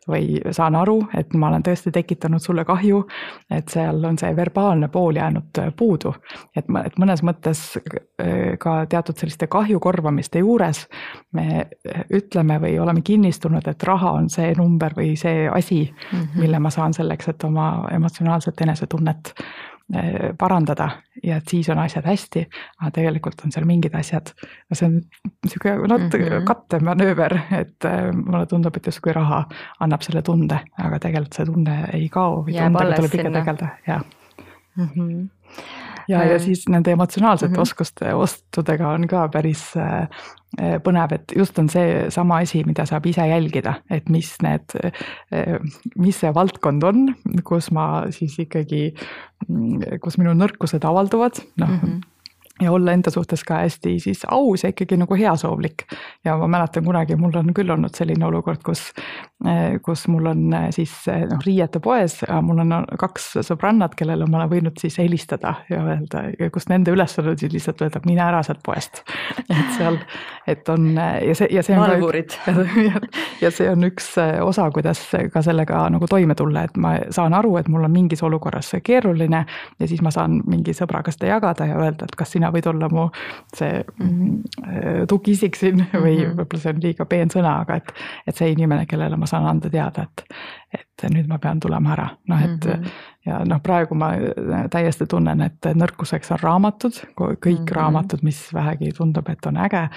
või 0.10 0.40
saan 0.56 0.76
aru, 0.76 1.02
et 1.18 1.34
ma 1.34 1.48
olen 1.52 1.64
tõesti 1.64 1.92
tekitanud 1.92 2.40
sulle 2.42 2.64
kahju, 2.66 3.04
et 3.52 3.68
seal 3.70 4.04
on 4.06 4.18
see 4.18 4.36
verbaalne 4.36 4.88
pool 4.88 5.16
jäänud 5.20 5.60
äh, 5.60 5.72
puudu. 5.78 6.14
et 6.56 6.68
ma, 6.70 6.84
et 6.86 6.96
mõnes 7.00 7.24
mõttes 7.24 7.64
äh, 7.78 8.58
ka 8.60 8.86
teatud 8.90 9.18
selliste 9.20 9.48
kahju 9.48 9.80
korvamiste 9.80 10.40
juures 10.40 10.88
me 11.34 11.66
äh, 11.66 12.04
ütleme 12.12 12.60
või 12.62 12.80
oleme 12.80 13.02
kinnistunud, 13.02 13.68
et 13.68 13.84
raha 13.84 14.12
on 14.12 14.30
see 14.30 14.54
number 14.58 14.94
või 14.98 15.16
see 15.18 15.50
asi, 15.50 15.94
Mhm. 16.14 16.40
mille 16.40 16.60
ma 16.60 16.70
saan 16.70 16.94
selleks, 16.94 17.28
et 17.30 17.44
oma 17.44 17.88
emotsionaalset 17.92 18.62
enesetunnet 18.62 19.34
parandada 20.40 20.90
ja 21.24 21.38
et 21.38 21.50
siis 21.50 21.70
on 21.70 21.80
asjad 21.80 22.06
hästi, 22.08 22.44
aga 22.82 22.92
tegelikult 22.96 23.44
on 23.46 23.54
seal 23.54 23.68
mingid 23.70 23.96
asjad, 23.96 24.32
no 24.70 24.78
see 24.78 24.90
on 24.90 24.98
niisugune 25.46 25.88
natuke 25.88 26.24
mm. 26.24 26.32
-hmm. 26.32 26.48
kattemanööver, 26.50 27.38
et 27.60 27.88
eh, 27.90 28.10
mulle 28.16 28.46
tundub, 28.46 28.78
et 28.78 28.90
justkui 28.92 29.14
raha 29.14 29.44
annab 29.80 30.02
selle 30.02 30.22
tunde, 30.22 30.60
aga 30.78 31.00
tegelikult 31.00 31.40
see 31.40 31.46
tunne 31.46 31.78
ei 31.94 32.10
kao 32.10 32.44
või 32.44 32.58
Jääb 32.58 32.74
tundega 32.74 32.96
tuleb 32.96 33.20
ikka 33.20 33.38
tegeleda, 33.40 33.70
jah. 33.88 34.04
Mhm. 34.76 35.26
Ja, 36.08 36.24
ja 36.24 36.34
Äh, 36.36 36.42
siis 36.42 36.68
nende 36.70 36.92
emotsionaalsete 36.92 37.50
mm. 37.50 37.56
-hmm. 37.56 37.62
oskuste, 37.62 38.14
ostudega 38.16 38.90
on 38.90 39.08
ka 39.08 39.28
päris 39.28 39.64
äh, 39.78 40.08
põnev, 40.86 41.14
et 41.16 41.34
just 41.36 41.60
on 41.60 41.70
seesama 41.70 42.38
asi, 42.38 42.64
mida 42.64 42.86
saab 42.86 43.06
ise 43.06 43.26
jälgida, 43.28 43.74
et 43.90 44.10
mis 44.10 44.36
need, 44.44 44.76
mis 45.98 46.20
see 46.20 46.34
valdkond 46.34 46.84
on, 46.84 47.16
kus 47.44 47.72
ma 47.72 48.06
siis 48.14 48.38
ikkagi, 48.40 48.94
kus 50.02 50.18
minu 50.22 50.36
nõrkused 50.38 50.86
avalduvad, 50.86 51.42
noh 51.58 51.70
mm. 51.70 51.80
-hmm. 51.80 52.13
Ja 52.64 52.72
olla 52.72 52.94
enda 52.94 53.12
suhtes 53.12 53.44
ka 53.44 53.62
hästi 53.64 53.98
siis 54.00 54.24
aus 54.32 54.64
ja 54.64 54.70
ikkagi 54.74 54.98
nagu 54.98 55.16
heasoovlik. 55.16 55.86
ja 56.26 56.38
ma 56.38 56.48
mäletan 56.48 56.86
kunagi, 56.86 57.16
mul 57.16 57.36
on 57.36 57.54
küll 57.54 57.70
olnud 57.70 57.96
selline 57.96 58.26
olukord, 58.26 58.62
kus, 58.66 58.92
eh, 59.48 59.80
kus 59.84 60.08
mul 60.08 60.32
on 60.32 60.54
eh, 60.54 60.68
siis 60.76 60.94
eh, 61.12 61.26
noh, 61.30 61.42
riiete 61.46 61.80
poes, 61.84 62.22
mul 62.42 62.64
on 62.64 62.76
kaks 63.00 63.30
sõbrannat, 63.48 63.96
kellele 64.00 64.28
ma 64.30 64.42
olen 64.42 64.52
võinud 64.52 64.80
siis 64.82 64.98
helistada 65.02 65.56
ja 65.70 65.82
öelda, 65.84 66.26
kus 66.54 66.70
nende 66.72 66.94
ülesanne 66.94 67.34
on 67.34 67.40
siis 67.40 67.54
lihtsalt 67.54 67.82
öelda, 67.84 68.04
mine 68.06 68.24
ära 68.26 68.44
sealt 68.44 68.64
poest. 68.66 69.04
et 69.50 69.76
seal, 69.78 70.00
et 70.48 70.70
on 70.70 70.94
ja 70.96 71.36
see, 71.36 71.50
ja 71.52 71.64
see 71.66 71.78
on 71.78 71.86
valvurid. 71.86 72.38
ja, 72.90 73.04
ja 73.42 73.52
see 73.52 73.70
on 73.72 73.88
üks 73.90 74.14
osa, 74.44 74.70
kuidas 74.74 75.02
ka 75.34 75.44
sellega 75.46 75.86
nagu 75.94 76.08
toime 76.10 76.36
tulla, 76.40 76.66
et 76.68 76.78
ma 76.78 76.96
saan 77.14 77.36
aru, 77.38 77.58
et 77.60 77.70
mul 77.72 77.86
on 77.88 77.94
mingis 77.94 78.24
olukorras 78.24 78.74
keeruline 78.84 79.44
ja 79.80 79.88
siis 79.88 80.02
ma 80.06 80.12
saan 80.14 80.42
mingi 80.48 80.76
sõbraga 80.78 81.14
seda 81.14 81.34
jagada 81.34 81.68
ja 81.70 81.80
öelda, 81.80 82.08
et 82.08 82.16
kas 82.18 82.34
sina 82.36 82.53
võid 82.54 82.70
olla 82.72 82.90
mu 82.94 83.08
see 83.56 83.82
mm, 83.84 85.06
tugiisik 85.10 85.58
siin 85.60 85.84
või 85.94 86.18
-hmm. 86.20 86.38
võib-olla 86.40 86.62
see 86.62 86.74
on 86.74 86.84
liiga 86.84 87.06
peen 87.10 87.34
sõna, 87.34 87.60
aga 87.66 87.80
et, 87.82 87.94
et 88.28 88.36
see 88.38 88.52
inimene, 88.54 88.86
kellele 88.90 89.18
ma 89.20 89.30
saan 89.30 89.48
anda 89.50 89.70
teada, 89.74 90.08
et, 90.08 90.26
et 90.80 90.93
nüüd 91.12 91.28
ma 91.28 91.40
pean 91.40 91.60
tulema 91.60 91.94
ära, 91.96 92.10
noh 92.28 92.44
et 92.44 92.66
mm 92.66 92.72
-hmm. 92.72 92.92
ja 93.26 93.40
noh, 93.46 93.62
praegu 93.64 93.96
ma 93.96 94.12
täiesti 94.72 95.06
tunnen, 95.10 95.42
et 95.42 95.72
nõrkuseks 95.76 96.32
on 96.32 96.40
raamatud, 96.42 97.02
kõik 97.18 97.46
mm 97.46 97.66
-hmm. 97.66 97.76
raamatud, 97.76 98.24
mis 98.24 98.54
vähegi 98.54 98.92
tundub, 98.98 99.30
et 99.30 99.46
on 99.46 99.58
äge, 99.58 99.90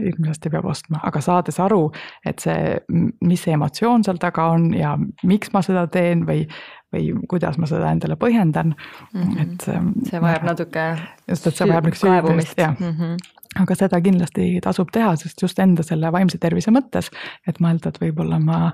ilmselt 0.00 0.50
peab 0.50 0.64
ostma, 0.64 1.00
aga 1.02 1.20
saades 1.20 1.60
aru, 1.60 1.90
et 2.26 2.38
see, 2.38 2.76
mis 3.24 3.42
see 3.42 3.52
emotsioon 3.52 4.04
seal 4.04 4.18
taga 4.20 4.44
on 4.52 4.74
ja 4.74 4.98
miks 5.22 5.52
ma 5.52 5.62
seda 5.62 5.86
teen 5.86 6.26
või 6.26 6.46
või 6.94 7.10
kuidas 7.28 7.58
ma 7.60 7.68
seda 7.68 7.90
endale 7.92 8.16
põhjendan 8.20 8.72
mm, 8.72 9.22
-hmm. 9.22 9.40
et. 9.42 9.66
Ähm, 9.68 9.90
see 10.08 10.20
vajab 10.22 10.46
natuke. 10.48 10.86
just, 11.28 11.46
et 11.46 11.56
see 11.56 11.68
vajab 11.68 11.90
niisugust 11.90 12.06
süüdimist, 12.06 12.58
jah 12.58 12.74
mm. 12.78 12.94
-hmm. 12.96 13.60
aga 13.62 13.76
seda 13.76 14.00
kindlasti 14.00 14.48
tasub 14.64 14.92
teha, 14.92 15.14
sest 15.16 15.42
just 15.42 15.58
enda 15.58 15.84
selle 15.84 16.12
vaimse 16.12 16.38
tervise 16.38 16.72
mõttes, 16.72 17.12
et 17.46 17.60
mõelda, 17.60 17.92
et 17.92 18.00
võib-olla 18.00 18.40
ma, 18.40 18.72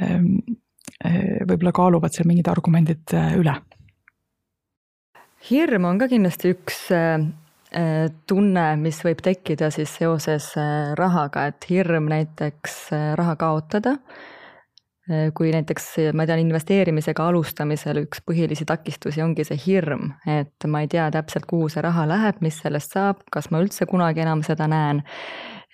ähm, 0.00 0.26
äh, 0.44 0.56
võib-olla 1.04 1.72
kaaluvad 1.76 2.14
seal 2.14 2.28
mingid 2.28 2.48
argumendid 2.48 3.14
äh, 3.14 3.34
üle. 3.40 3.56
hirm 5.50 5.84
on 5.84 5.98
ka 5.98 6.08
kindlasti 6.08 6.54
üks 6.54 6.86
äh, 6.94 7.26
tunne, 8.26 8.68
mis 8.80 9.02
võib 9.04 9.20
tekkida 9.22 9.70
siis 9.74 9.92
seoses 9.98 10.52
rahaga, 10.96 11.48
et 11.50 11.66
hirm 11.68 12.08
näiteks 12.08 12.78
raha 13.18 13.36
kaotada 13.36 13.98
Äh, 15.06 15.28
kui 15.38 15.52
näiteks, 15.54 15.84
ma 16.18 16.24
tean, 16.26 16.40
investeerimisega 16.42 17.28
alustamisel 17.30 18.00
üks 18.00 18.24
põhilisi 18.26 18.64
takistusi 18.66 19.22
ongi 19.22 19.44
see 19.46 19.58
hirm, 19.62 20.08
et 20.26 20.66
ma 20.66 20.80
ei 20.82 20.88
tea 20.90 21.04
täpselt, 21.14 21.46
kuhu 21.46 21.68
see 21.70 21.84
raha 21.84 22.08
läheb, 22.10 22.40
mis 22.42 22.58
sellest 22.58 22.96
saab, 22.96 23.20
kas 23.30 23.46
ma 23.54 23.60
üldse 23.62 23.86
kunagi 23.86 24.24
enam 24.24 24.42
seda 24.46 24.66
näen. 24.70 25.04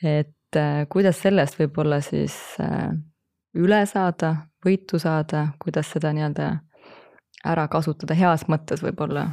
et 0.04 0.58
äh, 0.58 0.84
kuidas 0.92 1.22
sellest 1.24 1.56
võib-olla 1.56 2.02
siis 2.04 2.36
äh, 2.60 2.90
üle 3.56 3.80
saada, 3.88 4.34
võitu 4.66 4.98
saada, 4.98 5.48
kuidas 5.62 5.90
seda 5.94 6.12
nii-öelda 6.12 6.52
ära 7.44 7.66
kasutada 7.68 8.14
heas 8.14 8.46
mõttes 8.48 8.84
võib-olla? 8.84 9.28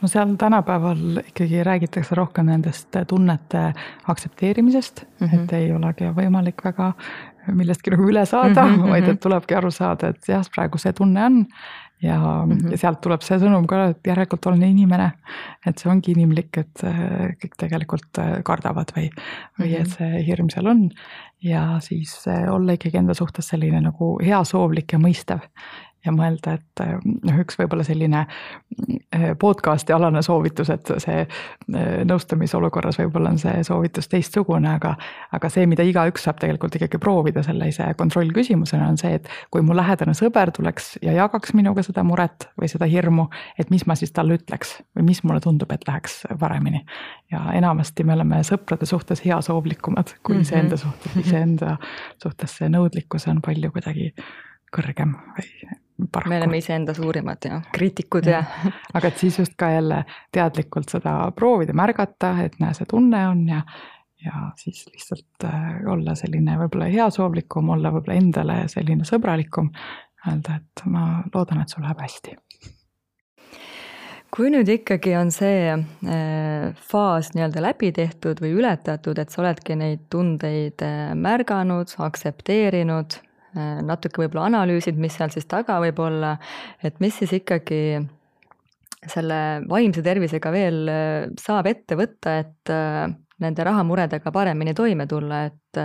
no 0.00 0.08
seal 0.08 0.34
tänapäeval 0.38 1.20
ikkagi 1.22 1.62
räägitakse 1.64 2.14
rohkem 2.18 2.48
nendest 2.50 2.96
tunnete 3.08 3.72
aktsepteerimisest 4.08 5.04
mm, 5.04 5.26
-hmm. 5.26 5.44
et 5.44 5.52
ei 5.52 5.72
olegi 5.72 6.10
võimalik 6.16 6.64
väga 6.64 6.92
millestki 7.46 7.94
nagu 7.94 8.08
üle 8.08 8.24
saada 8.26 8.64
mm, 8.64 8.74
-hmm. 8.74 8.90
vaid 8.90 9.08
et 9.08 9.20
tulebki 9.20 9.54
aru 9.54 9.70
saada, 9.70 10.08
et 10.08 10.28
jah, 10.28 10.44
praegu 10.54 10.78
see 10.78 10.92
tunne 10.92 11.24
on. 11.24 11.46
Ja 12.02 12.44
mm, 12.46 12.52
-hmm. 12.52 12.76
sealt 12.80 13.00
tuleb 13.04 13.22
see 13.22 13.38
sõnum 13.42 13.66
ka, 13.68 13.82
et 13.92 14.06
järelikult 14.06 14.46
olen 14.46 14.62
inimene. 14.62 15.12
et 15.66 15.78
see 15.78 15.90
ongi 15.90 16.12
inimlik, 16.12 16.56
et 16.58 16.84
äh, 16.84 17.34
kõik 17.42 17.56
tegelikult 17.58 18.18
äh, 18.18 18.42
kardavad 18.42 18.92
või, 18.96 19.10
või 19.60 19.74
et 19.74 19.86
mhm. 19.86 19.96
see 19.96 20.24
hirm 20.26 20.48
seal 20.50 20.66
on. 20.66 20.90
ja 21.42 21.78
siis 21.80 22.26
äh, 22.28 22.48
olla 22.52 22.72
ikkagi 22.72 22.98
enda 22.98 23.14
suhtes 23.14 23.48
selline 23.48 23.80
nagu 23.80 24.18
heasoovlik 24.22 24.92
ja 24.92 24.98
mõistev 24.98 25.40
ja 26.04 26.12
mõelda, 26.14 26.56
et 26.56 26.82
noh, 27.04 27.38
üks 27.42 27.58
võib-olla 27.60 27.84
selline 27.84 28.22
eh, 28.24 29.30
podcast'i 29.40 29.92
alane 29.92 30.22
soovitus, 30.24 30.70
et 30.72 30.92
see 31.02 31.18
eh, 31.24 32.00
nõustamisolukorras 32.08 33.00
võib-olla 33.02 33.34
on 33.34 33.40
see 33.42 33.64
soovitus 33.66 34.08
teistsugune, 34.08 34.70
aga 34.78 34.94
aga 35.36 35.50
see, 35.52 35.66
mida 35.70 35.84
igaüks 35.86 36.24
saab 36.26 36.40
tegelikult 36.40 36.78
ikkagi 36.78 37.00
proovida 37.02 37.44
sellise 37.46 37.90
kontrollküsimusena, 38.00 38.88
on 38.92 38.98
see, 39.00 39.18
et 39.20 39.28
kui 39.52 39.64
mu 39.66 39.76
lähedane 39.76 40.14
sõber 40.16 40.52
tuleks 40.56 40.94
ja 41.04 41.14
jagaks 41.16 41.54
minuga 41.58 41.84
seda 41.86 42.04
muret 42.06 42.48
või 42.60 42.70
seda 42.72 42.88
hirmu, 42.90 43.28
et 43.60 43.70
mis 43.72 43.86
ma 43.86 43.96
siis 43.98 44.14
talle 44.16 44.38
ütleks 44.40 44.78
või 44.96 45.10
mis 45.12 45.22
mulle 45.24 45.42
tundub, 45.44 45.72
et 45.74 45.86
läheks 45.88 46.22
paremini. 46.40 46.84
ja 47.30 47.44
enamasti 47.54 48.04
me 48.04 48.16
oleme 48.16 48.40
sõprade 48.46 48.86
suhtes 48.88 49.24
heasoovlikumad 49.24 50.16
kui 50.22 50.34
mm 50.34 50.38
-hmm. 50.38 50.42
iseenda 50.42 50.76
suhtes, 50.76 51.16
iseenda 51.16 51.76
suhtes 52.22 52.56
see 52.56 52.68
nõudlikkus 52.68 53.28
on 53.28 53.40
palju 53.44 53.70
kuidagi 53.70 54.14
kõrgem 54.74 55.14
või 55.36 55.78
paraku. 56.12 56.28
me 56.28 56.38
oleme 56.38 56.58
iseenda 56.58 56.94
suurimad 56.94 57.44
ja 57.44 57.60
kriitikud 57.72 58.26
ja, 58.26 58.42
ja. 58.64 58.72
aga 58.94 59.08
et 59.08 59.18
siis 59.18 59.38
just 59.38 59.56
ka 59.58 59.70
jälle 59.70 60.04
teadlikult 60.32 60.88
seda 60.88 61.14
proovida, 61.36 61.74
märgata, 61.76 62.34
et 62.44 62.58
näe, 62.62 62.74
see 62.76 62.88
tunne 62.90 63.22
on 63.28 63.46
ja, 63.48 63.62
ja 64.24 64.44
siis 64.60 64.84
lihtsalt 64.90 65.48
äh, 65.48 65.72
olla 65.92 66.14
selline 66.18 66.58
võib-olla 66.64 66.90
heasoovlikum, 66.92 67.72
olla 67.76 67.92
võib-olla 67.94 68.20
endale 68.20 68.62
selline 68.72 69.08
sõbralikum. 69.08 69.72
Öelda, 70.28 70.58
et 70.60 70.82
ma 70.92 71.22
loodan, 71.32 71.62
et 71.62 71.72
sul 71.72 71.84
läheb 71.86 72.00
hästi 72.04 72.36
kui 74.30 74.50
nüüd 74.52 74.68
ikkagi 74.70 75.14
on 75.18 75.32
see 75.34 75.72
äh, 75.72 76.68
faas 76.90 77.32
nii-öelda 77.34 77.64
läbi 77.64 77.88
tehtud 77.96 78.38
või 78.44 78.52
ületatud, 78.60 79.18
et 79.18 79.32
sa 79.32 79.40
oledki 79.42 79.74
neid 79.80 80.04
tundeid 80.12 80.84
äh, 80.86 81.10
märganud, 81.18 81.96
aktsepteerinud 81.98 83.16
natuke 83.56 84.22
võib-olla 84.22 84.46
analüüsid, 84.50 84.98
mis 85.00 85.16
seal 85.18 85.32
siis 85.34 85.48
taga 85.50 85.80
võib 85.82 85.98
olla, 86.04 86.36
et 86.82 87.00
mis 87.02 87.16
siis 87.18 87.32
ikkagi 87.40 87.98
selle 89.10 89.40
vaimse 89.68 90.04
tervisega 90.04 90.52
veel 90.52 90.82
äh, 90.92 91.30
saab 91.40 91.70
ette 91.70 91.96
võtta, 91.98 92.36
et 92.44 92.72
äh, 92.72 93.06
nende 93.40 93.64
rahamuredega 93.64 94.32
paremini 94.32 94.74
toime 94.76 95.06
tulla, 95.08 95.46
et 95.48 95.78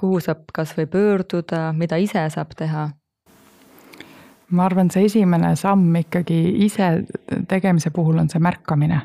kuhu 0.00 0.20
saab 0.24 0.46
kas 0.54 0.72
või 0.78 0.86
pöörduda, 0.88 1.66
mida 1.76 1.98
ise 2.00 2.22
saab 2.32 2.54
teha? 2.56 2.88
ma 4.48 4.64
arvan, 4.64 4.88
see 4.88 5.04
esimene 5.04 5.50
samm 5.60 5.96
ikkagi 6.00 6.38
ise 6.64 6.86
tegemise 7.50 7.90
puhul 7.92 8.22
on 8.22 8.30
see 8.32 8.40
märkamine 8.40 9.02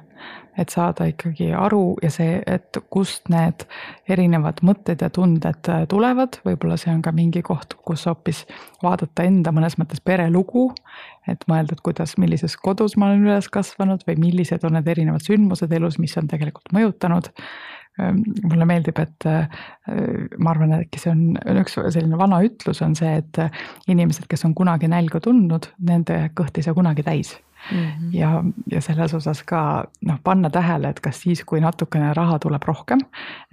et 0.57 0.69
saada 0.73 1.07
ikkagi 1.09 1.49
aru 1.57 1.97
ja 2.03 2.09
see, 2.13 2.37
et 2.49 2.77
kust 2.93 3.29
need 3.33 3.65
erinevad 4.11 4.61
mõtted 4.65 5.01
ja 5.01 5.09
tunded 5.13 5.69
äh, 5.71 5.85
tulevad, 5.89 6.37
võib-olla 6.45 6.77
see 6.79 6.93
on 6.93 7.01
ka 7.05 7.13
mingi 7.15 7.43
koht, 7.45 7.77
kus 7.87 8.05
hoopis 8.09 8.43
vaadata 8.83 9.25
enda 9.27 9.53
mõnes 9.55 9.77
mõttes 9.81 10.03
perelugu, 10.05 10.69
et 11.29 11.45
mõelda, 11.49 11.77
et 11.77 11.85
kuidas, 11.85 12.17
millises 12.21 12.57
kodus 12.61 12.97
ma 12.97 13.09
olen 13.09 13.25
üles 13.27 13.49
kasvanud 13.53 14.05
või 14.07 14.19
millised 14.27 14.65
on 14.67 14.77
need 14.77 14.89
erinevad 14.93 15.25
sündmused 15.25 15.73
elus, 15.73 15.99
mis 16.01 16.17
on 16.21 16.29
tegelikult 16.31 16.73
mõjutanud. 16.75 17.31
Ehm, 18.01 18.23
mulle 18.49 18.65
meeldib, 18.65 18.97
et 19.01 19.25
äh, 19.29 19.63
ma 20.41 20.53
arvan, 20.53 20.73
et 20.73 20.87
äkki 20.87 21.01
see 21.01 21.13
on 21.13 21.59
üks 21.61 21.77
selline 21.77 22.17
vana 22.17 22.41
ütlus 22.45 22.81
on 22.85 22.97
see, 22.97 23.19
et 23.21 23.41
inimesed, 23.89 24.25
kes 24.29 24.45
on 24.49 24.55
kunagi 24.57 24.89
nälga 24.89 25.21
tundnud, 25.21 25.69
nende 25.85 26.27
kõht 26.37 26.57
ei 26.57 26.65
saa 26.65 26.77
kunagi 26.77 27.05
täis 27.05 27.35
Mm 27.71 27.77
-hmm. 27.77 28.09
ja, 28.11 28.43
ja 28.71 28.81
selles 28.81 29.13
osas 29.13 29.43
ka 29.43 29.85
noh, 30.01 30.17
panna 30.23 30.49
tähele, 30.49 30.89
et 30.89 30.99
kas 30.99 31.21
siis, 31.21 31.43
kui 31.45 31.61
natukene 31.61 32.13
raha 32.13 32.39
tuleb 32.39 32.63
rohkem, 32.63 32.99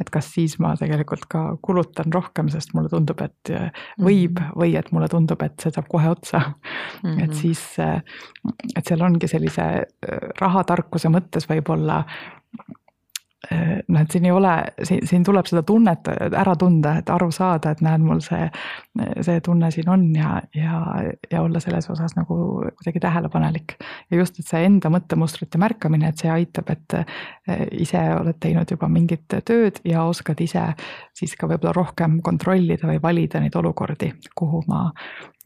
et 0.01 0.11
kas 0.11 0.33
siis 0.35 0.59
ma 0.59 0.75
tegelikult 0.77 1.27
ka 1.29 1.57
kulutan 1.63 2.13
rohkem, 2.13 2.49
sest 2.49 2.75
mulle 2.75 2.89
tundub, 2.89 3.21
et 3.21 3.51
äh, 3.51 3.71
võib 3.99 4.41
mm 4.41 4.47
-hmm. 4.47 4.57
või 4.57 4.77
et 4.79 4.93
mulle 4.93 5.09
tundub, 5.09 5.43
et 5.43 5.61
see 5.61 5.71
saab 5.71 5.89
kohe 5.89 6.09
otsa 6.11 6.39
mm. 6.39 7.11
-hmm. 7.11 7.25
et 7.25 7.35
siis, 7.35 7.79
äh, 7.79 8.03
et 8.77 8.87
seal 8.87 9.03
ongi 9.03 9.29
sellise 9.29 9.63
äh, 9.63 9.85
rahatarkuse 10.41 11.09
mõttes 11.09 11.49
võib-olla 11.49 12.05
noh, 13.51 14.01
et 14.01 14.13
siin 14.13 14.27
ei 14.29 14.33
ole, 14.35 14.53
siin, 14.87 15.03
siin 15.09 15.25
tuleb 15.27 15.49
seda 15.51 15.63
tunnet 15.67 16.07
ära 16.11 16.55
tunda, 16.59 16.95
et 17.01 17.11
aru 17.11 17.31
saada, 17.35 17.73
et 17.75 17.83
näed, 17.85 18.03
mul 18.05 18.23
see, 18.25 18.47
see 19.27 19.41
tunne 19.45 19.71
siin 19.75 19.91
on 19.91 20.05
ja, 20.15 20.37
ja, 20.55 20.81
ja 21.33 21.43
olla 21.43 21.63
selles 21.63 21.91
osas 21.91 22.15
nagu 22.19 22.37
kuidagi 22.79 23.03
tähelepanelik. 23.03 23.77
ja 24.11 24.21
just, 24.21 24.39
et 24.39 24.47
see 24.47 24.63
enda 24.69 24.93
mõttemustrite 24.93 25.59
märkamine, 25.59 26.11
et 26.11 26.23
see 26.23 26.31
aitab, 26.31 26.71
et 26.71 26.99
eh, 27.01 27.67
ise 27.83 28.03
oled 28.15 28.39
teinud 28.41 28.71
juba 28.71 28.89
mingit 28.89 29.27
tööd 29.45 29.83
ja 29.85 30.07
oskad 30.07 30.41
ise 30.41 30.71
siis 31.17 31.35
ka 31.37 31.51
võib-olla 31.51 31.75
rohkem 31.77 32.21
kontrollida 32.23 32.89
või 32.91 33.03
valida 33.03 33.43
neid 33.43 33.57
olukordi, 33.59 34.13
kuhu 34.39 34.63
ma 34.71 34.87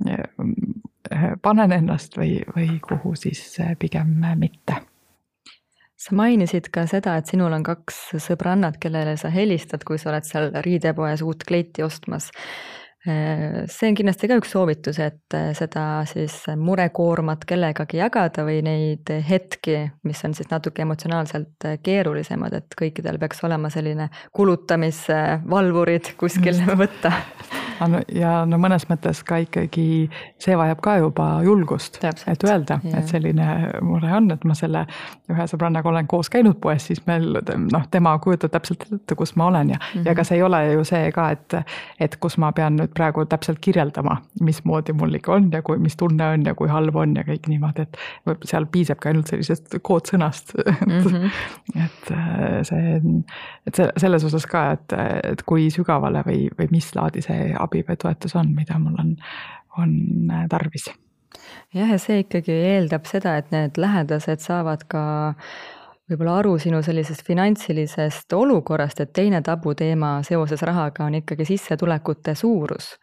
eh, 0.09 1.31
panen 1.43 1.73
ennast 1.73 2.19
või, 2.21 2.43
või 2.57 2.75
kuhu 2.85 3.17
siis 3.19 3.47
pigem 3.81 4.19
mitte 4.40 4.83
sa 6.05 6.14
mainisid 6.19 6.69
ka 6.75 6.85
seda, 6.90 7.17
et 7.19 7.31
sinul 7.31 7.55
on 7.57 7.64
kaks 7.64 8.14
sõbrannat, 8.23 8.79
kellele 8.83 9.17
sa 9.21 9.33
helistad, 9.33 9.85
kui 9.87 10.01
sa 10.01 10.12
oled 10.12 10.27
seal 10.29 10.51
riidepoes 10.64 11.25
uut 11.25 11.45
kleiti 11.49 11.85
ostmas. 11.87 12.31
see 13.05 13.88
on 13.90 13.97
kindlasti 13.99 14.29
ka 14.31 14.38
üks 14.40 14.55
soovitus, 14.55 14.99
et 15.05 15.35
seda 15.59 15.83
siis 16.09 16.38
murekoormat 16.57 17.45
kellegagi 17.45 17.99
jagada 18.01 18.47
või 18.47 18.62
neid 18.64 19.12
hetki, 19.29 19.77
mis 20.09 20.25
on 20.25 20.33
siis 20.37 20.49
natuke 20.49 20.87
emotsionaalselt 20.87 21.69
keerulisemad, 21.85 22.57
et 22.57 22.79
kõikidel 22.81 23.21
peaks 23.21 23.45
olema 23.45 23.69
selline 23.73 24.09
kulutamisvalvurid 24.33 26.14
kuskil 26.17 26.64
võtta 26.81 27.12
ja 28.14 28.44
no 28.48 28.58
mõnes 28.60 28.87
mõttes 28.90 29.22
ka 29.26 29.38
ikkagi 29.44 29.87
see 30.42 30.56
vajab 30.58 30.80
ka 30.84 30.96
juba 31.02 31.28
julgust, 31.44 32.00
et 32.04 32.44
öelda, 32.46 32.78
et 32.94 33.08
selline 33.10 33.46
mure 33.84 34.10
on, 34.16 34.30
et 34.34 34.44
ma 34.44 34.56
selle 34.58 34.84
ühe 35.32 35.46
sõbrannaga 35.50 35.88
olen 35.90 36.08
koos 36.10 36.30
käinud 36.32 36.58
poes, 36.62 36.88
siis 36.90 37.02
meil 37.08 37.40
noh, 37.40 37.87
tema 37.90 38.14
kujutab 38.22 38.52
täpselt 38.54 38.87
ette, 38.88 39.16
kus 39.18 39.34
ma 39.40 39.48
olen 39.50 39.74
ja 39.74 39.78
mm, 39.78 39.87
-hmm. 39.92 40.04
ja 40.04 40.12
ega 40.12 40.22
mhm. 40.22 40.28
see 40.28 40.37
ei 40.37 40.42
ole 40.42 40.60
ju 40.72 40.84
see 40.84 41.12
ka, 41.12 41.30
et, 41.30 41.56
et 42.00 42.16
kus 42.16 42.38
ma 42.38 42.52
pean 42.52 42.76
nüüd 42.80 42.94
praegu 42.94 43.24
täpselt 43.24 43.58
kirjeldama, 43.60 44.16
mismoodi 44.40 44.92
mul 44.92 45.14
ikka 45.14 45.34
on 45.34 45.50
ja 45.52 45.62
kui, 45.62 45.78
mis 45.78 45.96
tunne 45.96 46.28
on 46.28 46.46
ja 46.46 46.54
kui 46.54 46.68
halb 46.68 46.96
on 46.96 47.16
ja 47.16 47.24
kõik 47.24 47.48
niimoodi, 47.48 47.82
et 47.82 47.98
seal 48.44 48.66
piisab 48.66 48.98
ka 48.98 49.08
ainult 49.08 49.32
sellisest 49.32 49.78
koodsõnast 49.82 50.54
mm. 50.54 51.00
-hmm. 51.00 51.30
et 51.84 52.12
see, 52.66 53.00
et 53.66 53.82
selles 53.96 54.24
osas 54.24 54.46
ka, 54.46 54.70
et, 54.72 54.92
et 55.32 55.42
kui 55.42 55.70
sügavale 55.70 56.22
või, 56.26 56.48
või 56.58 56.68
mis 56.70 56.90
laadi 56.94 57.22
see 57.24 57.54
abi 57.64 57.85
või 57.88 57.98
toetus 58.00 58.37
on, 58.38 58.53
mida 58.57 58.79
mul 58.79 58.98
on, 59.00 59.14
on 59.81 59.94
äh, 60.31 60.44
tarvis. 60.50 60.90
jah, 61.74 61.88
ja 61.90 61.98
see 61.98 62.22
ikkagi 62.24 62.55
eeldab 62.74 63.09
seda, 63.11 63.38
et 63.40 63.50
need 63.55 63.81
lähedased 63.81 64.44
saavad 64.44 64.87
ka 64.88 65.05
võib-olla 66.11 66.37
aru 66.42 66.59
sinu 66.61 66.83
sellisest 66.85 67.24
finantsilisest 67.24 68.33
olukorrast, 68.37 69.00
et 69.00 69.12
teine 69.16 69.40
tabuteema 69.44 70.18
seoses 70.27 70.61
rahaga 70.66 71.07
on 71.07 71.16
ikkagi 71.20 71.46
sissetulekute 71.48 72.35
suurus. 72.37 72.94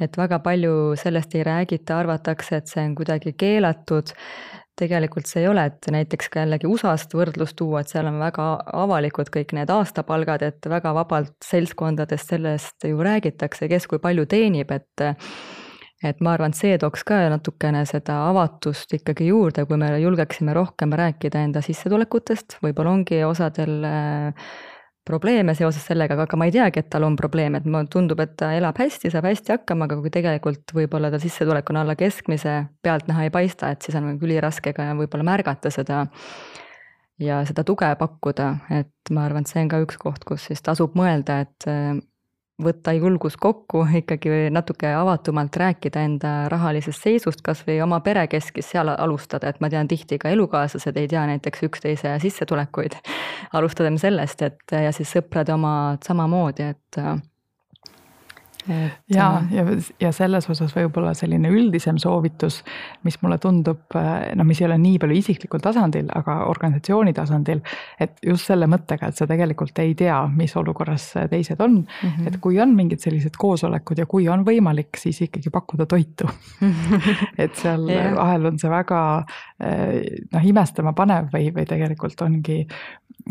et 0.00 0.16
väga 0.16 0.38
palju 0.44 0.96
sellest 0.96 1.34
ei 1.34 1.44
räägita, 1.44 1.98
arvatakse, 1.98 2.56
et 2.56 2.66
see 2.68 2.84
on 2.84 2.94
kuidagi 2.94 3.32
keelatud 3.32 4.12
tegelikult 4.80 5.28
see 5.30 5.44
ei 5.44 5.50
ole, 5.50 5.66
et 5.70 5.90
näiteks 5.92 6.30
ka 6.32 6.44
jällegi 6.44 6.68
USA-st 6.70 7.16
võrdlust 7.16 7.56
tuua, 7.60 7.82
et 7.82 7.92
seal 7.92 8.08
on 8.10 8.18
väga 8.22 8.46
avalikud 8.82 9.30
kõik 9.32 9.54
need 9.56 9.70
aastapalgad, 9.72 10.44
et 10.46 10.70
väga 10.72 10.94
vabalt 10.96 11.36
seltskondadest 11.44 12.34
sellest 12.34 12.88
ju 12.88 13.00
räägitakse, 13.04 13.68
kes 13.70 13.88
kui 13.90 14.02
palju 14.02 14.26
teenib, 14.30 14.72
et 14.74 15.10
et 16.00 16.20
ma 16.24 16.32
arvan, 16.32 16.54
et 16.54 16.56
see 16.56 16.78
tooks 16.80 17.02
ka 17.04 17.18
natukene 17.28 17.82
seda 17.88 18.22
avatust 18.30 18.94
ikkagi 18.96 19.26
juurde, 19.28 19.66
kui 19.68 19.76
me 19.80 19.92
julgeksime 20.00 20.54
rohkem 20.56 20.94
rääkida 20.96 21.42
enda 21.44 21.60
sissetulekutest, 21.64 22.56
võib-olla 22.64 22.94
ongi 22.96 23.20
osadel 23.26 23.84
äh, 23.84 24.52
probleeme 25.06 25.54
seoses 25.56 25.84
sellega, 25.88 26.16
aga 26.20 26.38
ma 26.38 26.46
ei 26.48 26.54
teagi, 26.54 26.82
et 26.82 26.90
tal 26.92 27.06
on 27.06 27.16
probleeme, 27.18 27.60
et 27.60 27.66
mulle 27.66 27.88
tundub, 27.90 28.20
et 28.22 28.34
ta 28.38 28.52
elab 28.56 28.78
hästi, 28.78 29.10
saab 29.12 29.28
hästi 29.30 29.54
hakkama, 29.56 29.88
aga 29.88 29.98
kui 30.02 30.12
tegelikult 30.12 30.74
võib-olla 30.76 31.10
ta 31.12 31.20
sissetulek 31.22 31.72
on 31.72 31.80
alla 31.82 31.96
keskmise, 31.98 32.56
pealtnäha 32.84 33.26
ei 33.26 33.34
paista, 33.34 33.72
et 33.72 33.82
siis 33.82 33.96
on 33.98 34.12
üliraske 34.16 34.74
ka 34.76 34.90
võib-olla 34.98 35.26
märgata 35.32 35.72
seda 35.74 36.04
ja 37.20 37.40
seda 37.48 37.64
tuge 37.68 37.88
pakkuda, 38.00 38.50
et 38.80 39.12
ma 39.14 39.24
arvan, 39.26 39.44
et 39.44 39.52
see 39.52 39.64
on 39.64 39.72
ka 39.72 39.80
üks 39.84 39.98
koht, 40.00 40.24
kus 40.28 40.48
siis 40.50 40.62
tasub 40.64 40.96
mõelda, 40.98 41.40
et 41.46 41.68
võtta 42.62 42.92
julgus 42.96 43.36
kokku, 43.40 43.84
ikkagi 44.00 44.50
natuke 44.52 44.92
avatumalt 44.94 45.56
rääkida 45.56 46.04
enda 46.06 46.32
rahalisest 46.52 47.06
seisust, 47.06 47.42
kas 47.46 47.64
või 47.66 47.80
oma 47.84 48.00
perekeskis 48.04 48.70
seal 48.74 48.92
alustada, 48.96 49.50
et 49.50 49.60
ma 49.60 49.70
tean 49.72 49.88
tihti 49.88 50.18
ka 50.20 50.32
elukaaslased 50.34 50.96
ei 50.96 51.08
tea 51.08 51.26
näiteks 51.30 51.66
üksteise 51.68 52.18
sissetulekuid. 52.22 53.00
alustagem 53.52 53.98
sellest, 53.98 54.42
et 54.42 54.72
ja 54.72 54.92
siis 54.92 55.10
sõprade 55.16 55.54
omad 55.54 56.02
samamoodi, 56.06 56.70
et 56.74 57.02
ja, 59.10 59.26
ja, 59.52 59.64
ja 60.00 60.12
selles 60.14 60.48
osas 60.50 60.72
võib-olla 60.76 61.12
selline 61.18 61.50
üldisem 61.52 61.98
soovitus, 62.00 62.60
mis 63.06 63.18
mulle 63.22 63.38
tundub, 63.42 63.82
noh, 63.94 64.46
mis 64.46 64.60
ei 64.62 64.68
ole 64.68 64.78
nii 64.80 64.98
palju 65.02 65.18
isiklikul 65.18 65.62
tasandil, 65.64 66.08
aga 66.16 66.40
organisatsiooni 66.50 67.14
tasandil. 67.16 67.60
et 68.00 68.16
just 68.26 68.50
selle 68.50 68.68
mõttega, 68.70 69.10
et 69.10 69.20
sa 69.20 69.26
tegelikult 69.30 69.78
ei 69.82 69.94
tea, 69.98 70.18
mis 70.34 70.56
olukorras 70.56 71.10
teised 71.30 71.60
on 71.60 71.80
mm. 71.82 72.08
-hmm. 72.08 72.28
et 72.28 72.40
kui 72.40 72.60
on 72.60 72.74
mingid 72.76 73.00
sellised 73.00 73.36
koosolekud 73.38 73.98
ja 73.98 74.06
kui 74.06 74.28
on 74.28 74.44
võimalik, 74.46 74.96
siis 74.98 75.20
ikkagi 75.26 75.50
pakkuda 75.50 75.86
toitu 75.86 76.28
et 77.44 77.54
seal 77.56 77.88
yeah. 77.88 78.14
vahel 78.16 78.46
on 78.52 78.58
see 78.58 78.70
väga 78.70 79.02
noh, 80.32 80.44
imestama 80.44 80.92
panev 80.92 81.30
või, 81.32 81.50
või 81.54 81.66
tegelikult 81.68 82.20
ongi 82.22 82.64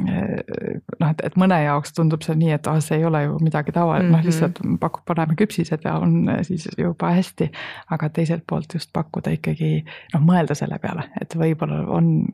noh, 0.08 1.10
et, 1.10 1.22
et 1.24 1.38
mõne 1.40 1.60
jaoks 1.64 1.94
tundub 1.98 2.24
see 2.26 2.38
nii, 2.40 2.54
et 2.58 2.68
ah, 2.72 2.80
see 2.84 3.00
ei 3.00 3.06
ole 3.10 3.24
ju 3.26 3.38
midagi 3.44 3.74
tavalist 3.76 4.08
mm, 4.08 4.14
-hmm. 4.14 4.18
noh 4.18 4.26
lihtsalt 4.26 4.80
pakub, 4.80 5.06
paneme 5.06 5.38
küpsised 5.40 5.86
ja 5.86 5.98
on 6.00 6.30
siis 6.48 6.68
juba 6.78 7.14
hästi. 7.16 7.52
aga 7.90 8.10
teiselt 8.10 8.44
poolt 8.48 8.74
just 8.74 8.94
pakkuda 8.94 9.36
ikkagi 9.38 9.86
noh, 10.14 10.22
mõelda 10.22 10.56
selle 10.56 10.80
peale, 10.80 11.10
et 11.22 11.36
võib-olla 11.36 11.86
on 11.88 12.30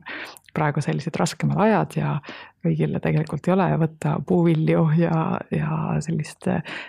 praegu 0.56 0.82
sellised 0.84 1.16
raskemad 1.20 1.60
ajad 1.66 1.96
ja 2.00 2.12
kõigile 2.66 3.00
tegelikult 3.02 3.46
ei 3.46 3.54
ole 3.54 3.66
võtta 3.78 4.16
puuvilju 4.26 4.82
ja, 4.98 5.20
ja 5.54 5.76
sellist 6.02 6.48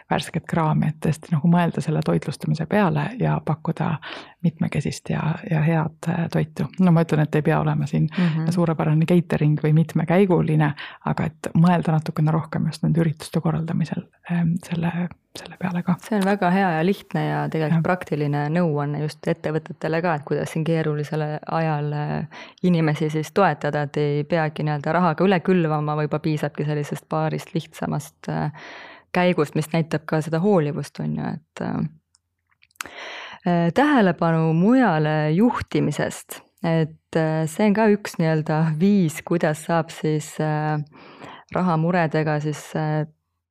värsket 0.10 0.47
kraami, 0.49 0.91
et 0.91 0.99
tõesti 1.06 1.34
nagu 1.36 1.49
mõelda 1.51 1.84
selle 1.84 2.01
toitlustamise 2.06 2.65
peale 2.69 3.10
ja 3.21 3.38
pakkuda 3.45 3.91
mitmekesist 4.45 5.12
ja, 5.13 5.21
ja 5.49 5.62
head 5.65 6.10
toitu. 6.34 6.69
no 6.80 6.93
ma 6.95 7.03
ütlen, 7.06 7.23
et 7.25 7.36
ei 7.38 7.45
pea 7.45 7.60
olema 7.62 7.88
siin 7.89 8.08
mm 8.08 8.25
-hmm. 8.25 8.51
suurepärane 8.56 9.06
catering 9.06 9.60
või 9.63 9.73
mitmekäiguline, 9.77 10.73
aga 11.06 11.30
et 11.30 11.51
mõelda 11.53 11.97
natukene 11.97 12.32
rohkem 12.32 12.65
just 12.71 12.84
nende 12.84 13.01
ürituste 13.01 13.41
korraldamisel 13.41 14.08
ehm, 14.32 14.56
selle 14.63 15.10
selle 15.39 15.58
peale 15.60 15.82
ka. 15.86 15.95
see 16.04 16.17
on 16.17 16.26
väga 16.26 16.50
hea 16.54 16.69
ja 16.78 16.86
lihtne 16.86 17.23
ja 17.26 17.39
tegelikult 17.52 17.80
ja. 17.80 17.86
praktiline 17.86 18.43
nõuanne 18.54 19.02
just 19.04 19.28
ettevõtetele 19.28 20.02
ka, 20.04 20.15
et 20.17 20.26
kuidas 20.28 20.54
siin 20.54 20.65
keerulisel 20.67 21.23
ajal 21.23 21.91
äh, 21.97 22.43
inimesi 22.67 23.10
siis 23.13 23.32
toetada, 23.36 23.86
et 23.88 24.00
ei 24.02 24.23
peagi 24.30 24.65
nii-öelda 24.67 24.95
rahaga 24.97 25.28
üle 25.28 25.39
külvama, 25.45 25.97
võib-olla 26.00 26.23
piisabki 26.23 26.67
sellisest 26.67 27.08
paarist 27.10 27.54
lihtsamast 27.56 28.32
äh, 28.34 28.67
käigust, 29.15 29.56
mis 29.58 29.69
näitab 29.73 30.06
ka 30.10 30.21
seda 30.26 30.41
hoolivust, 30.43 31.00
on 31.04 31.15
ju, 31.19 31.34
et 31.38 31.65
äh, 31.65 33.71
tähelepanu 33.78 34.52
mujale 34.58 35.17
juhtimisest, 35.38 36.41
et 36.67 37.17
see 37.47 37.67
on 37.69 37.76
ka 37.78 37.86
üks 37.93 38.17
nii-öelda 38.19 38.63
viis, 38.80 39.21
kuidas 39.26 39.62
saab 39.69 39.93
siis 39.93 40.34
rahamuredega 41.56 42.39
siis 42.43 42.60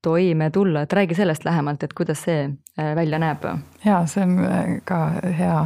toime 0.07 0.51
tulla, 0.55 0.85
et 0.87 0.92
räägi 0.92 1.19
sellest 1.19 1.45
lähemalt, 1.45 1.83
et 1.83 1.95
kuidas 1.99 2.23
see 2.29 2.47
välja 2.76 3.18
näeb? 3.18 3.44
jaa, 3.86 4.06
see 4.06 4.24
on 4.24 4.38
äh, 4.44 4.64
ka 4.84 4.98
hea 5.38 5.60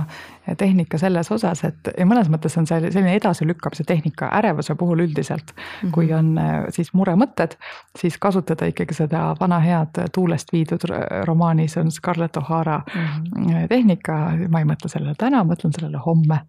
tehnika 0.58 0.98
selles 0.98 1.28
osas, 1.30 1.60
et 1.68 1.90
ja 1.94 2.04
mõnes 2.08 2.26
mõttes 2.32 2.56
on 2.58 2.66
see 2.66 2.88
selline 2.90 3.12
edasilükkamise 3.14 3.84
tehnika 3.86 4.30
ärevuse 4.34 4.74
puhul 4.74 5.04
üldiselt 5.04 5.52
mm. 5.54 5.60
-hmm. 5.60 5.92
kui 5.94 6.12
on 6.12 6.32
äh, 6.38 6.64
siis 6.74 6.92
muremõtted, 6.96 7.54
siis 7.98 8.18
kasutada 8.18 8.66
ikkagi 8.66 8.94
seda 8.96 9.36
vana 9.40 9.60
head 9.62 10.00
tuulest 10.14 10.52
viidud 10.52 10.86
romaanis 11.24 11.76
on 11.76 11.90
Scarlett 11.90 12.36
O'Hara 12.36 12.78
mm 12.78 13.00
-hmm. 13.00 13.68
tehnika, 13.68 14.16
ma 14.48 14.58
ei 14.58 14.64
mõtle 14.64 14.88
sellele 14.88 15.14
täna, 15.18 15.44
mõtlen 15.44 15.72
sellele 15.78 15.98
homme. 16.06 16.40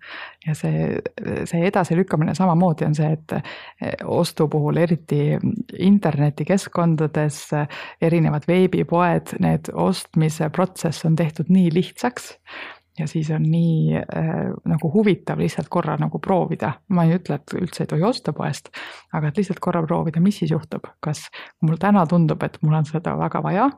ja 0.47 0.55
see, 0.55 0.99
see 1.45 1.67
edasilükkamine 1.67 2.35
samamoodi 2.35 2.85
on 2.85 2.95
see, 2.95 3.11
et 3.11 3.33
ostu 4.05 4.47
puhul 4.47 4.77
eriti 4.77 5.37
internetikeskkondades 5.77 7.49
erinevad 8.01 8.43
veebipoed, 8.47 9.35
need 9.39 9.69
ostmise 9.73 10.49
protsess 10.51 11.05
on 11.05 11.15
tehtud 11.15 11.49
nii 11.49 11.71
lihtsaks 11.73 12.35
ja 12.99 13.07
siis 13.07 13.31
on 13.31 13.43
nii 13.47 13.95
äh, 13.97 14.51
nagu 14.67 14.91
huvitav 14.93 15.39
lihtsalt 15.39 15.69
korra 15.71 15.95
nagu 15.99 16.19
proovida, 16.19 16.73
ma 16.89 17.05
ei 17.07 17.15
ütle, 17.17 17.39
et 17.39 17.55
üldse 17.57 17.85
ei 17.85 17.91
tohi 17.91 18.03
osta 18.07 18.33
poest, 18.35 18.69
aga 19.13 19.31
et 19.31 19.39
lihtsalt 19.39 19.61
korra 19.63 19.83
proovida, 19.85 20.21
mis 20.23 20.41
siis 20.41 20.51
juhtub, 20.51 20.87
kas 21.03 21.25
mul 21.61 21.79
täna 21.81 22.05
tundub, 22.09 22.43
et 22.43 22.59
mul 22.61 22.77
on 22.81 22.87
seda 22.89 23.15
väga 23.19 23.43
vaja 23.43 23.69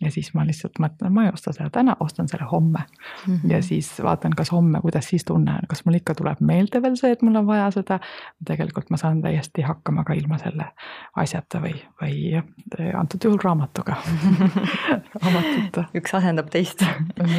ja 0.00 0.10
siis 0.14 0.30
ma 0.34 0.44
lihtsalt 0.46 0.78
mõtlen, 0.82 1.12
ma 1.12 1.24
ei 1.26 1.32
osta 1.32 1.52
seda 1.52 1.70
täna, 1.74 1.96
ostan 2.00 2.28
selle 2.30 2.46
homme 2.50 2.78
mm. 2.78 3.34
-hmm. 3.34 3.50
ja 3.50 3.62
siis 3.62 3.90
vaatan, 4.02 4.34
kas 4.36 4.52
homme, 4.52 4.80
kuidas 4.80 5.08
siis 5.08 5.24
tunne 5.24 5.52
on, 5.52 5.66
kas 5.68 5.84
mul 5.84 5.98
ikka 5.98 6.14
tuleb 6.14 6.40
meelde 6.40 6.82
veel 6.82 6.96
see, 6.96 7.10
et 7.12 7.22
mul 7.22 7.36
on 7.36 7.46
vaja 7.46 7.70
seda. 7.74 7.98
tegelikult 8.46 8.90
ma 8.90 8.96
saan 8.96 9.22
täiesti 9.22 9.62
hakkama 9.62 10.04
ka 10.04 10.14
ilma 10.14 10.38
selle 10.38 10.68
asjata 11.16 11.60
või, 11.62 11.74
või 12.02 12.42
antud 12.94 13.24
juhul 13.24 13.40
raamatuga 13.42 13.96
raamatute. 15.22 15.84
üks 15.94 16.14
asendab 16.14 16.50
teist 16.50 16.84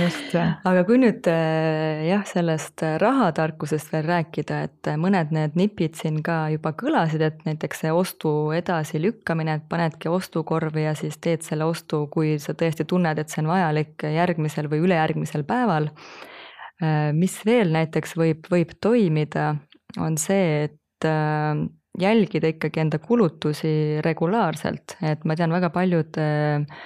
just, 0.01 0.33
jah. 0.33 0.59
aga 0.65 0.83
kui 0.83 0.99
nüüd 0.99 1.27
eh, 1.31 2.03
jah, 2.09 2.25
sellest 2.27 2.83
rahatarkusest 2.97 3.93
veel 3.93 4.05
rääkida, 4.09 4.61
et 4.67 4.91
mõned 4.97 5.31
need 5.35 5.55
nipid 5.55 5.95
siin 5.95 6.19
ka 6.23 6.49
juba 6.51 6.73
kõlasid, 6.75 7.23
et 7.23 7.39
näiteks 7.47 7.85
see 7.85 7.91
ostu 7.95 8.51
edasilükkamine, 8.55 9.59
et 9.59 9.67
panedki 9.69 10.11
ostukorvi 10.11 10.83
ja 10.83 10.95
siis 10.97 11.17
teed 11.23 11.45
selle 11.45 11.67
ostu, 11.69 12.05
kui 12.11 12.35
sa 12.39 12.48
tõesti 12.57 12.85
tunned, 12.89 13.19
et 13.19 13.31
see 13.31 13.43
on 13.43 13.49
vajalik 13.51 14.05
järgmisel 14.15 14.69
või 14.71 14.83
ülejärgmisel 14.87 15.45
päeval. 15.47 15.89
Äh, 16.79 17.09
mis 17.15 17.35
veel 17.45 17.73
näiteks 17.75 18.15
võib, 18.19 18.47
võib 18.51 18.75
toimida, 18.81 19.51
on 19.99 20.17
see, 20.21 20.69
et 20.69 21.07
äh, 21.07 21.65
jälgida 21.99 22.53
ikkagi 22.53 22.85
enda 22.85 23.01
kulutusi 23.03 23.99
regulaarselt, 24.05 24.97
et 25.03 25.25
ma 25.27 25.35
tean, 25.35 25.53
väga 25.55 25.71
paljud 25.75 26.19
äh, 26.21 26.81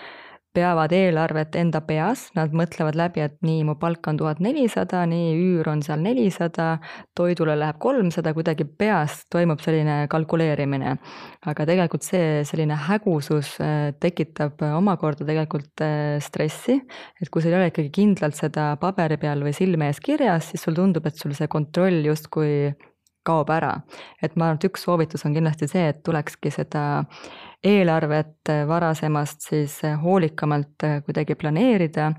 peavad 0.54 0.94
eelarvet 0.94 1.56
enda 1.58 1.82
peas, 1.86 2.28
nad 2.38 2.54
mõtlevad 2.56 2.98
läbi, 2.98 3.24
et 3.26 3.40
nii, 3.46 3.64
mu 3.68 3.76
palk 3.82 4.06
on 4.12 4.20
tuhat 4.22 4.42
nelisada, 4.44 5.02
nii, 5.10 5.32
üür 5.42 5.70
on 5.72 5.82
seal 5.86 6.04
nelisada, 6.06 6.78
toidule 7.18 7.56
läheb 7.58 7.80
kolmsada, 7.82 8.36
kuidagi 8.38 8.68
peas 8.68 9.24
toimub 9.34 9.64
selline 9.66 10.04
kalkuleerimine. 10.12 10.96
aga 11.50 11.66
tegelikult 11.68 12.06
see 12.06 12.44
selline 12.48 12.78
hägusus 12.88 13.56
äh, 13.64 13.92
tekitab 14.00 14.62
omakorda 14.70 15.26
tegelikult 15.28 15.84
äh, 15.84 16.22
stressi, 16.24 16.80
et 17.22 17.34
kui 17.34 17.42
sul 17.42 17.54
ei 17.54 17.60
ole 17.60 17.74
ikkagi 17.74 17.92
kindlalt 17.94 18.38
seda 18.38 18.74
paberi 18.82 19.18
peal 19.22 19.44
või 19.44 19.54
silme 19.58 19.90
ees 19.90 20.02
kirjas, 20.04 20.52
siis 20.54 20.64
sul 20.64 20.78
tundub, 20.78 21.06
et 21.10 21.18
sul 21.20 21.34
see 21.38 21.50
kontroll 21.52 22.06
justkui 22.06 22.74
kaob 23.24 23.50
ära. 23.56 23.74
et 24.22 24.36
ma 24.36 24.50
arvan, 24.50 24.60
et 24.60 24.68
üks 24.70 24.84
soovitus 24.86 25.26
on 25.26 25.34
kindlasti 25.36 25.70
see, 25.72 25.88
et 25.94 26.04
tulekski 26.04 26.52
seda 26.52 26.84
eelarvet 27.64 28.52
varasemast 28.68 29.48
siis 29.50 29.80
hoolikamalt 30.04 30.86
kuidagi 31.06 31.36
planeerida. 31.40 32.12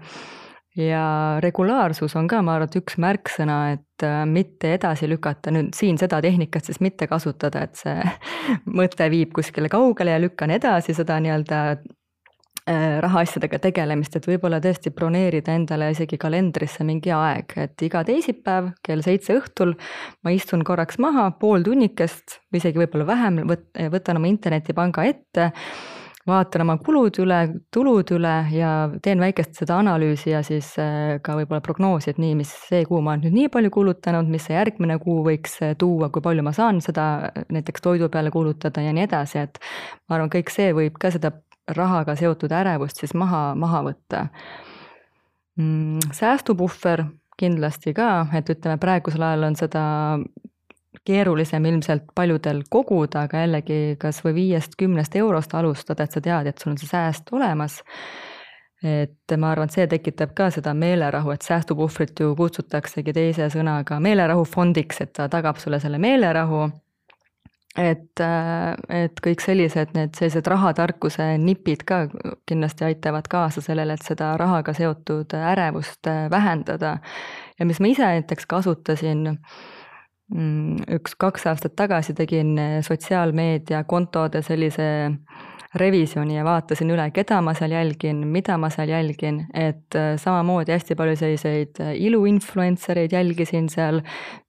Ja 0.74 1.04
regulaarsus 1.38 2.16
on 2.18 2.26
ka, 2.26 2.40
ma 2.42 2.57
arvan, 2.57 2.66
et 2.66 2.80
üks 2.80 2.96
märksõna, 2.98 3.59
et 3.76 4.07
mitte 4.26 4.72
edasi 4.74 5.07
lükata, 5.07 5.52
nüüd 5.54 5.70
siin 5.78 6.00
seda 6.00 6.18
tehnikat 6.24 6.66
siis 6.66 6.80
mitte 6.83 7.07
kasutada, 7.07 7.62
et 7.68 7.78
see 7.78 7.94
mõte 8.80 9.07
viib 9.12 9.30
kuskile 9.37 9.70
kaugele 9.70 10.16
ja 10.16 10.22
lükkan 10.22 10.50
edasi 10.57 10.96
seda 10.98 11.20
nii-öelda 11.22 11.61
rahaasjadega 12.64 13.59
tegelemist, 13.61 14.14
et 14.16 14.27
võib-olla 14.29 14.57
tõesti 14.64 14.88
broneerida 14.94 15.53
endale 15.53 15.90
isegi 15.92 16.16
kalendrisse 16.20 16.85
mingi 16.87 17.12
aeg, 17.12 17.53
et 17.61 17.83
iga 17.85 18.00
teisipäev 18.09 18.70
kell 18.85 19.05
seitse 19.05 19.37
õhtul 19.37 19.74
ma 20.24 20.33
istun 20.33 20.64
korraks 20.64 20.96
maha, 21.03 21.29
pool 21.40 21.66
tunnikest 21.66 22.38
või 22.48 22.62
isegi 22.62 22.81
võib-olla 22.81 23.09
vähem, 23.11 23.42
võt-, 23.50 23.68
võtan 23.92 24.20
oma 24.20 24.33
internetipanga 24.33 25.05
ette, 25.11 25.50
vaatan 26.29 26.64
oma 26.64 26.77
kulud 26.81 27.18
üle, 27.20 27.40
tulud 27.74 28.11
üle 28.16 28.35
ja 28.55 28.72
teen 29.05 29.20
väikest 29.20 29.61
seda 29.61 29.77
analüüsi 29.83 30.33
ja 30.33 30.40
siis 30.46 30.70
äh, 30.81 31.18
ka 31.24 31.37
võib-olla 31.37 31.61
prognoosi, 31.64 32.14
et 32.14 32.20
nii, 32.22 32.33
mis 32.38 32.53
see 32.68 32.85
kuu 32.88 33.03
ma 33.05 33.12
olen 33.14 33.27
nüüd 33.27 33.37
nii 33.37 33.50
palju 33.53 33.72
kulutanud, 33.74 34.31
mis 34.33 34.48
see 34.48 34.57
järgmine 34.57 34.96
kuu 35.03 35.20
võiks 35.27 35.59
äh, 35.64 35.74
tuua, 35.81 36.09
kui 36.14 36.24
palju 36.24 36.46
ma 36.46 36.55
saan 36.57 36.81
seda 36.85 37.29
näiteks 37.53 37.85
toidu 37.85 38.09
peale 38.12 38.33
kulutada 38.35 38.85
ja 38.85 38.94
nii 38.96 39.05
edasi, 39.05 39.44
et 39.44 39.61
ma 40.09 40.16
arvan, 40.16 40.33
kõik 40.33 40.53
see 40.55 40.72
võib 40.77 40.96
ka 41.00 41.12
seda 41.12 41.35
rahaga 41.68 42.16
seotud 42.16 42.53
ärevust 42.53 43.00
siis 43.00 43.14
maha, 43.14 43.55
maha 43.59 43.83
võtta. 43.88 44.27
Mm, 45.57 46.03
säästupuhver 46.12 47.05
kindlasti 47.38 47.94
ka, 47.94 48.27
et 48.35 48.50
ütleme, 48.50 48.79
praegusel 48.83 49.22
ajal 49.22 49.48
on 49.48 49.57
seda 49.59 49.85
keerulisem 51.05 51.64
ilmselt 51.68 52.07
paljudel 52.14 52.62
koguda, 52.70 53.27
aga 53.27 53.44
jällegi 53.44 53.96
kas 54.00 54.22
või 54.24 54.35
viiest-kümnest 54.38 55.16
eurost 55.20 55.55
alustada, 55.55 56.07
et 56.07 56.14
sa 56.14 56.22
tead, 56.24 56.48
et 56.48 56.62
sul 56.62 56.72
on 56.72 56.79
see 56.81 56.90
sääst 56.90 57.33
olemas. 57.35 57.83
et 58.85 59.33
ma 59.40 59.50
arvan, 59.55 59.70
et 59.70 59.72
see 59.72 59.87
tekitab 59.88 60.35
ka 60.37 60.50
seda 60.53 60.74
meelerahu, 60.77 61.31
et 61.33 61.42
säästupuhvrit 61.42 62.20
ju 62.20 62.35
kutsutaksegi 62.37 63.14
teise 63.16 63.46
sõnaga 63.48 63.96
meelerahufondiks, 64.00 65.00
et 65.00 65.12
ta 65.16 65.29
tagab 65.33 65.57
sulle 65.57 65.81
selle 65.81 65.98
meelerahu 65.98 66.66
et, 67.79 68.21
äh, 68.21 69.03
et 69.03 69.21
kõik 69.25 69.43
sellised, 69.43 69.95
need 69.97 70.15
sellised 70.15 70.47
rahatarkuse 70.47 71.27
nipid 71.43 71.83
ka 71.89 72.05
kindlasti 72.47 72.87
aitavad 72.91 73.27
kaasa 73.31 73.65
sellele, 73.65 73.97
et 73.97 74.07
seda 74.07 74.35
rahaga 74.41 74.75
seotud 74.77 75.35
ärevust 75.35 76.07
äh, 76.11 76.29
vähendada. 76.31 76.99
ja 77.59 77.67
mis 77.67 77.81
ma 77.81 77.91
ise 77.91 78.07
näiteks 78.07 78.47
kasutasin, 78.47 79.39
mm, 80.35 80.87
üks-kaks 80.99 81.47
aastat 81.51 81.77
tagasi 81.77 82.15
tegin 82.15 82.57
sotsiaalmeedia 82.83 83.85
kontode 83.85 84.43
sellise 84.43 84.89
revisjoni 85.75 86.37
ja 86.37 86.45
vaatasin 86.47 86.91
üle, 86.95 87.07
keda 87.15 87.41
ma 87.45 87.55
seal 87.57 87.75
jälgin, 87.75 88.23
mida 88.31 88.57
ma 88.61 88.71
seal 88.73 88.93
jälgin, 88.93 89.41
et 89.55 89.97
äh, 89.99 90.15
samamoodi 90.21 90.75
hästi 90.75 90.97
palju 90.99 91.17
selliseid 91.19 91.81
äh, 91.83 91.93
iluinfluencer 92.07 93.01
eid 93.03 93.15
jälgisin 93.17 93.69
seal, 93.73 94.01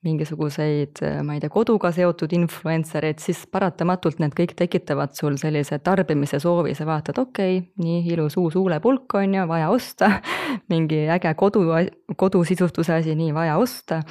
mingisuguseid, 0.06 1.02
äh, 1.06 1.20
ma 1.26 1.38
ei 1.38 1.44
tea, 1.44 1.52
koduga 1.54 1.92
seotud 1.96 2.34
influencer 2.38 3.10
eid, 3.10 3.22
siis 3.24 3.46
paratamatult 3.52 4.22
need 4.24 4.38
kõik 4.38 4.56
tekitavad 4.60 5.18
sul 5.18 5.40
sellise 5.42 5.80
tarbimise 5.84 6.40
soovi, 6.44 6.76
sa 6.78 6.88
vaatad, 6.90 7.20
okei 7.22 7.60
okay,, 7.60 7.70
nii 7.82 8.06
ilus 8.14 8.38
uus 8.42 8.58
huulepulk 8.60 9.18
on 9.20 9.38
ju, 9.40 9.46
vaja 9.50 9.70
osta, 9.74 10.12
mingi 10.74 11.06
äge 11.12 11.34
kodu, 11.40 11.66
kodusisustuse 12.16 13.00
asi, 13.02 13.18
nii, 13.18 13.34
vaja 13.36 13.58
osta 13.62 14.04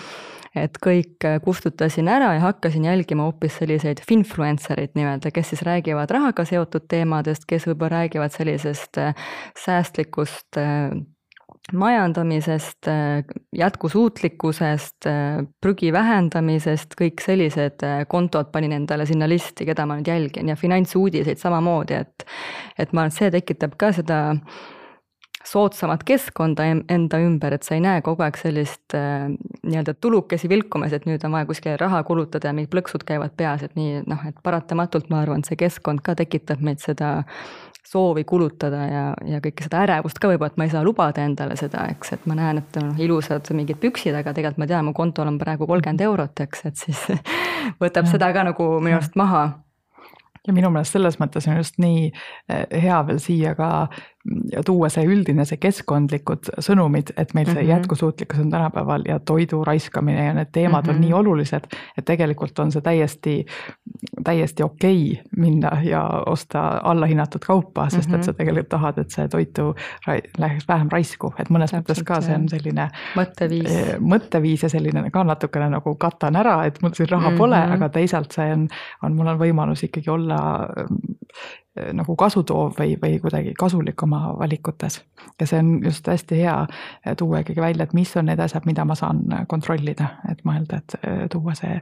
et 0.54 0.78
kõik 0.82 1.24
äh, 1.26 1.40
kustutasin 1.42 2.08
ära 2.10 2.34
ja 2.36 2.42
hakkasin 2.44 2.86
jälgima 2.86 3.26
hoopis 3.26 3.58
selliseid 3.58 4.02
finfluencer 4.06 4.80
eid 4.80 4.94
nii-öelda, 4.98 5.32
kes 5.34 5.52
siis 5.52 5.64
räägivad 5.66 6.12
rahaga 6.14 6.46
seotud 6.48 6.86
teemadest, 6.90 7.48
kes 7.50 7.66
võib-olla 7.68 8.04
räägivad 8.04 8.34
sellisest 8.34 9.00
äh, 9.02 9.26
säästlikust 9.64 10.60
äh, 10.60 10.94
majandamisest, 11.72 12.90
jätkusuutlikkusest, 13.56 15.06
prügi 15.64 15.92
vähendamisest, 15.96 16.92
kõik 16.98 17.22
sellised 17.24 17.80
kontod 18.12 18.50
panin 18.52 18.74
endale 18.76 19.06
sinna 19.08 19.24
listi, 19.30 19.64
keda 19.64 19.86
ma 19.88 19.96
nüüd 19.96 20.10
jälgin. 20.12 20.50
Ja 20.52 20.58
finantsuudiseid 20.60 21.40
samamoodi, 21.40 22.02
et 22.04 22.26
et 22.76 22.92
ma 22.92 23.06
arvan, 23.06 23.14
et 23.14 23.16
see 23.16 23.32
tekitab 23.32 23.78
ka 23.80 23.94
seda 23.96 24.18
soodsamat 25.44 26.04
keskkonda 26.08 26.66
enda 26.88 27.20
ümber, 27.20 27.56
et 27.56 27.66
sa 27.66 27.76
ei 27.76 27.82
näe 27.84 28.00
kogu 28.04 28.24
aeg 28.24 28.38
sellist 28.40 28.96
äh, 28.96 29.28
nii-öelda 29.62 29.96
tulukesi 30.00 30.48
vilkumas, 30.48 30.94
et 30.96 31.04
nüüd 31.08 31.24
on 31.26 31.36
vaja 31.36 31.48
kuskile 31.48 31.76
raha 31.80 32.02
kulutada 32.08 32.48
ja 32.48 32.56
mingid 32.56 32.72
plõksud 32.72 33.04
käivad 33.06 33.36
peas, 33.36 33.64
et 33.66 33.76
nii 33.76 34.02
noh, 34.08 34.24
et 34.28 34.40
paratamatult 34.42 35.10
ma 35.12 35.20
arvan, 35.24 35.44
see 35.44 35.58
keskkond 35.60 36.04
ka 36.04 36.16
tekitab 36.18 36.64
meid 36.64 36.80
seda 36.84 37.18
soovi 37.84 38.24
kulutada 38.24 38.86
ja, 38.88 39.02
ja 39.28 39.40
kõike 39.44 39.66
seda 39.66 39.82
ärevust 39.84 40.18
ka 40.20 40.30
võib-olla, 40.30 40.52
et 40.52 40.60
ma 40.60 40.66
ei 40.66 40.72
saa 40.72 40.84
lubada 40.86 41.24
endale 41.28 41.56
seda, 41.60 41.84
eks, 41.92 42.14
et 42.16 42.24
ma 42.30 42.36
näen, 42.38 42.62
et 42.62 42.78
noh, 42.80 42.94
ilusad 43.04 43.50
mingid 43.56 43.78
püksid, 43.82 44.16
aga 44.16 44.32
tegelikult 44.32 44.62
ma 44.64 44.70
tean, 44.70 44.88
mu 44.88 44.94
kontol 44.96 45.28
on 45.28 45.36
praegu 45.40 45.68
kolmkümmend 45.68 46.06
eurot, 46.06 46.40
eks, 46.46 46.64
et 46.70 46.80
siis 46.86 47.04
võtab 47.82 48.08
seda 48.10 48.32
ka 48.34 48.46
nagu 48.48 48.70
minu 48.80 48.98
arust 48.98 49.20
maha. 49.20 49.44
Ja 50.44 50.52
minu 50.52 50.68
meelest 50.68 50.92
selles 50.92 51.16
mõttes 51.16 51.46
on 51.48 51.56
just 51.56 51.78
nii 51.80 52.10
eh, 52.10 52.64
hea 52.82 52.98
veel 53.08 53.20
siia 53.22 53.54
ka 53.56 53.68
ja 54.52 54.62
tuua 54.64 54.88
see 54.92 55.04
üldine, 55.08 55.44
see 55.44 55.58
keskkondlikud 55.60 56.48
sõnumid, 56.64 57.12
et 57.16 57.34
meil 57.36 57.46
see 57.46 57.54
mm 57.54 57.60
-hmm. 57.60 57.70
jätkusuutlikkus 57.70 58.40
on 58.40 58.50
tänapäeval 58.50 59.02
ja 59.08 59.18
toidu 59.18 59.64
raiskamine 59.64 60.24
ja 60.24 60.34
need 60.34 60.48
teemad 60.52 60.84
mm 60.84 60.90
-hmm. 60.90 60.94
on 60.94 61.00
nii 61.00 61.10
mhm. 61.10 61.18
olulised, 61.18 61.64
et 61.98 62.04
tegelikult 62.04 62.58
on 62.58 62.72
see 62.72 62.80
täiesti, 62.80 63.46
täiesti 64.24 64.62
okei 64.62 65.12
okay 65.12 65.24
minna 65.36 65.70
ja 65.82 66.22
osta 66.26 66.80
allahinnatud 66.82 67.40
kaupa, 67.46 67.90
sest 67.90 68.08
mm 68.08 68.14
-hmm. 68.14 68.18
et 68.18 68.24
sa 68.24 68.32
mhm. 68.32 68.36
tegelikult 68.36 68.68
tahad, 68.68 68.98
et 68.98 69.10
see 69.10 69.28
toitu 69.28 69.74
läheks 70.38 70.68
vähem 70.68 70.88
raisku, 70.90 71.34
et 71.38 71.50
mõnes 71.50 71.70
Täpselt, 71.70 71.88
mõttes 71.88 72.04
ka 72.04 72.20
see 72.20 72.34
on 72.34 72.48
selline 72.48 72.88
mõtteviis, 73.16 73.70
eh, 73.70 73.98
mõtteviis 74.00 74.62
ja 74.62 74.68
selline 74.68 75.10
ka 75.10 75.24
natukene 75.24 75.68
nagu 75.70 75.94
katan 75.94 76.36
ära, 76.36 76.64
et 76.64 76.82
mul 76.82 76.92
siin 76.92 77.08
raha 77.08 77.30
mm 77.30 77.34
-hmm. 77.34 77.38
pole, 77.38 77.56
aga 77.56 77.88
teisalt 77.88 78.32
see 78.32 78.52
on, 78.52 78.68
on, 79.02 79.16
mul 79.16 79.26
on 79.26 79.38
võimalus 79.38 79.84
ikkagi 79.84 80.10
olla 80.10 80.66
Äh, 81.74 81.90
nagu 81.90 82.14
kasutoov 82.16 82.76
või, 82.78 82.92
või 83.02 83.16
kuidagi 83.18 83.54
kasulik 83.58 84.02
oma 84.06 84.28
valikutes. 84.38 85.00
ja 85.40 85.46
see 85.46 85.58
on 85.58 85.80
just 85.82 86.06
hästi 86.06 86.36
hea 86.38 86.52
äh, 86.62 87.16
tuua 87.18 87.40
ikkagi 87.42 87.60
välja, 87.60 87.82
et 87.82 87.96
mis 87.98 88.12
on 88.16 88.28
need 88.30 88.38
asjad, 88.38 88.62
mida 88.66 88.84
ma 88.86 88.94
saan 88.94 89.24
äh, 89.32 89.42
kontrollida, 89.50 90.12
et 90.30 90.44
mõelda, 90.46 90.78
et 90.78 90.94
tuua 91.32 91.56
see 91.58 91.80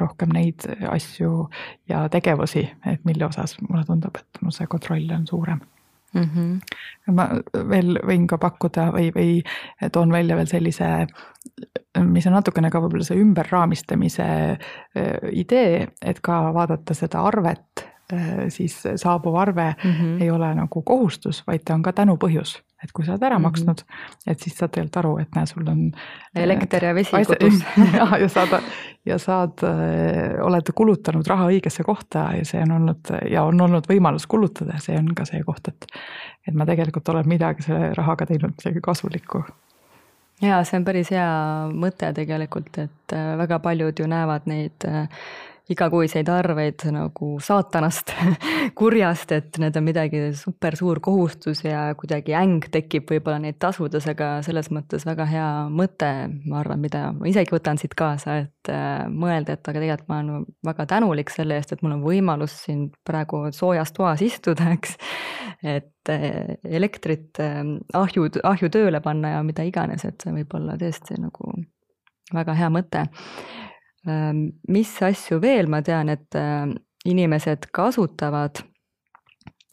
rohkem 0.00 0.34
neid 0.34 0.66
asju 0.90 1.46
ja 1.88 2.08
tegevusi, 2.10 2.64
et 2.90 3.04
mille 3.06 3.26
osas 3.28 3.54
mulle 3.62 3.84
tundub, 3.86 4.18
et 4.18 4.42
mul 4.42 4.50
see 4.50 4.66
kontroll 4.66 5.14
on 5.14 5.28
suurem 5.30 5.60
mm. 6.14 6.26
-hmm. 6.34 7.14
ma 7.14 7.28
veel 7.70 8.00
võin 8.02 8.26
ka 8.26 8.38
pakkuda 8.42 8.90
või, 8.98 9.12
või 9.14 9.88
toon 9.92 10.10
välja 10.10 10.36
veel 10.36 10.50
sellise, 10.50 11.06
mis 12.02 12.26
on 12.26 12.34
natukene 12.34 12.70
ka 12.70 12.82
võib-olla 12.82 13.06
see 13.06 13.22
ümberraamistamise 13.22 14.28
idee, 15.30 15.88
et 16.02 16.20
ka 16.20 16.48
vaadata 16.54 16.94
seda 16.98 17.22
arvet 17.22 17.93
siis 18.48 18.76
saabuv 18.96 19.34
arve 19.34 19.74
mm 19.84 19.90
-hmm. 19.90 20.22
ei 20.22 20.30
ole 20.30 20.54
nagu 20.54 20.82
kohustus, 20.82 21.42
vaid 21.46 21.64
ta 21.64 21.74
on 21.74 21.82
ka 21.82 21.92
tänupõhjus. 21.92 22.62
et 22.84 22.92
kui 22.92 23.04
sa 23.04 23.12
oled 23.12 23.22
ära 23.22 23.38
mm 23.38 23.40
-hmm. 23.40 23.42
maksnud, 23.42 23.78
et 24.26 24.40
siis 24.40 24.56
saad 24.58 24.70
tegelikult 24.70 24.96
aru, 24.96 25.18
et 25.18 25.28
näe, 25.34 25.46
sul 25.46 25.68
on. 25.68 25.92
elekter 26.36 26.84
ja 26.84 26.94
vesi 26.94 27.10
kodus. 27.10 27.64
ja, 27.98 28.18
ja 28.18 28.28
saad, 28.28 28.60
ja 29.06 29.18
saad, 29.18 29.62
äh, 29.62 30.44
oled 30.44 30.72
kulutanud 30.74 31.26
raha 31.26 31.48
õigesse 31.48 31.82
kohta 31.84 32.18
ja 32.36 32.44
see 32.44 32.62
on 32.62 32.72
olnud 32.72 33.30
ja 33.30 33.42
on 33.42 33.60
olnud 33.60 33.84
võimalus 33.88 34.26
kulutada, 34.26 34.78
see 34.78 34.98
on 34.98 35.14
ka 35.14 35.24
see 35.24 35.42
koht, 35.42 35.68
et. 35.68 35.86
et 36.48 36.54
ma 36.54 36.66
tegelikult 36.66 37.08
olen 37.08 37.28
midagi 37.28 37.62
selle 37.62 37.94
rahaga 37.94 38.26
teinud 38.26 38.52
midagi 38.64 38.80
kasulikku 38.80 39.44
jaa, 40.42 40.64
see 40.64 40.78
on 40.78 40.84
päris 40.84 41.10
hea 41.10 41.30
mõte 41.72 42.12
tegelikult, 42.12 42.78
et 42.78 43.16
äh, 43.16 43.36
väga 43.38 43.58
paljud 43.58 43.98
ju 43.98 44.06
näevad 44.06 44.46
neid 44.50 44.88
igakuiseid 45.70 46.28
arveid 46.28 46.82
nagu 46.92 47.30
saatanast, 47.42 48.12
kurjast, 48.78 49.32
et 49.32 49.58
need 49.62 49.76
on 49.78 49.86
midagi 49.86 50.20
super 50.36 50.76
suur 50.76 51.00
kohustus 51.04 51.62
ja 51.64 51.86
kuidagi 51.96 52.34
äng 52.36 52.66
tekib 52.72 53.08
võib-olla 53.08 53.38
neid 53.40 53.56
tasudes, 53.62 54.04
aga 54.10 54.36
selles 54.44 54.68
mõttes 54.74 55.06
väga 55.08 55.26
hea 55.30 55.48
mõte, 55.72 56.10
ma 56.44 56.60
arvan, 56.60 56.82
mida 56.84 57.06
ma 57.16 57.28
isegi 57.30 57.54
võtan 57.54 57.80
siit 57.80 57.96
kaasa, 57.96 58.36
et 58.44 58.72
äh, 58.72 59.06
mõelda, 59.08 59.56
et 59.56 59.72
aga 59.72 59.80
tegelikult 59.80 60.12
ma 60.12 60.20
olen 60.20 60.46
väga 60.68 60.88
tänulik 60.92 61.32
selle 61.32 61.56
eest, 61.56 61.72
et 61.72 61.84
mul 61.84 61.96
on 61.96 62.04
võimalus 62.04 62.58
siin 62.66 62.90
praegu 63.06 63.46
soojas 63.56 63.96
toas 63.96 64.24
istuda, 64.24 64.68
eks. 64.76 64.98
et 65.64 66.12
äh, 66.12 66.58
elektrit 66.68 67.40
äh, 67.40 67.62
ahju, 67.96 68.28
ahju 68.44 68.72
tööle 68.74 69.00
panna 69.04 69.38
ja 69.38 69.44
mida 69.46 69.64
iganes, 69.64 70.04
et 70.04 70.20
see 70.20 70.36
võib 70.42 70.60
olla 70.60 70.76
tõesti 70.80 71.16
nagu 71.24 71.56
väga 72.34 72.54
hea 72.56 72.68
mõte 72.72 73.08
mis 74.04 74.90
asju 75.02 75.38
veel 75.40 75.68
ma 75.72 75.80
tean, 75.82 76.10
et 76.12 76.36
ehm, 76.36 76.74
inimesed 77.08 77.68
kasutavad 77.72 78.60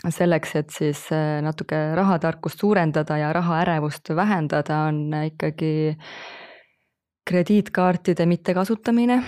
selleks, 0.09 0.55
et 0.57 0.73
siis 0.73 1.03
eh, 1.13 1.39
natuke 1.45 1.77
rahatarkust 1.97 2.63
suurendada 2.63 3.17
ja 3.21 3.29
rahaärevust 3.35 4.13
vähendada, 4.17 4.85
on 4.89 5.11
ikkagi 5.27 5.97
krediitkaartide 7.27 8.25
mittekasutamine. 8.25 9.21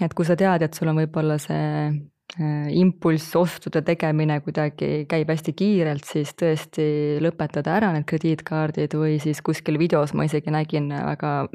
et 0.00 0.12
kui 0.14 0.26
sa 0.28 0.36
tead, 0.36 0.62
et 0.62 0.74
sul 0.74 0.90
on 0.90 0.98
võib-olla 0.98 1.38
see 1.40 1.68
eh, 1.86 2.66
impulss 2.76 3.36
ostude 3.38 3.82
tegemine 3.82 4.40
kuidagi 4.44 5.06
käib 5.08 5.30
hästi 5.30 5.54
kiirelt, 5.56 6.04
siis 6.04 6.34
tõesti 6.34 7.20
lõpetada 7.22 7.76
ära 7.78 7.92
need 7.94 8.04
krediitkaardid 8.08 8.98
või 8.98 9.20
siis 9.22 9.40
kuskil 9.42 9.78
videos 9.78 10.12
ma 10.12 10.26
isegi 10.26 10.50
nägin 10.50 10.90
väga 10.90 11.46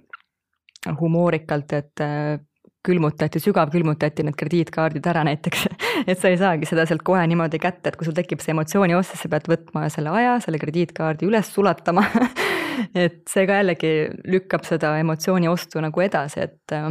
humoorikalt, 0.97 1.75
et 1.77 2.01
eh, 2.01 2.39
külmutati, 2.85 3.39
sügavkülmutati 3.41 4.25
need 4.25 4.37
krediitkaardid 4.37 5.05
ära 5.11 5.23
näiteks. 5.27 5.67
Et 6.09 6.17
sa 6.19 6.31
ei 6.31 6.39
saagi 6.39 6.69
seda 6.69 6.87
sealt 6.89 7.03
kohe 7.05 7.21
niimoodi 7.29 7.61
kätte, 7.61 7.91
et 7.91 7.99
kui 7.99 8.07
sul 8.07 8.17
tekib 8.17 8.41
see 8.41 8.55
emotsiooni 8.55 8.97
siis 9.05 9.21
sa 9.25 9.29
pead 9.31 9.49
võtma 9.51 9.85
selle 9.93 10.13
aja, 10.17 10.39
selle 10.43 10.61
krediitkaardi 10.61 11.29
üles 11.29 11.53
sulatama. 11.53 12.07
Et 13.03 13.21
see 13.29 13.45
ka 13.45 13.59
jällegi 13.59 13.93
lükkab 14.31 14.65
seda 14.65 14.95
emotsiooni 15.01 15.49
ostu 15.51 15.81
nagu 15.83 16.01
edasi, 16.01 16.47
et 16.47 16.73
äh, 16.73 16.87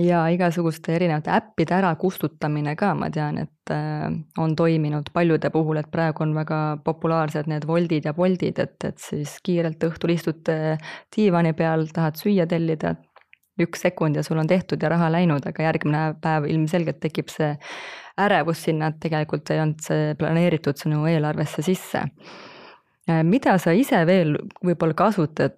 ja 0.00 0.24
igasuguste 0.32 0.94
erinevate 0.96 1.30
äppide 1.36 1.76
ära 1.76 1.92
kustutamine 2.00 2.72
ka, 2.80 2.94
ma 2.98 3.10
tean, 3.14 3.38
et 3.44 3.74
äh, 3.74 4.08
on 4.40 4.56
toiminud 4.58 5.12
paljude 5.14 5.52
puhul, 5.54 5.78
et 5.78 5.90
praegu 5.92 6.24
on 6.24 6.34
väga 6.34 6.80
populaarsed 6.84 7.52
need 7.52 7.68
Woldid 7.68 8.08
ja 8.08 8.16
Boltid, 8.16 8.58
et, 8.58 8.74
et 8.88 8.98
siis 8.98 9.36
kiirelt 9.46 9.84
õhtul 9.86 10.16
istud 10.16 10.50
diivani 11.14 11.54
peal, 11.54 11.86
tahad 11.94 12.18
süüa 12.18 12.48
tellida, 12.50 12.96
üks 13.64 13.84
sekund 13.86 14.18
ja 14.18 14.24
sul 14.26 14.40
on 14.40 14.48
tehtud 14.50 14.82
ja 14.82 14.90
raha 14.92 15.10
läinud, 15.12 15.46
aga 15.46 15.66
järgmine 15.68 16.04
päev 16.22 16.48
ilmselgelt 16.50 17.00
tekib 17.02 17.30
see 17.32 17.54
ärevus 18.20 18.64
sinna, 18.66 18.90
et 18.90 19.00
tegelikult 19.02 19.50
ei 19.50 19.62
olnud 19.62 19.84
see 19.84 20.14
planeeritud 20.20 20.78
sinu 20.80 21.04
eelarvesse 21.08 21.64
sisse. 21.64 22.06
mida 23.26 23.56
sa 23.58 23.72
ise 23.74 24.04
veel 24.06 24.36
võib-olla 24.62 24.94
kasutad, 24.94 25.56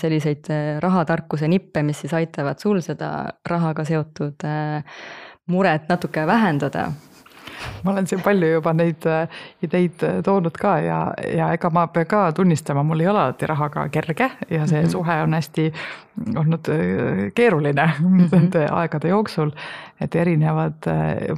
selliseid 0.00 0.46
rahatarkuse 0.80 1.48
nippe, 1.48 1.82
mis 1.82 2.00
siis 2.00 2.14
aitavad 2.16 2.62
sul 2.62 2.80
seda 2.80 3.10
rahaga 3.50 3.84
seotud 3.84 4.46
muret 5.46 5.90
natuke 5.90 6.26
vähendada? 6.26 6.88
Ma 7.82 7.92
olen 7.92 8.06
siin 8.06 8.22
palju 8.24 8.48
juba 8.56 8.72
neid 8.72 9.06
äh, 9.06 9.28
ideid 9.62 10.02
äh, 10.02 10.20
toonud 10.24 10.56
ka 10.60 10.78
ja, 10.84 10.98
ja 11.36 11.52
ega 11.54 11.70
ma 11.70 11.86
pean 11.86 12.06
ka 12.06 12.24
tunnistama, 12.32 12.82
mul 12.82 13.00
ei 13.00 13.08
ole 13.08 13.20
alati 13.24 13.46
rahaga 13.46 13.88
kerge 13.88 14.30
ja 14.50 14.66
see 14.66 14.80
mm 14.80 14.86
-hmm. 14.86 14.90
suhe 14.90 15.22
on 15.22 15.34
hästi 15.34 15.72
olnud 16.36 16.68
äh, 16.68 17.32
keeruline 17.34 17.90
mm 18.00 18.18
-hmm. 18.18 18.28
nende 18.32 18.68
aegade 18.70 19.08
jooksul. 19.08 19.50
Et 20.02 20.14
erinevad, 20.18 20.86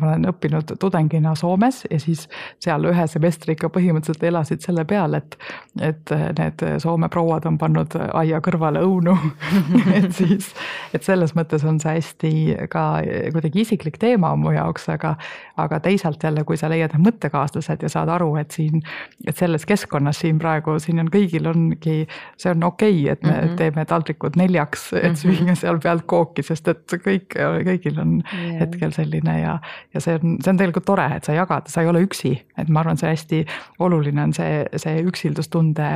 ma 0.00 0.12
olen 0.12 0.28
õppinud 0.30 0.76
tudengina 0.80 1.34
Soomes 1.36 1.82
ja 1.90 1.98
siis 2.00 2.26
seal 2.62 2.86
ühe 2.88 3.07
semestri 3.11 3.57
ikka 3.57 3.68
põhimõtteliselt 3.74 4.24
elasid 4.30 4.64
selle 4.64 4.86
peal, 4.88 5.14
et, 5.18 5.36
et 5.80 6.14
need 6.38 6.64
Soome 6.82 7.09
prouad 7.12 7.46
on 7.48 7.59
pannud 7.61 7.96
aia 8.16 8.40
kõrvale 8.44 8.82
õunu 8.86 9.16
et 9.98 10.11
siis, 10.16 10.52
et 10.96 11.04
selles 11.04 11.34
mõttes 11.36 11.64
on 11.68 11.80
see 11.82 11.96
hästi 11.98 12.32
ka 12.72 12.86
kuidagi 13.34 13.62
isiklik 13.64 14.00
teema 14.02 14.32
mu 14.38 14.52
jaoks, 14.54 14.88
aga, 14.92 15.14
aga 15.61 15.80
teisalt 15.84 16.22
jälle, 16.22 16.44
kui 16.48 16.59
sa 16.61 16.70
leiad 16.72 16.94
mõttekaaslased 17.00 17.84
ja 17.84 17.92
saad 17.92 18.11
aru, 18.12 18.32
et 18.40 18.57
siin, 18.57 18.82
et 19.26 19.36
selles 19.36 19.66
keskkonnas 19.68 20.22
siin 20.24 20.40
praegu, 20.42 20.78
siin 20.82 21.00
on 21.02 21.11
kõigil 21.12 21.48
ongi, 21.50 21.98
see 22.40 22.52
on 22.52 22.66
okei 22.70 23.02
okay,, 23.04 23.12
et 23.12 23.22
me 23.22 23.32
mm 23.32 23.40
-hmm. 23.42 23.57
teeme 23.61 23.84
taldrikud 23.84 24.36
neljaks, 24.36 24.92
et 24.92 25.12
mhm. 25.12 25.20
süüa 25.22 25.54
seal 25.54 25.80
pealt 25.82 26.07
kooki, 26.07 26.42
sest 26.42 26.68
et 26.68 26.98
kõik, 27.04 27.36
kõigil 27.36 28.00
on 28.00 28.22
yeah. 28.47 28.61
hetkel 28.62 28.92
selline 28.94 29.36
ja, 29.40 29.59
ja 29.94 30.03
see 30.03 30.16
on, 30.18 30.36
see 30.44 30.53
on 30.53 30.61
tegelikult 30.61 30.86
tore, 30.88 31.07
et 31.16 31.28
sa 31.28 31.36
jagad, 31.36 31.70
sa 31.72 31.84
ei 31.84 31.90
ole 31.90 32.03
üksi, 32.07 32.32
et 32.59 32.70
ma 32.72 32.82
arvan, 32.82 32.99
see 33.01 33.11
hästi 33.12 33.42
oluline 33.86 34.22
on 34.28 34.34
see, 34.36 34.64
see 34.80 35.03
üksildustunde 35.07 35.90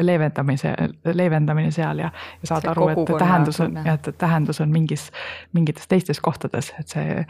leevendamise, 0.00 0.74
leevendamine 1.12 1.70
seal 1.74 2.04
ja, 2.04 2.12
ja 2.42 2.52
saada 2.52 2.72
aru, 2.72 2.90
et 2.94 3.14
tähendus 3.18 3.60
on, 3.64 3.76
et 3.84 4.10
tähendus 4.18 4.62
on 4.64 4.72
mingis, 4.74 5.08
mingites 5.56 5.88
teistes 5.90 6.20
kohtades, 6.24 6.72
et 6.80 6.96
see 6.96 7.22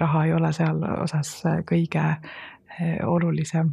raha 0.00 0.24
ei 0.24 0.32
ole 0.32 0.52
seal 0.54 0.82
osas 1.02 1.40
kõige 1.68 2.04
eh, 2.80 2.98
olulisem. 3.06 3.72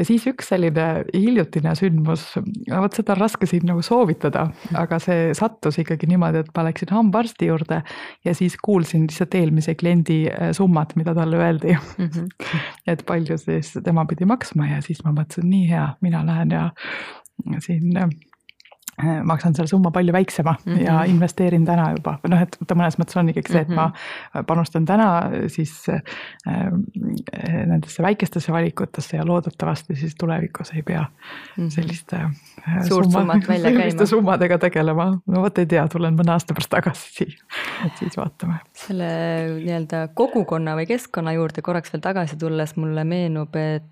Ja 0.00 0.06
siis 0.08 0.24
üks 0.30 0.50
selline 0.52 0.86
hiljutine 1.12 1.74
sündmus, 1.78 2.24
vot 2.70 2.96
seda 2.96 3.14
on 3.16 3.22
raske 3.22 3.48
siin 3.50 3.66
nagu 3.68 3.84
soovitada, 3.84 4.46
aga 4.78 5.00
see 5.02 5.30
sattus 5.36 5.80
ikkagi 5.82 6.08
niimoodi, 6.10 6.44
et 6.44 6.52
ma 6.56 6.64
läksin 6.68 6.94
hambaarsti 6.94 7.50
juurde 7.50 7.82
ja 8.26 8.34
siis 8.36 8.56
kuulsin 8.62 9.06
lihtsalt 9.08 9.36
eelmise 9.38 9.76
kliendi 9.78 10.22
eh, 10.30 10.50
summat, 10.56 10.96
mida 11.00 11.14
talle 11.16 11.40
öeldi 11.40 11.76
mm. 11.76 12.08
-hmm. 12.08 12.56
et 12.92 13.04
palju 13.06 13.38
siis 13.38 13.74
tema 13.84 14.06
pidi 14.08 14.28
maksma 14.28 14.72
ja 14.74 14.82
siis 14.82 15.04
ma 15.04 15.12
mõtlesin, 15.12 15.50
nii 15.50 15.68
hea, 15.70 15.86
mina 16.00 16.24
lähen 16.26 16.56
ja 16.56 16.70
siin 17.60 17.92
Äh, 18.00 18.08
maksan 19.30 19.54
selle 19.56 19.70
summa 19.70 19.90
palju 19.90 20.12
väiksema 20.12 20.54
mm 20.64 20.72
-hmm. 20.72 20.84
ja 20.84 21.04
investeerin 21.04 21.64
täna 21.66 21.90
juba, 21.96 22.18
või 22.24 22.34
noh, 22.34 22.42
et 22.42 22.56
ta 22.66 22.76
mõnes 22.78 22.98
mõttes 23.00 23.18
on 23.18 23.28
ikkagi 23.32 23.52
see, 23.52 23.62
et 23.62 23.68
ma 23.68 23.88
mhm. 23.88 24.44
panustan 24.46 24.86
täna 24.86 25.08
siis 25.48 25.74
äh, 25.88 26.02
nendesse 27.66 28.02
väikestesse 28.02 28.52
valikutesse 28.52 29.16
ja 29.16 29.26
loodetavasti 29.26 29.96
siis 29.96 30.14
tulevikus 30.18 30.72
ei 30.74 30.82
pea 30.82 31.04
mhm. 31.56 31.68
selliste 31.68 32.16
äh, 32.16 32.82
suurt 32.88 33.04
summa, 33.04 33.20
summat 33.20 33.48
välja 33.48 33.72
käima. 33.72 34.06
summadega 34.06 34.58
tegelema, 34.58 35.10
no 35.26 35.42
vot 35.42 35.58
ei 35.58 35.66
tea, 35.66 35.86
tulen 35.88 36.16
mõne 36.16 36.34
aasta 36.36 36.54
pärast 36.54 36.70
tagasi 36.70 37.14
siia, 37.14 37.46
et 37.86 37.96
siis 37.98 38.16
vaatame. 38.16 38.60
selle 38.74 39.10
nii-öelda 39.60 40.08
kogukonna 40.14 40.76
või 40.76 40.86
keskkonna 40.86 41.32
juurde 41.32 41.62
korraks 41.62 41.92
veel 41.92 42.02
tagasi 42.04 42.36
tulles 42.36 42.76
mulle 42.76 43.04
meenub, 43.04 43.56
et 43.56 43.88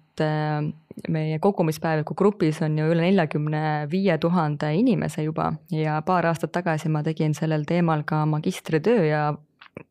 meie 1.08 1.38
kogumispäeviku 1.38 2.14
grupis 2.18 2.62
on 2.62 2.78
ju 2.78 2.88
üle 2.90 3.04
neljakümne 3.06 3.60
viie 3.90 4.18
tuhande 4.18 4.72
inimese 4.74 5.22
juba 5.22 5.52
ja 5.70 6.00
paar 6.06 6.26
aastat 6.26 6.52
tagasi 6.52 6.90
ma 6.90 7.04
tegin 7.06 7.36
sellel 7.38 7.66
teemal 7.68 8.02
ka 8.08 8.24
magistritöö 8.26 9.04
ja 9.06 9.22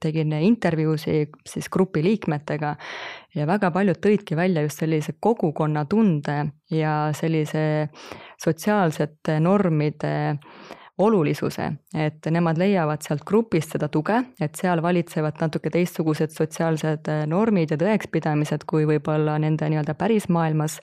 tegin 0.03 0.33
intervjuusid 0.33 1.37
siis 1.47 1.69
grupi 1.69 2.03
liikmetega. 2.03 2.75
Ja 3.35 3.47
väga 3.47 3.71
paljud 3.71 3.99
tõidki 4.03 4.35
välja 4.35 4.63
just 4.65 4.81
sellise 4.81 5.13
kogukonnatunde 5.19 6.37
ja 6.73 6.95
sellise 7.15 7.89
sotsiaalsete 8.43 9.39
normide 9.39 10.37
olulisuse, 10.97 11.67
et 11.93 12.25
nemad 12.33 12.57
leiavad 12.57 13.05
sealt 13.05 13.21
grupist 13.27 13.75
seda 13.75 13.89
tuge, 13.93 14.17
et 14.41 14.57
seal 14.57 14.81
valitsevad 14.81 15.37
natuke 15.43 15.69
teistsugused 15.73 16.33
sotsiaalsed 16.33 17.11
äh, 17.13 17.23
normid 17.29 17.73
ja 17.73 17.77
tõekspidamised 17.81 18.65
kui 18.69 18.87
võib-olla 18.89 19.37
nende 19.41 19.69
nii-öelda 19.69 19.97
pärismaailmas 19.97 20.81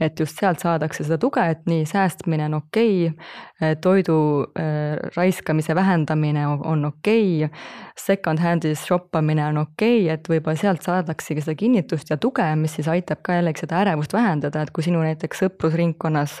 et 0.00 0.20
just 0.20 0.38
sealt 0.38 0.62
saadakse 0.62 1.04
seda 1.04 1.18
tuge, 1.20 1.42
et 1.52 1.64
nii 1.66 1.82
säästmine 1.88 2.46
on 2.46 2.58
okei 2.60 3.08
okay,, 3.08 3.74
toidu 3.82 4.18
äh, 4.58 4.96
raiskamise 5.16 5.74
vähendamine 5.74 6.46
on 6.48 6.84
okei 6.84 7.44
okay,, 7.44 7.60
second-hand'is 7.98 8.86
shoppamine 8.86 9.46
on 9.46 9.62
okei 9.64 10.04
okay,, 10.04 10.14
et 10.14 10.30
võib-olla 10.30 10.58
sealt 10.60 10.86
saadaksegi 10.86 11.42
seda 11.46 11.58
kinnitust 11.58 12.10
ja 12.10 12.16
tuge, 12.16 12.46
mis 12.56 12.78
siis 12.78 12.90
aitab 12.90 13.22
ka 13.26 13.40
jällegi 13.40 13.66
seda 13.66 13.82
ärevust 13.82 14.14
vähendada, 14.14 14.62
et 14.62 14.74
kui 14.74 14.86
sinu 14.86 15.02
näiteks 15.02 15.44
sõprusringkonnas 15.44 16.38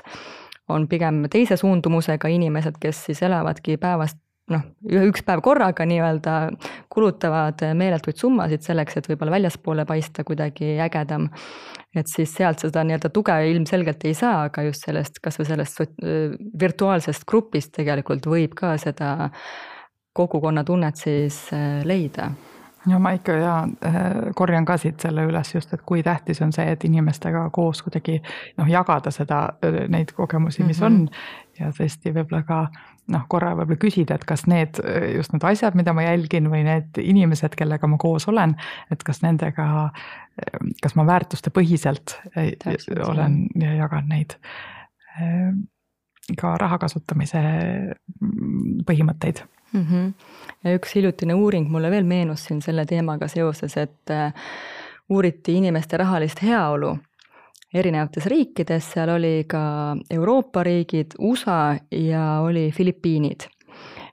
on 0.68 0.88
pigem 0.88 1.24
teise 1.32 1.56
suundumusega 1.56 2.28
inimesed, 2.28 2.78
kes 2.80 3.04
siis 3.08 3.22
elavadki 3.26 3.78
päevast 3.80 4.18
noh, 4.52 4.64
üks 5.08 5.24
päev 5.26 5.42
korraga 5.44 5.84
nii-öelda 5.88 6.34
kulutavad 6.92 7.62
meeletuid 7.76 8.18
summasid 8.20 8.64
selleks, 8.64 8.98
et 8.98 9.08
võib-olla 9.10 9.36
väljaspoole 9.36 9.84
paista 9.88 10.24
kuidagi 10.24 10.76
ägedam. 10.84 11.28
et 11.96 12.06
siis 12.06 12.34
sealt 12.34 12.60
seda 12.62 12.84
nii-öelda 12.84 13.10
tuge 13.10 13.34
ilmselgelt 13.50 14.04
ei 14.04 14.14
saa, 14.14 14.44
aga 14.48 14.62
just 14.68 14.84
sellest, 14.86 15.20
kasvõi 15.24 15.48
sellest 15.48 15.80
virtuaalsest 16.60 17.24
grupist 17.28 17.72
tegelikult 17.76 18.26
võib 18.26 18.54
ka 18.56 18.76
seda 18.78 19.30
kogukonnatunnet 20.18 20.96
siis 20.96 21.46
äh, 21.54 21.84
leida 21.86 22.32
no 22.88 22.98
ma 23.02 23.12
ikka 23.16 23.32
ja 23.38 23.54
korjan 24.36 24.64
ka 24.68 24.76
siit 24.80 25.00
selle 25.00 25.24
üles 25.28 25.54
just, 25.54 25.72
et 25.74 25.82
kui 25.86 26.02
tähtis 26.02 26.42
on 26.44 26.52
see, 26.54 26.66
et 26.72 26.84
inimestega 26.84 27.48
koos 27.54 27.82
kuidagi 27.86 28.18
noh, 28.58 28.68
jagada 28.70 29.12
seda, 29.14 29.44
neid 29.88 30.12
kogemusi, 30.16 30.64
mis 30.64 30.80
mm 30.80 30.86
-hmm. 30.86 31.08
on. 31.08 31.08
Ja 31.58 31.72
tõesti 31.74 32.12
võib-olla 32.14 32.42
ka 32.46 32.58
noh, 33.08 33.24
korra 33.28 33.54
võib-olla 33.56 33.80
küsida, 33.82 34.14
et 34.14 34.24
kas 34.24 34.46
need 34.46 34.78
just 35.14 35.32
need 35.32 35.44
asjad, 35.44 35.74
mida 35.74 35.92
ma 35.92 36.02
jälgin 36.02 36.50
või 36.50 36.62
need 36.64 37.00
inimesed, 37.02 37.56
kellega 37.58 37.86
ma 37.86 37.96
koos 37.98 38.28
olen, 38.28 38.54
et 38.90 39.02
kas 39.02 39.22
nendega, 39.22 39.90
kas 40.82 40.94
ma 40.94 41.06
väärtustepõhiselt 41.06 42.20
Täpselt, 42.64 42.98
olen 43.08 43.46
ja 43.54 43.74
jagan 43.74 44.08
neid 44.08 44.38
ka 46.36 46.56
raha 46.60 46.78
kasutamise 46.78 47.40
põhimõtteid 48.86 49.42
mm. 49.72 49.84
-hmm. 49.84 50.12
ja 50.64 50.74
üks 50.74 50.94
hiljutine 50.94 51.34
uuring 51.34 51.68
mulle 51.68 51.90
veel 51.90 52.04
meenus 52.04 52.44
siin 52.44 52.62
selle 52.62 52.86
teemaga 52.86 53.28
seoses, 53.28 53.76
et 53.76 54.10
äh, 54.10 54.32
uuriti 55.08 55.54
inimeste 55.54 55.96
rahalist 55.96 56.42
heaolu 56.42 56.96
erinevates 57.74 58.26
riikides, 58.26 58.92
seal 58.92 59.10
oli 59.12 59.44
ka 59.48 59.96
Euroopa 60.10 60.62
riigid, 60.62 61.18
USA 61.18 61.76
ja 61.90 62.40
oli 62.40 62.70
Filipiinid. 62.72 63.40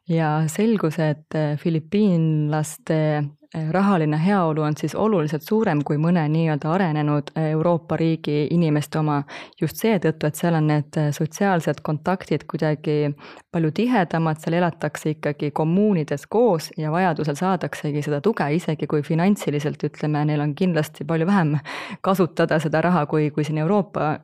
ja 0.09 0.43
selgus, 0.47 0.99
et 0.99 1.33
filipiinlaste 1.57 3.23
rahaline 3.71 4.17
heaolu 4.25 4.61
on 4.61 4.77
siis 4.77 4.95
oluliselt 4.95 5.43
suurem 5.43 5.81
kui 5.85 5.97
mõne 6.01 6.23
nii-öelda 6.31 6.71
arenenud 6.71 7.31
Euroopa 7.39 7.97
riigi 7.97 8.47
inimeste 8.51 8.99
oma. 8.99 9.21
Just 9.61 9.79
seetõttu, 9.83 10.27
et 10.27 10.35
seal 10.35 10.57
on 10.57 10.67
need 10.67 10.99
sotsiaalsed 11.15 11.81
kontaktid 11.85 12.43
kuidagi 12.49 13.13
palju 13.51 13.71
tihedamad, 13.75 14.41
seal 14.43 14.57
elatakse 14.59 15.15
ikkagi 15.15 15.51
kommuunides 15.55 16.27
koos 16.29 16.71
ja 16.77 16.91
vajadusel 16.91 17.37
saadaksegi 17.39 18.03
seda 18.05 18.21
tuge, 18.21 18.47
isegi 18.55 18.87
kui 18.87 19.03
finantsiliselt 19.05 19.83
ütleme, 19.87 20.25
neil 20.25 20.43
on 20.43 20.55
kindlasti 20.55 21.07
palju 21.07 21.27
vähem 21.27 21.57
kasutada 22.01 22.59
seda 22.59 22.81
raha, 22.85 23.05
kui, 23.05 23.31
kui 23.31 23.47
siin 23.47 23.63
Euroopa 23.63 24.15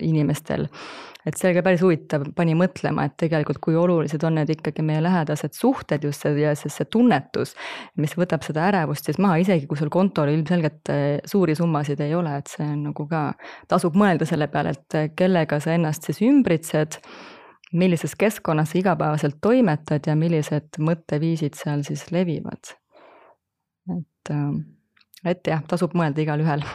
inimestel 0.00 0.68
et 1.26 1.38
see 1.38 1.48
oli 1.48 1.58
ka 1.58 1.64
päris 1.66 1.82
huvitav, 1.84 2.24
pani 2.36 2.54
mõtlema, 2.58 3.06
et 3.06 3.16
tegelikult 3.20 3.60
kui 3.62 3.76
olulised 3.78 4.22
on 4.26 4.36
need 4.40 4.50
ikkagi 4.56 4.84
meie 4.86 5.02
lähedased 5.04 5.54
suhted 5.56 6.04
just 6.06 6.24
see 6.24 6.34
ja 6.42 6.54
siis 6.58 6.76
see 6.80 6.88
tunnetus, 6.90 7.54
mis 8.02 8.14
võtab 8.18 8.44
seda 8.46 8.66
ärevust 8.70 9.08
siis 9.08 9.20
maha, 9.22 9.38
isegi 9.42 9.68
kui 9.70 9.78
sul 9.78 9.92
kontol 9.92 10.32
ilmselgelt 10.32 10.92
eh, 10.94 11.18
suuri 11.28 11.56
summasid 11.58 12.02
ei 12.02 12.14
ole, 12.18 12.34
et 12.42 12.50
see 12.50 12.66
on 12.66 12.88
nagu 12.88 13.06
ka, 13.10 13.24
tasub 13.70 13.98
mõelda 13.98 14.28
selle 14.28 14.48
peale, 14.52 14.74
et 14.76 14.98
eh, 14.98 15.10
kellega 15.18 15.60
sa 15.62 15.76
ennast 15.76 16.08
siis 16.08 16.22
ümbritsed, 16.26 16.98
millises 17.78 18.16
keskkonnas 18.18 18.74
sa 18.74 18.80
igapäevaselt 18.82 19.38
toimetad 19.40 20.04
ja 20.06 20.16
millised 20.18 20.76
mõtteviisid 20.82 21.56
seal 21.56 21.86
siis 21.86 22.10
levivad. 22.12 22.74
et, 23.92 24.34
äh, 24.34 24.50
et 25.32 25.46
jah, 25.46 25.62
tasub 25.70 25.94
mõelda 25.98 26.22
igalühel 26.22 26.66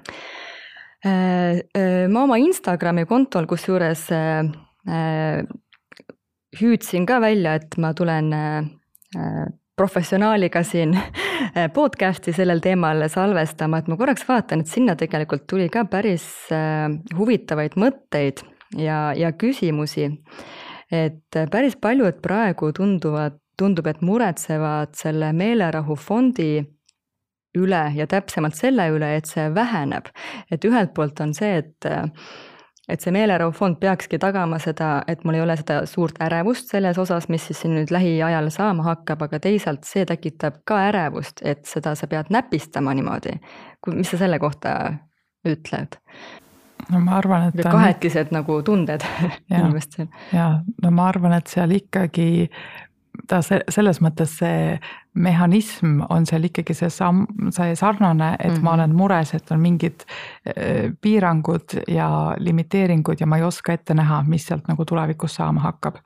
Äh, 0.00 0.12
äh, 0.12 0.39
ma 1.04 2.22
oma 2.22 2.36
Instagrami 2.36 3.06
kontol 3.08 3.46
kusjuures 3.48 4.02
äh, 4.12 5.44
hüüdsin 6.60 7.06
ka 7.08 7.20
välja, 7.22 7.54
et 7.60 7.76
ma 7.78 7.94
tulen 7.96 8.32
professionaaliga 9.80 10.62
siin 10.66 10.92
podcast'i 11.76 12.34
sellel 12.36 12.60
teemal 12.60 13.06
salvestama, 13.08 13.80
et 13.80 13.88
ma 13.88 13.96
korraks 13.96 14.26
vaatan, 14.28 14.60
et 14.60 14.70
sinna 14.70 14.96
tegelikult 14.98 15.46
tuli 15.48 15.70
ka 15.72 15.86
päris 15.88 16.26
huvitavaid 17.16 17.78
mõtteid 17.80 18.42
ja, 18.76 19.12
ja 19.16 19.32
küsimusi. 19.32 20.10
et 20.90 21.38
päris 21.50 21.76
paljud 21.76 22.18
praegu 22.22 22.72
tunduvad, 22.74 23.38
tundub, 23.58 23.86
et 23.86 24.02
muretsevad 24.02 24.94
selle 24.98 25.32
meelerahufondi 25.32 26.64
üle 27.58 27.82
ja 27.96 28.06
täpsemalt 28.06 28.54
selle 28.54 28.88
üle, 28.94 29.16
et 29.16 29.26
see 29.26 29.48
väheneb. 29.54 30.10
et 30.50 30.64
ühelt 30.64 30.94
poolt 30.94 31.20
on 31.20 31.34
see, 31.34 31.56
et 31.64 31.90
et 32.90 33.00
see 33.04 33.12
meelerahufond 33.14 33.78
peakski 33.80 34.18
tagama 34.18 34.58
seda, 34.58 35.02
et 35.08 35.22
mul 35.24 35.38
ei 35.38 35.44
ole 35.44 35.54
seda 35.58 35.84
suurt 35.86 36.18
ärevust 36.22 36.72
selles 36.72 36.98
osas, 36.98 37.28
mis 37.30 37.46
siis 37.46 37.60
siin 37.62 37.76
nüüd 37.76 37.92
lähiajal 37.94 38.50
saama 38.50 38.82
hakkab, 38.88 39.22
aga 39.28 39.38
teisalt 39.42 39.86
see 39.86 40.06
tekitab 40.08 40.60
ka 40.66 40.80
ärevust, 40.88 41.44
et 41.46 41.64
seda 41.70 41.94
sa 41.94 42.10
pead 42.10 42.32
näpistama 42.34 42.94
niimoodi. 42.94 43.36
mis 43.94 44.10
sa 44.10 44.18
selle 44.24 44.38
kohta 44.38 44.76
ütled? 45.46 45.98
no 46.90 47.00
ma 47.00 47.18
arvan, 47.18 47.48
et. 47.48 47.62
kahetised 47.62 48.32
on... 48.32 48.40
nagu 48.40 48.62
tunded 48.62 49.06
inimestel. 49.50 50.06
ja 50.32 50.52
no 50.82 50.90
ma 50.90 51.08
arvan, 51.12 51.38
et 51.38 51.46
seal 51.46 51.70
ikkagi 51.76 52.48
ta 53.28 53.40
selles 53.44 54.00
mõttes 54.02 54.38
see 54.40 54.78
mehhanism 55.14 56.00
on 56.08 56.26
seal 56.26 56.44
ikkagi 56.46 56.74
see 56.74 56.90
samm, 56.92 57.24
see 57.50 57.74
sarnane, 57.76 58.36
et 58.38 58.46
mm 58.46 58.54
-hmm. 58.54 58.62
ma 58.62 58.70
mhm. 58.70 58.80
olen 58.80 58.96
mures, 58.96 59.34
et 59.34 59.50
on 59.50 59.60
mingid 59.60 60.04
äh, 60.46 60.92
piirangud 61.00 61.82
ja 61.88 62.34
limiteeringud 62.38 63.20
ja 63.20 63.26
ma 63.26 63.36
ei 63.36 63.42
oska 63.42 63.72
ette 63.72 63.94
näha, 63.94 64.22
mis 64.26 64.46
sealt 64.46 64.68
nagu 64.68 64.84
tulevikus 64.84 65.34
saama 65.34 65.60
hakkab. 65.60 65.96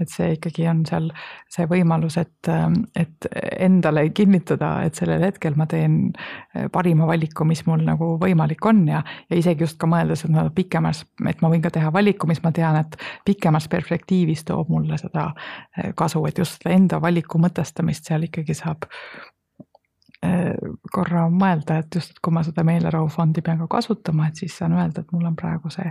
et 0.00 0.08
see 0.08 0.32
ikkagi 0.32 0.68
on 0.68 0.86
seal 0.86 1.10
see 1.48 1.66
võimalus, 1.66 2.20
et, 2.20 2.48
äh, 2.48 2.72
et 2.96 3.26
endale 3.58 4.08
kinnitada, 4.10 4.82
et 4.82 4.94
sellel 4.94 5.22
hetkel 5.22 5.54
ma 5.56 5.66
teen 5.66 6.12
äh, 6.56 6.70
parima 6.72 7.06
valiku, 7.06 7.44
mis 7.44 7.66
mul 7.66 7.82
nagu 7.84 8.18
võimalik 8.20 8.66
on 8.66 8.88
ja, 8.88 9.02
ja 9.30 9.36
isegi 9.36 9.62
just 9.62 9.78
ka 9.78 9.86
mõeldes, 9.86 10.24
et 10.24 10.30
ma 10.30 10.50
pikemas, 10.50 11.04
et 11.28 11.42
ma 11.42 11.48
võin 11.48 11.62
ka 11.62 11.70
teha 11.70 11.92
valiku, 11.92 12.26
mis 12.26 12.42
ma 12.42 12.52
tean, 12.52 12.76
et 12.76 12.96
pikemas 13.24 13.68
perspektiivis 13.68 14.44
toob 14.44 14.68
mulle 14.68 14.98
seda 14.98 15.32
kasu, 15.94 16.26
et 16.26 16.38
just 16.38 16.66
enda 16.66 17.00
valiku 17.00 17.38
mõtestamist 17.38 18.04
seal 18.04 18.22
ikkagi 18.22 18.43
ikkagi 18.44 18.60
saab 18.60 18.86
äh, 20.24 20.54
korra 20.92 21.26
mõelda, 21.32 21.80
et 21.82 21.98
just, 21.98 22.20
kui 22.22 22.34
ma 22.34 22.44
seda 22.46 22.64
meelerahufondi 22.66 23.42
pean 23.44 23.64
ka 23.64 23.70
kasutama, 23.78 24.28
et 24.28 24.44
siis 24.44 24.56
saan 24.60 24.76
öelda, 24.76 25.02
et 25.02 25.12
mul 25.12 25.26
on 25.30 25.36
praegu 25.36 25.72
see 25.72 25.90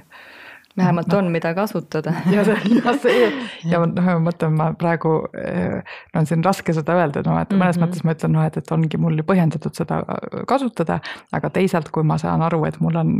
vähemalt 0.77 1.13
on, 1.13 1.31
mida 1.31 1.53
kasutada. 1.53 2.13
ja 2.35 2.43
see, 2.45 2.57
ja 2.85 2.93
see 3.01 3.25
ja 3.69 3.81
noh, 3.85 4.05
ma 4.05 4.15
mõtlen, 4.27 4.55
ma 4.57 4.69
praegu, 4.77 5.11
no 5.29 6.21
on 6.21 6.29
siin 6.29 6.43
raske 6.45 6.73
seda 6.75 6.95
öelda, 6.97 7.21
et 7.21 7.27
mõnes 7.29 7.53
mm 7.53 7.61
-hmm. 7.61 7.83
mõttes 7.83 8.03
ma 8.03 8.15
ütlen, 8.15 8.33
noh, 8.33 8.45
et, 8.47 8.57
et 8.57 8.71
ongi 8.73 8.97
mul 8.97 9.17
ju 9.21 9.25
põhjendatud 9.27 9.77
seda 9.77 10.01
kasutada, 10.49 10.99
aga 11.31 11.49
teisalt, 11.53 11.91
kui 11.93 12.03
ma 12.03 12.17
saan 12.17 12.41
aru, 12.41 12.63
et 12.65 12.79
mul 12.81 12.95
on 12.95 13.15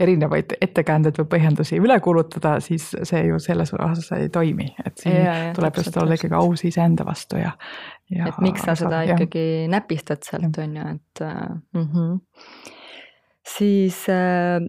erinevaid 0.00 0.56
ettekäändeid 0.60 1.20
või 1.20 1.30
põhjendusi 1.36 1.80
üle 1.80 2.00
kulutada, 2.00 2.58
siis 2.60 2.90
see 3.02 3.24
ju 3.28 3.38
selles 3.38 3.74
osas 3.74 4.12
ei 4.16 4.28
toimi, 4.28 4.74
et 4.86 4.98
siin 4.98 5.16
ja, 5.16 5.34
ja, 5.46 5.54
tuleb 5.54 5.76
just 5.76 5.96
olla 5.96 6.14
ikkagi 6.18 6.34
aus 6.34 6.64
iseenda 6.64 7.06
vastu 7.06 7.36
ja, 7.36 7.52
ja. 8.10 8.28
et 8.28 8.38
miks 8.40 8.64
sa 8.64 8.74
seda 8.78 9.04
ja. 9.04 9.16
ikkagi 9.16 9.68
näpistad 9.68 10.24
sealt, 10.24 10.58
on 10.58 10.76
ju, 10.76 10.94
et 10.94 11.20
mm. 11.74 11.88
-hmm. 11.88 12.20
siis 13.56 14.06
äh, 14.08 14.62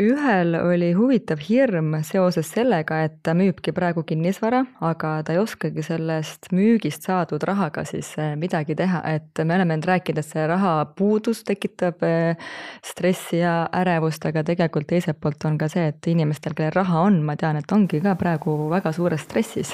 ühel 0.00 0.52
oli 0.60 0.90
huvitav 0.92 1.40
hirm 1.40 1.94
seoses 2.04 2.50
sellega, 2.52 2.98
et 3.06 3.14
ta 3.24 3.32
müübki 3.36 3.72
praegu 3.76 4.02
kinnisvara, 4.04 4.62
aga 4.84 5.12
ta 5.24 5.32
ei 5.32 5.40
oskagi 5.40 5.84
sellest 5.84 6.50
müügist 6.52 7.06
saadud 7.08 7.42
rahaga 7.48 7.86
siis 7.88 8.10
eh, 8.20 8.34
midagi 8.36 8.76
teha, 8.76 9.00
et 9.16 9.40
me 9.44 9.56
oleme 9.56 9.78
nüüd 9.78 9.88
rääkinud, 9.88 10.20
et 10.20 10.28
see 10.28 10.44
rahapuudus 10.50 11.40
tekitab 11.48 12.04
eh, 12.04 12.52
stressi 12.84 13.40
ja 13.40 13.56
ärevust, 13.80 14.28
aga 14.28 14.44
tegelikult 14.44 14.90
teiselt 14.92 15.20
poolt 15.22 15.48
on 15.48 15.56
ka 15.60 15.70
see, 15.72 15.88
et 15.94 16.12
inimestel, 16.12 16.56
kellel 16.58 16.76
raha 16.76 17.06
on, 17.08 17.22
ma 17.24 17.38
tean, 17.40 17.56
et 17.56 17.72
ongi 17.72 18.02
ka 18.04 18.18
praegu 18.20 18.58
väga 18.72 18.92
suures 18.96 19.24
stressis. 19.24 19.72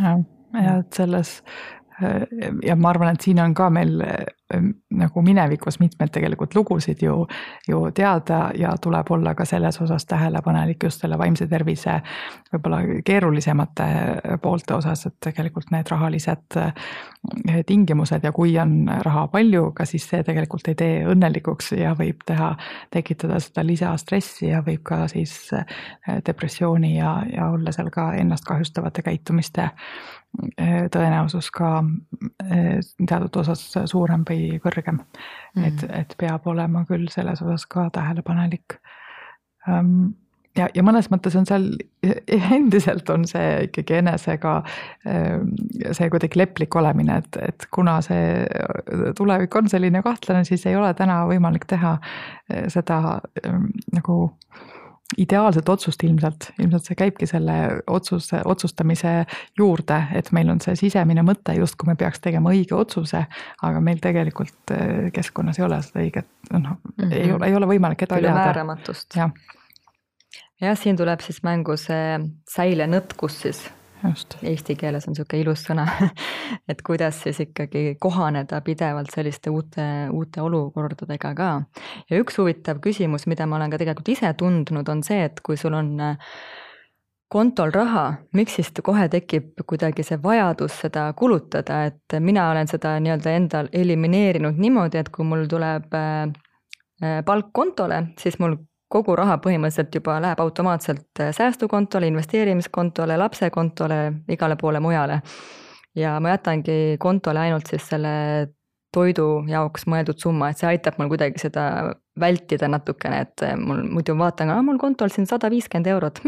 jah, 0.00 0.24
ja 0.56 0.78
et 0.80 0.96
selles 0.96 1.42
ja 2.64 2.76
ma 2.76 2.90
arvan, 2.92 3.12
et 3.12 3.24
siin 3.24 3.40
on 3.40 3.54
ka 3.56 3.68
meil 3.72 4.00
nagu 4.96 5.22
minevikus 5.22 5.80
mitmeid 5.80 6.10
tegelikult 6.14 6.54
lugusid 6.54 7.02
ju, 7.02 7.26
ju 7.68 7.82
teada 7.94 8.50
ja 8.58 8.74
tuleb 8.82 9.10
olla 9.10 9.34
ka 9.34 9.44
selles 9.44 9.80
osas 9.80 10.06
tähelepanelik 10.06 10.82
just 10.82 11.00
selle 11.00 11.18
vaimse 11.18 11.46
tervise 11.46 12.00
võib-olla 12.52 12.80
keerulisemate 13.04 13.86
poolte 14.42 14.74
osas, 14.74 15.06
et 15.06 15.16
tegelikult 15.20 15.70
need 15.74 15.90
rahalised 15.90 16.58
tingimused 17.66 18.24
ja 18.24 18.32
kui 18.32 18.54
on 18.58 18.90
raha 19.02 19.26
palju, 19.32 19.70
ka 19.76 19.84
siis 19.88 20.06
see 20.08 20.22
tegelikult 20.26 20.68
ei 20.70 20.78
tee 20.78 21.00
õnnelikuks 21.10 21.72
ja 21.76 21.94
võib 21.98 22.22
teha, 22.26 22.52
tekitada 22.94 23.40
seda 23.42 23.64
lisastressi 23.66 24.50
ja 24.52 24.62
võib 24.66 24.84
ka 24.86 25.06
siis 25.10 25.34
depressiooni 26.26 26.96
ja, 26.96 27.16
ja 27.32 27.50
olla 27.54 27.74
seal 27.74 27.90
ka 27.94 28.12
ennast 28.20 28.46
kahjustavate 28.46 29.02
käitumiste 29.02 29.70
tõenäosus 30.92 31.48
ka 31.54 31.70
eh, 32.44 32.78
teatud 33.08 33.36
osas 33.40 33.62
suurem 33.88 34.24
või 34.28 34.58
kõrgem 34.60 34.85
mm. 34.92 35.62
-hmm. 35.62 35.66
et, 35.66 35.86
et 36.00 36.14
peab 36.18 36.46
olema 36.46 36.84
küll 36.88 37.08
selles 37.10 37.42
osas 37.42 37.66
ka 37.66 37.88
tähelepanelik. 37.92 38.78
Ehm, 39.68 40.12
ja, 40.56 40.68
ja 40.74 40.82
mõnes 40.82 41.10
mõttes 41.12 41.36
on 41.38 41.46
seal 41.46 41.68
endiselt 42.58 43.10
on 43.10 43.26
see 43.28 43.66
ikkagi 43.68 43.98
enesega 44.00 44.56
ehm, 45.06 45.52
see 45.92 46.10
kuidagi 46.10 46.38
leplik 46.38 46.76
olemine, 46.76 47.20
et, 47.22 47.40
et 47.48 47.68
kuna 47.74 48.00
see 48.04 48.46
tulevik 49.16 49.54
on 49.56 49.68
selline 49.68 50.02
kahtlane, 50.02 50.44
siis 50.44 50.66
ei 50.66 50.76
ole 50.76 50.94
täna 50.94 51.22
võimalik 51.30 51.66
teha 51.68 51.96
eh, 52.50 52.66
seda 52.72 53.20
ehm, 53.44 53.70
nagu 53.92 54.18
ideaalset 55.16 55.68
otsust 55.68 56.02
ilmselt, 56.02 56.48
ilmselt 56.58 56.88
see 56.88 56.98
käibki 56.98 57.28
selle 57.30 57.56
otsuse, 57.86 58.40
otsustamise 58.44 59.12
juurde, 59.58 60.00
et 60.18 60.30
meil 60.34 60.50
on 60.50 60.60
see 60.62 60.74
sisemine 60.78 61.22
mõte, 61.26 61.54
justkui 61.58 61.90
me 61.90 61.96
peaks 61.98 62.20
tegema 62.24 62.50
õige 62.54 62.74
otsuse, 62.74 63.22
aga 63.62 63.82
meil 63.84 64.02
tegelikult 64.02 64.74
äh, 64.74 65.06
keskkonnas 65.14 65.60
ei 65.60 65.66
ole 65.68 65.80
seda 65.86 66.02
õiget, 66.02 66.30
noh 66.52 66.74
mm 66.74 67.04
-hmm. 67.04 67.14
ei 67.14 67.32
ole, 67.32 67.46
ei 67.46 67.60
ole 67.60 67.70
võimalik 67.74 68.02
ette 68.02 68.14
palju 68.14 68.34
määramatust. 68.34 69.16
jah 69.16 69.30
ja,, 70.60 70.74
siin 70.74 70.96
tuleb 70.96 71.20
siis 71.20 71.42
mängu 71.42 71.76
see 71.76 72.20
säilenõtkus 72.50 73.42
siis 73.42 73.66
just. 74.04 74.36
Eesti 74.42 74.76
keeles 74.76 75.06
on 75.08 75.14
niisugune 75.14 75.42
ilus 75.42 75.64
sõna 75.66 75.86
et 76.70 76.82
kuidas 76.86 77.22
siis 77.24 77.40
ikkagi 77.46 77.96
kohaneda 78.00 78.60
pidevalt 78.66 79.10
selliste 79.14 79.50
uute, 79.50 79.86
uute 80.12 80.42
olukordadega 80.42 81.32
ka. 81.38 81.50
ja 82.10 82.20
üks 82.20 82.38
huvitav 82.40 82.82
küsimus, 82.84 83.26
mida 83.30 83.46
ma 83.46 83.60
olen 83.60 83.72
ka 83.72 83.80
tegelikult 83.82 84.14
ise 84.16 84.32
tundnud, 84.38 84.88
on 84.88 85.02
see, 85.06 85.24
et 85.28 85.40
kui 85.44 85.58
sul 85.60 85.76
on 85.78 85.92
äh, 86.00 86.36
kontol 87.32 87.72
raha, 87.74 88.06
miks 88.38 88.58
siis 88.58 88.70
kohe 88.84 89.08
tekib 89.10 89.64
kuidagi 89.66 90.04
see 90.06 90.18
vajadus 90.22 90.80
seda 90.84 91.08
kulutada, 91.18 91.84
et 91.90 92.18
mina 92.22 92.50
olen 92.52 92.70
seda 92.70 92.96
nii-öelda 93.02 93.34
endal 93.40 93.70
elimineerinud 93.72 94.60
niimoodi, 94.62 95.02
et 95.02 95.10
kui 95.14 95.26
mul 95.26 95.46
tuleb 95.50 95.94
äh, 95.96 96.22
äh, 97.02 97.20
palk 97.26 97.52
kontole, 97.56 98.02
siis 98.20 98.38
mul 98.42 98.58
kogu 98.92 99.16
raha 99.18 99.38
põhimõtteliselt 99.42 99.94
juba 99.98 100.18
läheb 100.22 100.40
automaatselt 100.42 101.22
äh, 101.22 101.32
säästukontole, 101.36 102.08
investeerimiskontole, 102.12 103.16
lapsekontole, 103.18 104.00
igale 104.32 104.56
poole 104.60 104.80
mujale. 104.80 105.20
ja 105.96 106.18
ma 106.20 106.34
jätangi 106.34 106.96
kontole 107.00 107.40
ainult 107.40 107.66
siis 107.70 107.88
selle 107.88 108.12
toidu 108.92 109.44
jaoks 109.48 109.86
mõeldud 109.90 110.20
summa, 110.20 110.50
et 110.50 110.60
see 110.60 110.68
aitab 110.68 110.98
mul 111.00 111.08
kuidagi 111.10 111.40
seda 111.40 111.66
vältida 112.20 112.68
natukene, 112.70 113.20
et 113.26 113.44
äh, 113.44 113.56
mul 113.58 113.82
muidu 113.98 114.16
vaatan, 114.16 114.52
mul 114.64 114.78
kontol 114.80 115.12
siin 115.12 115.26
sada 115.28 115.50
viiskümmend 115.52 115.90
eurot, 115.92 116.22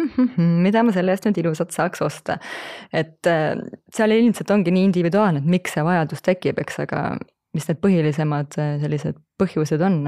mida 0.66 0.82
ma 0.84 0.92
selle 0.96 1.14
eest 1.14 1.28
nüüd 1.28 1.42
ilusat 1.44 1.72
saaks 1.76 2.02
osta. 2.04 2.38
et 2.92 3.30
äh, 3.30 3.54
seal 3.94 4.16
ilmselt 4.18 4.50
ongi 4.50 4.74
nii 4.74 4.88
individuaalne, 4.90 5.44
et 5.44 5.52
miks 5.56 5.76
see 5.76 5.84
vajadus 5.86 6.24
tekib, 6.26 6.58
eks, 6.64 6.82
aga 6.88 7.02
mis 7.56 7.68
need 7.70 7.78
põhilisemad 7.80 8.58
sellised 8.82 9.16
põhjused 9.40 9.80
on 9.84 10.02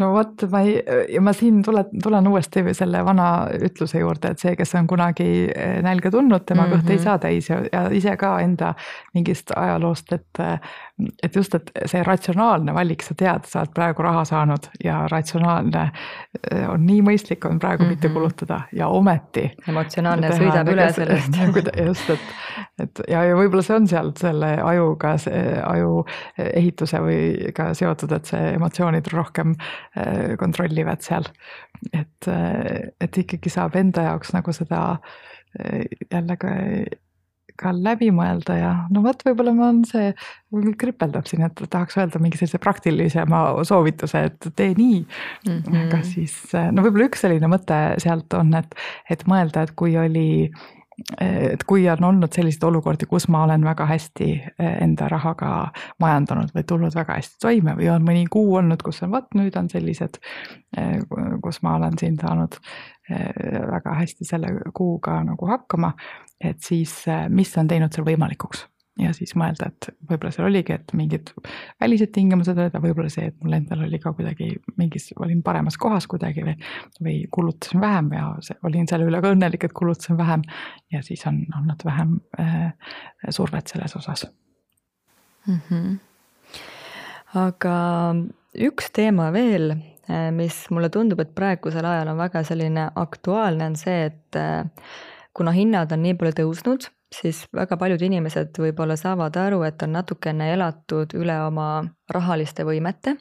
no 0.00 0.12
vot, 0.14 0.44
ma 0.50 0.62
ei, 0.64 1.20
ma 1.20 1.34
siin 1.36 1.60
tulen, 1.64 1.90
tulen 2.02 2.28
uuesti 2.28 2.64
selle 2.74 3.02
vana 3.04 3.26
ütluse 3.68 4.00
juurde, 4.00 4.32
et 4.32 4.42
see, 4.42 4.54
kes 4.58 4.74
on 4.80 4.88
kunagi 4.90 5.28
eh, 5.52 5.78
nälga 5.84 6.10
tundnud, 6.10 6.46
tema 6.46 6.66
mm 6.66 6.72
-hmm. 6.72 6.80
kõht 6.80 6.90
ei 6.90 6.96
mhm. 6.96 7.04
saa 7.04 7.18
täis 7.18 7.50
ja, 7.50 7.60
ja 7.72 7.84
ise 7.92 8.16
ka 8.16 8.38
enda 8.40 8.74
mingist 9.14 9.52
ajaloost, 9.56 10.12
et. 10.12 10.44
Et 11.22 11.36
just, 11.36 11.54
et 11.54 11.70
see 11.86 12.02
ratsionaalne 12.06 12.74
valik, 12.74 13.02
sa 13.02 13.14
tead, 13.18 13.46
sa 13.48 13.62
oled 13.62 13.74
praegu 13.74 14.04
raha 14.06 14.24
saanud 14.28 14.68
ja 14.84 15.02
ratsionaalne 15.10 15.84
eh, 15.88 16.66
on 16.70 16.86
nii 16.86 17.02
mõistlik 17.06 17.46
on 17.48 17.58
praegu 17.58 17.82
mm 17.82 17.86
-hmm. 17.86 17.90
mitte 17.90 18.08
mhm. 18.08 18.14
kulutada 18.14 18.60
ja 18.72 18.88
ometi. 18.88 19.50
emotsionaalne 19.68 20.30
sõidab 20.30 20.72
üle 20.72 20.92
sellest 20.92 21.38
just, 21.86 22.10
et, 22.10 22.20
et 22.80 23.02
ja, 23.08 23.24
ja 23.24 23.36
võib-olla 23.36 23.62
see 23.62 23.76
on 23.76 23.88
seal 23.88 24.12
selle 24.18 24.54
ajuga, 24.62 25.16
aju 25.64 26.04
ehituse 26.38 26.98
või 27.00 27.52
ka 27.54 27.74
seotud, 27.74 28.12
et 28.12 28.24
see 28.26 28.54
emotsioonid 28.54 29.06
rohkem 29.12 29.56
Äh, 29.96 30.36
kontrollivad 30.36 31.00
seal. 31.00 31.24
et, 31.92 32.28
äh, 32.28 32.88
et 33.00 33.18
ikkagi 33.18 33.50
saab 33.50 33.74
enda 33.76 34.06
jaoks 34.06 34.30
nagu 34.32 34.52
seda 34.54 34.78
äh, 35.58 35.82
jälle 36.10 36.36
ka, 36.40 36.52
ka 37.60 37.72
läbi 37.76 38.10
mõelda 38.14 38.56
ja 38.58 38.72
no 38.92 39.02
vot, 39.04 39.22
võib-olla 39.26 39.54
ma 39.56 39.68
on 39.72 39.82
see, 39.88 40.12
kripeldab 40.80 41.28
siin, 41.28 41.44
et 41.46 41.64
tahaks 41.70 41.96
öelda 42.00 42.20
mingi 42.22 42.40
sellise 42.40 42.60
praktilisema 42.62 43.42
soovituse, 43.68 44.26
et 44.30 44.50
tee 44.56 44.74
nii 44.78 45.00
mm. 45.00 45.56
-hmm. 45.56 45.80
aga 45.86 46.02
siis 46.06 46.36
no 46.52 46.84
võib-olla 46.84 47.10
üks 47.10 47.24
selline 47.24 47.50
mõte 47.52 47.80
sealt 48.02 48.34
on, 48.38 48.54
et, 48.58 48.76
et 49.10 49.26
mõelda, 49.30 49.66
et 49.66 49.74
kui 49.76 49.96
oli 49.98 50.50
et 51.20 51.64
kui 51.68 51.84
on 51.90 52.04
olnud 52.04 52.32
selliseid 52.32 52.64
olukordi, 52.68 53.06
kus 53.10 53.28
ma 53.32 53.44
olen 53.46 53.64
väga 53.64 53.86
hästi 53.90 54.30
eh, 54.32 54.72
enda 54.84 55.08
rahaga 55.12 55.52
majandanud 56.02 56.54
või 56.54 56.66
tulnud 56.68 56.96
väga 56.96 57.18
hästi 57.20 57.40
toime 57.42 57.76
või 57.78 57.90
on 57.92 58.06
mõni 58.06 58.26
kuu 58.30 58.56
olnud, 58.60 58.82
kus 58.84 59.02
on 59.06 59.14
vot 59.14 59.30
nüüd 59.38 59.56
on 59.58 59.70
sellised, 59.72 60.18
eh, 60.76 60.98
kus 61.42 61.62
ma 61.62 61.76
olen 61.80 61.98
siin 62.00 62.18
saanud 62.20 62.58
väga 63.12 63.96
hästi 63.98 64.24
selle 64.24 64.48
kuuga 64.72 65.18
nagu 65.26 65.46
hakkama, 65.50 65.90
et 66.40 66.62
siis 66.62 66.94
mis 67.34 67.50
on 67.58 67.68
teinud 67.68 67.92
selle 67.92 68.12
võimalikuks 68.12 68.62
ja 69.00 69.12
siis 69.16 69.32
mõelda, 69.38 69.70
et 69.70 69.88
võib-olla 70.08 70.32
seal 70.34 70.46
oligi, 70.48 70.74
et 70.76 70.92
mingid 70.96 71.30
välised 71.80 72.12
tingimused 72.12 72.52
olid, 72.52 72.74
aga 72.74 72.82
võib-olla 72.84 73.12
see, 73.12 73.30
et 73.30 73.38
mul 73.44 73.56
endal 73.56 73.86
oli 73.86 74.00
ka 74.02 74.12
kuidagi 74.16 74.50
mingis, 74.80 75.08
olin 75.16 75.40
paremas 75.44 75.78
kohas 75.80 76.06
kuidagi 76.10 76.44
või, 76.44 76.56
või 77.00 77.16
kulutasin 77.32 77.80
vähem 77.80 78.12
ja 78.16 78.26
olin 78.68 78.88
selle 78.90 79.08
üle 79.08 79.22
ka 79.24 79.32
õnnelik, 79.32 79.64
et 79.64 79.76
kulutasin 79.76 80.20
vähem. 80.20 80.44
ja 80.92 81.02
siis 81.02 81.24
on 81.26 81.40
olnud 81.58 81.84
vähem 81.88 82.18
äh, 82.40 82.72
survet 83.30 83.72
selles 83.72 83.96
osas 83.96 84.26
mm. 85.46 85.60
-hmm. 85.70 85.98
aga 87.46 87.76
üks 88.54 88.92
teema 88.92 89.32
veel, 89.32 89.70
äh, 90.10 90.30
mis 90.32 90.66
mulle 90.70 90.92
tundub, 90.92 91.20
et 91.20 91.34
praegusel 91.34 91.84
ajal 91.84 92.12
on 92.12 92.18
väga 92.18 92.44
selline 92.44 92.90
aktuaalne, 92.94 93.72
on 93.72 93.76
see, 93.76 94.04
et 94.04 94.36
äh, 94.36 94.66
kuna 95.32 95.50
hinnad 95.56 95.92
on 95.92 96.02
nii 96.02 96.14
palju 96.14 96.42
tõusnud 96.42 96.92
siis 97.12 97.44
väga 97.54 97.76
paljud 97.80 98.02
inimesed 98.02 98.58
võib-olla 98.58 98.96
saavad 98.98 99.36
aru, 99.40 99.62
et 99.66 99.82
on 99.84 99.94
natukene 99.96 100.52
elatud 100.54 101.14
üle 101.18 101.36
oma 101.46 101.84
rahaliste 102.12 102.66
võimete 102.68 103.16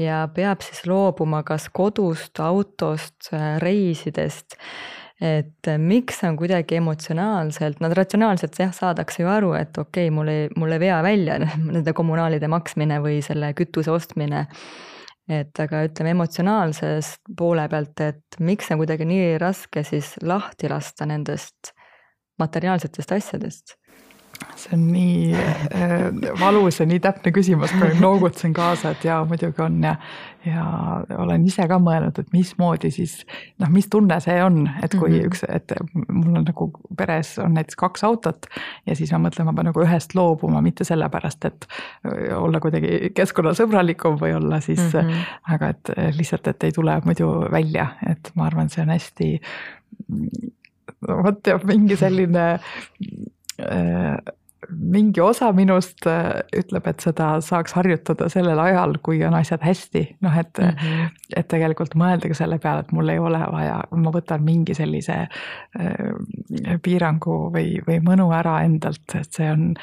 ja 0.00 0.24
peab 0.34 0.64
siis 0.64 0.84
loobuma 0.88 1.42
kas 1.46 1.68
kodust, 1.72 2.40
autost, 2.40 3.30
reisidest. 3.62 4.58
et 5.20 5.70
miks 5.80 6.20
on 6.28 6.36
kuidagi 6.36 6.76
emotsionaalselt, 6.76 7.80
nad 7.80 7.94
ratsionaalselt 7.96 8.58
jah, 8.60 8.74
saadakse 8.76 9.22
ju 9.22 9.30
aru, 9.32 9.54
et 9.56 9.78
okei 9.78 10.08
okay,, 10.08 10.12
mul 10.12 10.28
ei, 10.28 10.50
mul 10.56 10.76
ei 10.76 10.82
vea 10.82 11.00
välja 11.02 11.38
nende 11.76 11.96
kommunaalide 11.96 12.48
maksmine 12.52 13.00
või 13.04 13.22
selle 13.24 13.54
kütuse 13.56 13.92
ostmine 13.92 14.46
et 15.26 15.58
aga 15.58 15.82
ütleme 15.88 16.12
emotsionaalsest 16.14 17.32
poole 17.38 17.64
pealt, 17.68 18.00
et 18.04 18.38
miks 18.38 18.70
on 18.70 18.78
kuidagi 18.78 19.08
nii 19.08 19.32
raske 19.42 19.82
siis 19.86 20.14
lahti 20.22 20.70
lasta 20.70 21.08
nendest 21.08 21.72
materiaalsetest 22.38 23.12
asjadest? 23.12 23.76
see 24.56 24.74
on 24.74 24.92
nii 24.92 25.34
äh, 25.34 26.40
valus 26.40 26.80
ja 26.80 26.86
nii 26.86 27.00
täpne 27.00 27.32
küsimus, 27.32 27.72
ma 27.76 27.88
noogutasin 28.00 28.54
kaasa, 28.56 28.92
et 28.92 29.04
jaa, 29.04 29.18
muidugi 29.28 29.62
on 29.62 29.78
ja, 29.84 29.94
ja 30.46 30.64
olen 31.18 31.44
ise 31.46 31.66
ka 31.68 31.78
mõelnud, 31.82 32.18
et 32.20 32.32
mismoodi 32.34 32.90
siis 32.94 33.18
noh, 33.62 33.70
mis 33.72 33.88
tunne 33.92 34.18
see 34.24 34.36
on, 34.44 34.62
et 34.82 34.94
kui 34.94 35.10
mm 35.10 35.16
-hmm. 35.16 35.30
üks, 35.30 35.44
et 35.48 35.72
mul 36.08 36.40
on 36.40 36.46
nagu 36.48 36.70
peres 36.98 37.36
on 37.42 37.54
näiteks 37.56 37.76
kaks 37.76 38.04
autot 38.04 38.48
ja 38.86 38.96
siis 38.96 39.12
ma 39.12 39.22
mõtlen, 39.28 39.48
ma 39.48 39.56
pean 39.56 39.70
nagu 39.70 39.84
ühest 39.84 40.14
loobuma, 40.14 40.60
mitte 40.62 40.84
sellepärast, 40.84 41.44
et 41.44 41.66
olla 42.36 42.60
kuidagi 42.60 43.12
keskkonnasõbralikum 43.14 44.20
või 44.20 44.36
olla 44.36 44.60
siis 44.60 44.80
mm, 44.92 45.00
-hmm. 45.00 45.54
aga 45.54 45.68
et 45.68 45.90
lihtsalt, 46.16 46.46
et 46.46 46.64
ei 46.64 46.72
tule 46.72 47.00
muidu 47.04 47.32
välja, 47.50 47.88
et 48.10 48.30
ma 48.34 48.46
arvan, 48.46 48.68
see 48.68 48.82
on 48.82 48.90
hästi 48.90 49.40
vot 51.26 51.52
jah, 51.52 51.62
mingi 51.66 51.96
selline 52.00 52.48
äh, 53.60 54.34
mingi 54.70 55.20
osa 55.20 55.50
minust 55.52 56.06
äh, 56.06 56.40
ütleb, 56.56 56.86
et 56.90 57.02
seda 57.04 57.28
saaks 57.44 57.74
harjutada 57.76 58.28
sellel 58.32 58.58
ajal, 58.60 58.96
kui 59.04 59.20
on 59.26 59.36
asjad 59.38 59.62
hästi, 59.64 60.02
noh 60.24 60.38
et 60.38 60.58
mm, 60.58 60.70
-hmm. 60.80 61.10
et 61.36 61.48
tegelikult 61.48 61.94
mõelda 61.94 62.30
ka 62.30 62.38
selle 62.38 62.58
peale, 62.62 62.82
et 62.82 62.92
mul 62.92 63.08
ei 63.12 63.18
ole 63.18 63.40
vaja, 63.52 63.78
ma 63.90 64.12
võtan 64.14 64.42
mingi 64.44 64.74
sellise 64.74 65.18
äh, 65.26 66.78
piirangu 66.82 67.38
või, 67.54 67.78
või 67.86 68.00
mõnu 68.02 68.30
ära 68.34 68.62
endalt, 68.64 69.06
et 69.14 69.30
see 69.30 69.50
on 69.50 69.74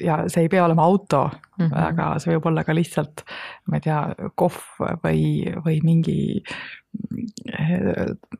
ja 0.00 0.22
see 0.28 0.46
ei 0.46 0.48
pea 0.48 0.64
olema 0.64 0.82
auto 0.82 1.28
mm, 1.28 1.66
-hmm. 1.66 1.78
aga 1.86 2.18
see 2.18 2.34
võib 2.36 2.46
olla 2.52 2.64
ka 2.64 2.74
lihtsalt, 2.74 3.24
ma 3.66 3.76
ei 3.76 3.86
tea, 3.88 4.00
kohv 4.34 4.62
või, 5.04 5.22
või 5.64 5.80
mingi 5.84 6.18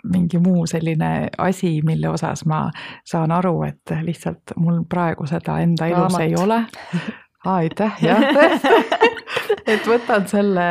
mingi 0.04 0.38
muu 0.38 0.66
selline 0.66 1.28
asi, 1.38 1.80
mille 1.84 2.08
osas 2.08 2.44
ma 2.46 2.66
saan 3.04 3.32
aru, 3.32 3.62
et 3.68 3.96
lihtsalt 4.02 4.56
mul 4.56 4.82
praegu 4.88 5.26
seda 5.26 5.58
enda 5.64 5.86
elus 5.86 6.12
Raamat. 6.12 6.20
ei 6.26 6.36
ole. 6.36 6.60
aitäh, 7.44 8.02
jah 8.02 8.24
tõesti 8.34 8.74
et 9.72 9.86
võtan 9.88 10.26
selle, 10.28 10.68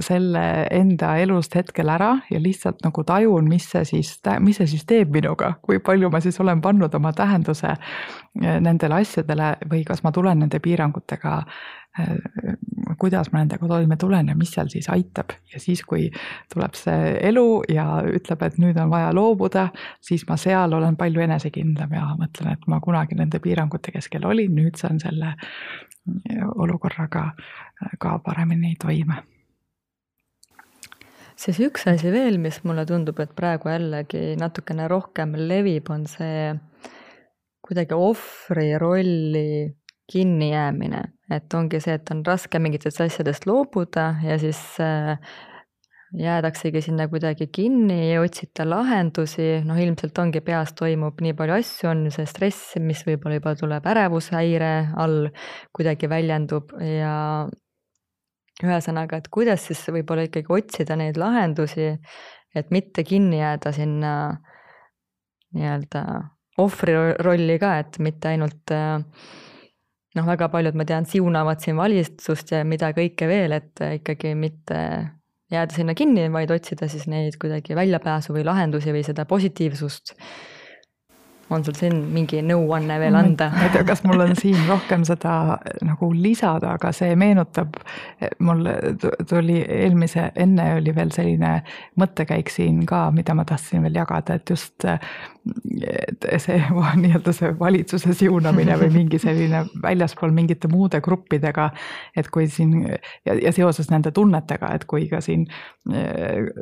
selle 0.00 0.42
enda 0.72 1.10
elust 1.20 1.52
hetkel 1.58 1.90
ära 1.92 2.14
ja 2.32 2.38
lihtsalt 2.40 2.80
nagu 2.80 3.04
tajun, 3.04 3.48
mis 3.48 3.66
see 3.68 3.84
siis, 3.84 4.14
mis 4.40 4.56
see 4.56 4.70
siis 4.72 4.86
teeb 4.88 5.12
minuga, 5.12 5.52
kui 5.60 5.82
palju 5.84 6.08
ma 6.12 6.22
siis 6.24 6.40
olen 6.40 6.62
pannud 6.64 6.94
oma 6.96 7.12
tähenduse 7.12 7.74
eh, 7.74 8.56
nendele 8.64 9.02
asjadele 9.02 9.50
või 9.68 9.82
kas 9.84 10.00
ma 10.06 10.14
tulen 10.16 10.40
nende 10.40 10.62
piirangutega 10.64 11.42
Äh, 11.98 12.16
kuidas 12.98 13.30
ma 13.32 13.40
nendega 13.40 13.68
toime 13.68 13.96
tulen 13.96 14.28
ja 14.28 14.34
mis 14.36 14.50
seal 14.52 14.68
siis 14.68 14.88
aitab. 14.92 15.32
Ja 15.52 15.60
siis, 15.60 15.80
kui 15.84 16.10
tuleb 16.52 16.76
see 16.76 17.14
elu 17.30 17.46
ja 17.72 17.86
ütleb, 18.04 18.42
et 18.44 18.58
nüüd 18.60 18.76
on 18.80 18.90
vaja 18.92 19.14
loobuda, 19.16 19.70
siis 20.04 20.26
ma 20.28 20.36
seal 20.40 20.76
olen 20.76 20.98
palju 21.00 21.24
enesekindlam 21.24 21.94
ja 21.96 22.10
mõtlen, 22.20 22.52
et 22.52 22.68
ma 22.68 22.82
kunagi 22.84 23.16
nende 23.16 23.40
piirangute 23.40 23.94
keskel 23.96 24.28
olin, 24.28 24.52
nüüd 24.58 24.76
saan 24.80 25.00
selle 25.00 25.32
olukorraga 26.56 27.30
ka 27.98 28.18
paremini 28.24 28.74
toime. 28.80 29.22
Siis 31.36 31.58
üks 31.60 31.84
asi 31.90 32.08
veel, 32.12 32.38
mis 32.40 32.62
mulle 32.64 32.86
tundub, 32.88 33.18
et 33.20 33.34
praegu 33.36 33.68
jällegi 33.68 34.38
natukene 34.40 34.86
rohkem 34.88 35.34
levib, 35.36 35.90
on 35.92 36.06
see 36.08 36.54
kuidagi 37.66 37.96
ohvri 37.98 38.70
rolli 38.80 39.74
kinnijäämine, 40.08 41.02
et 41.34 41.54
ongi 41.58 41.80
see, 41.82 41.98
et 41.98 42.10
on 42.14 42.22
raske 42.24 42.60
mingitest 42.62 43.02
asjadest 43.04 43.46
loobuda 43.50 44.06
ja 44.24 44.38
siis 44.40 44.60
äh, 44.80 45.18
jäädaksegi 46.14 46.80
sinna 46.84 47.08
kuidagi 47.10 47.48
kinni, 47.52 47.96
ei 48.12 48.18
otsita 48.18 48.66
lahendusi, 48.68 49.62
noh 49.66 49.78
ilmselt 49.82 50.18
ongi 50.22 50.40
peas 50.44 50.72
toimub 50.78 51.18
nii 51.22 51.34
palju 51.38 51.56
asju, 51.58 51.88
on 51.90 52.04
see 52.14 52.26
stress, 52.30 52.76
mis 52.82 53.02
võib-olla 53.06 53.40
juba 53.40 53.54
tuleb 53.58 53.88
ärevushäire 53.90 54.72
all, 55.02 55.26
kuidagi 55.74 56.10
väljendub 56.10 56.76
ja 56.78 57.16
ühesõnaga, 58.62 59.18
et 59.18 59.28
kuidas 59.32 59.66
siis 59.68 59.82
võib-olla 59.90 60.28
ikkagi 60.28 60.52
otsida 60.54 60.96
neid 60.96 61.18
lahendusi, 61.20 61.90
et 62.56 62.70
mitte 62.72 63.04
kinni 63.04 63.42
jääda 63.42 63.74
sinna 63.74 64.12
nii-öelda 65.56 66.04
ohvri 66.62 66.94
rolli 67.20 67.58
ka, 67.60 67.74
et 67.82 67.98
mitte 68.00 68.30
ainult 68.30 68.72
noh, 70.16 70.24
väga 70.24 70.48
paljud, 70.52 70.78
ma 70.78 70.86
tean, 70.88 71.04
siunavad 71.08 71.60
siin 71.60 71.76
valitsust 71.76 72.54
ja 72.54 72.62
mida 72.64 72.94
kõike 72.96 73.28
veel, 73.28 73.58
et 73.58 73.82
ikkagi 73.98 74.32
mitte 74.38 74.80
jääda 75.52 75.74
sinna 75.74 75.94
kinni, 75.94 76.26
vaid 76.32 76.50
otsida 76.50 76.88
siis 76.90 77.06
neid 77.10 77.38
kuidagi 77.40 77.76
väljapääsu 77.78 78.34
või 78.34 78.44
lahendusi 78.46 78.94
või 78.94 79.04
seda 79.06 79.26
positiivsust 79.28 80.16
on 81.50 81.64
sul 81.64 81.76
siin 81.78 81.98
mingi 82.14 82.40
nõuanne 82.42 82.98
veel 83.00 83.18
anda? 83.18 83.50
ma 83.54 83.66
ei 83.68 83.74
tea, 83.74 83.84
kas 83.86 84.02
mul 84.06 84.24
on 84.24 84.34
siin 84.38 84.58
rohkem 84.68 85.04
seda 85.06 85.34
nagu 85.86 86.10
lisada, 86.14 86.74
aga 86.78 86.92
see 86.96 87.14
meenutab, 87.18 87.78
mul 88.42 88.66
tuli 89.28 89.60
eelmise, 89.62 90.30
enne 90.34 90.72
oli 90.80 90.94
veel 90.96 91.14
selline 91.14 91.52
mõttekäik 92.00 92.50
siin 92.52 92.82
ka, 92.88 93.06
mida 93.14 93.36
ma 93.38 93.46
tahtsin 93.48 93.86
veel 93.86 94.00
jagada, 94.02 94.40
et 94.40 94.50
just 94.50 94.86
see 96.38 96.58
nii-öelda 97.02 97.32
see 97.34 97.52
valitsuse 97.58 98.14
siunamine 98.16 98.76
või 98.80 98.90
mingi 99.00 99.18
selline 99.22 99.64
väljaspool 99.82 100.34
mingite 100.34 100.68
muude 100.72 101.00
gruppidega. 101.00 101.70
et 102.16 102.28
kui 102.32 102.48
siin 102.50 102.82
ja, 103.26 103.34
ja 103.34 103.52
seoses 103.52 103.90
nende 103.90 104.10
tunnetega, 104.10 104.72
et 104.74 104.84
kui 104.84 105.08
ka 105.10 105.20
siin 105.24 105.46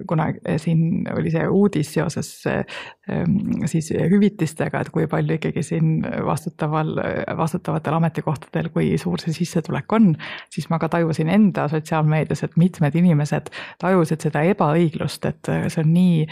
kunagi 0.08 0.58
siin 0.60 1.08
oli 1.14 1.32
see 1.32 1.46
uudis 1.48 1.92
seoses 1.96 2.30
ehm, 2.46 3.64
siis 3.70 3.90
hüvitistega, 4.10 4.73
et 4.80 4.90
kui 4.94 5.06
palju 5.10 5.38
ikkagi 5.38 5.62
siin 5.66 6.04
vastutaval, 6.26 6.94
vastutavatel 7.36 7.98
ametikohtadel, 7.98 8.70
kui 8.74 8.94
suur 9.00 9.22
see 9.22 9.34
sissetulek 9.36 9.92
on. 9.92 10.14
siis 10.50 10.68
ma 10.70 10.78
ka 10.82 10.88
tajusin 10.88 11.28
enda 11.28 11.68
sotsiaalmeedias, 11.68 12.44
et 12.44 12.56
mitmed 12.60 12.94
inimesed 12.98 13.50
tajusid 13.82 14.26
seda 14.26 14.44
ebaõiglust, 14.50 15.24
et 15.30 15.52
see 15.68 15.82
on 15.82 15.92
nii 15.94 16.26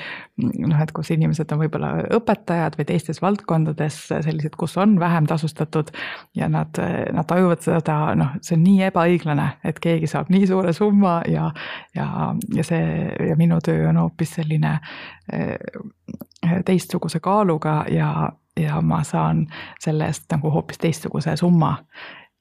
noh, 0.67 0.81
et 0.83 0.93
kus 0.95 1.13
inimesed 1.15 1.53
on 1.53 1.63
võib-olla 1.63 1.93
õpetajad 2.19 2.79
või 2.79 2.89
teistes 2.89 3.23
valdkondades 3.23 3.99
sellised, 4.13 4.57
kus 4.59 4.77
on 4.81 4.99
vähem 5.01 5.27
tasustatud 5.31 5.93
ja 6.37 6.49
nad, 6.53 6.79
nad 7.13 7.29
tajuvad 7.29 7.63
seda, 7.65 7.99
noh, 8.19 8.37
see 8.43 8.57
on 8.59 8.65
nii 8.67 8.89
ebaõiglane, 8.91 9.49
et 9.65 9.81
keegi 9.83 10.11
saab 10.11 10.31
nii 10.33 10.47
suure 10.51 10.73
summa 10.77 11.21
ja, 11.29 11.51
ja, 11.97 12.09
ja 12.55 12.67
see 12.67 13.13
ja 13.29 13.37
minu 13.39 13.61
töö 13.65 13.89
on 13.91 14.01
hoopis 14.03 14.37
selline 14.39 14.77
eh, 15.33 15.57
teistsuguse 16.67 17.21
kaaluga 17.21 17.83
ja, 17.91 18.32
ja 18.61 18.81
ma 18.81 19.03
saan 19.05 19.47
selle 19.81 20.07
eest 20.11 20.29
nagu 20.33 20.51
hoopis 20.51 20.79
teistsuguse 20.79 21.37
summa 21.37 21.77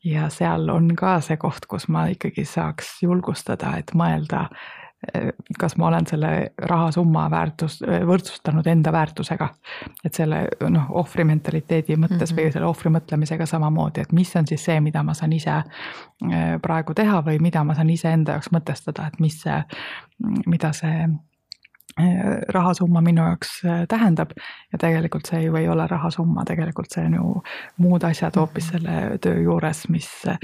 ja 0.03 0.29
seal 0.29 0.69
on 0.69 0.95
ka 0.95 1.19
see 1.21 1.37
koht, 1.37 1.65
kus 1.69 1.87
ma 1.87 2.07
ikkagi 2.11 2.45
saaks 2.45 2.97
julgustada, 3.03 3.77
et 3.77 3.93
mõelda 3.95 4.47
kas 5.59 5.73
ma 5.81 5.87
olen 5.87 6.05
selle 6.05 6.51
rahasumma 6.69 7.23
väärtus, 7.31 7.79
võrdsustanud 8.05 8.67
enda 8.69 8.91
väärtusega. 8.93 9.47
et 10.05 10.13
selle 10.13 10.43
noh, 10.69 10.91
ohvri 11.01 11.23
mentaliteedi 11.23 11.95
mõttes 11.95 12.31
mm 12.31 12.37
-hmm. 12.37 12.43
või 12.43 12.51
selle 12.51 12.67
ohvri 12.67 12.89
mõtlemisega 12.89 13.45
samamoodi, 13.45 14.01
et 14.01 14.11
mis 14.11 14.35
on 14.35 14.47
siis 14.47 14.65
see, 14.65 14.79
mida 14.79 15.03
ma 15.03 15.13
saan 15.13 15.33
ise 15.33 15.51
eh, 15.51 16.59
praegu 16.61 16.93
teha 16.93 17.23
või 17.25 17.39
mida 17.39 17.63
ma 17.63 17.75
saan 17.75 17.89
iseenda 17.89 18.31
jaoks 18.31 18.51
mõtestada, 18.51 19.07
et 19.07 19.19
mis 19.19 19.41
see, 19.41 19.63
mida 20.45 20.73
see 20.73 21.07
Eh, 21.07 21.30
rahasumma 22.49 23.01
minu 23.03 23.23
jaoks 23.25 23.49
eh, 23.65 23.81
tähendab 23.89 24.31
ja 24.71 24.79
tegelikult 24.79 25.27
see 25.27 25.43
ju 25.43 25.55
ei 25.59 25.67
ole 25.69 25.87
rahasumma, 25.87 26.45
tegelikult 26.47 26.93
see 26.93 27.03
on 27.05 27.17
ju 27.17 27.31
muud 27.83 28.03
asjad 28.07 28.37
hoopis 28.39 28.71
mhm. 28.71 28.77
selle 28.77 29.17
töö 29.23 29.41
juures, 29.43 29.83
mis 29.89 30.07
eh, 30.31 30.39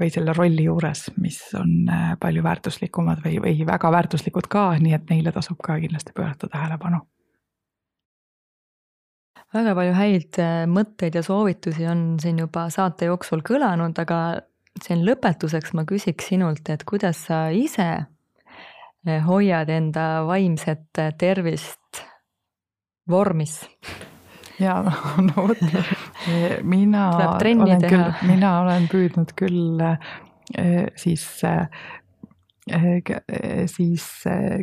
või 0.00 0.10
selle 0.14 0.34
rolli 0.36 0.66
juures, 0.66 1.08
mis 1.22 1.38
on 1.58 1.90
palju 2.20 2.42
väärtuslikumad 2.42 3.22
või, 3.24 3.38
või 3.42 3.66
väga 3.66 3.92
väärtuslikud 3.92 4.50
ka, 4.50 4.70
nii 4.82 4.96
et 4.98 5.08
neile 5.10 5.32
tasub 5.32 5.60
ka 5.62 5.78
kindlasti 5.78 6.14
pöörata 6.16 6.50
tähelepanu 6.50 7.00
väga 9.54 9.72
palju 9.74 9.94
häid 9.96 10.38
mõtteid 10.68 11.14
ja 11.16 11.22
soovitusi 11.24 11.86
on 11.88 12.18
siin 12.20 12.42
juba 12.42 12.66
saate 12.70 13.08
jooksul 13.08 13.40
kõlanud, 13.46 13.96
aga 13.96 14.42
siin 14.84 15.06
lõpetuseks 15.06 15.72
ma 15.74 15.86
küsiks 15.88 16.28
sinult, 16.28 16.68
et 16.68 16.84
kuidas 16.84 17.24
sa 17.30 17.46
ise 17.54 17.88
hoiad 19.26 19.70
enda 19.72 20.06
vaimset 20.26 21.00
eh, 21.00 21.12
tervist 21.18 22.02
vormis? 23.10 23.60
ja 24.64 24.80
no 25.22 25.46
vot, 25.48 25.62
eh, 26.28 26.58
mina 26.62 27.08
olen 27.16 27.80
teha. 27.84 27.90
küll, 27.90 28.28
mina 28.34 28.54
olen 28.62 28.88
püüdnud 28.92 29.34
küll 29.38 29.84
siis 30.96 31.24
siis 33.66 34.04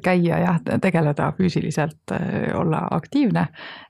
käia 0.03 0.39
jah, 0.43 0.59
tegeleda 0.81 1.31
füüsiliselt, 1.37 2.13
olla 2.53 2.83
aktiivne, 2.95 3.47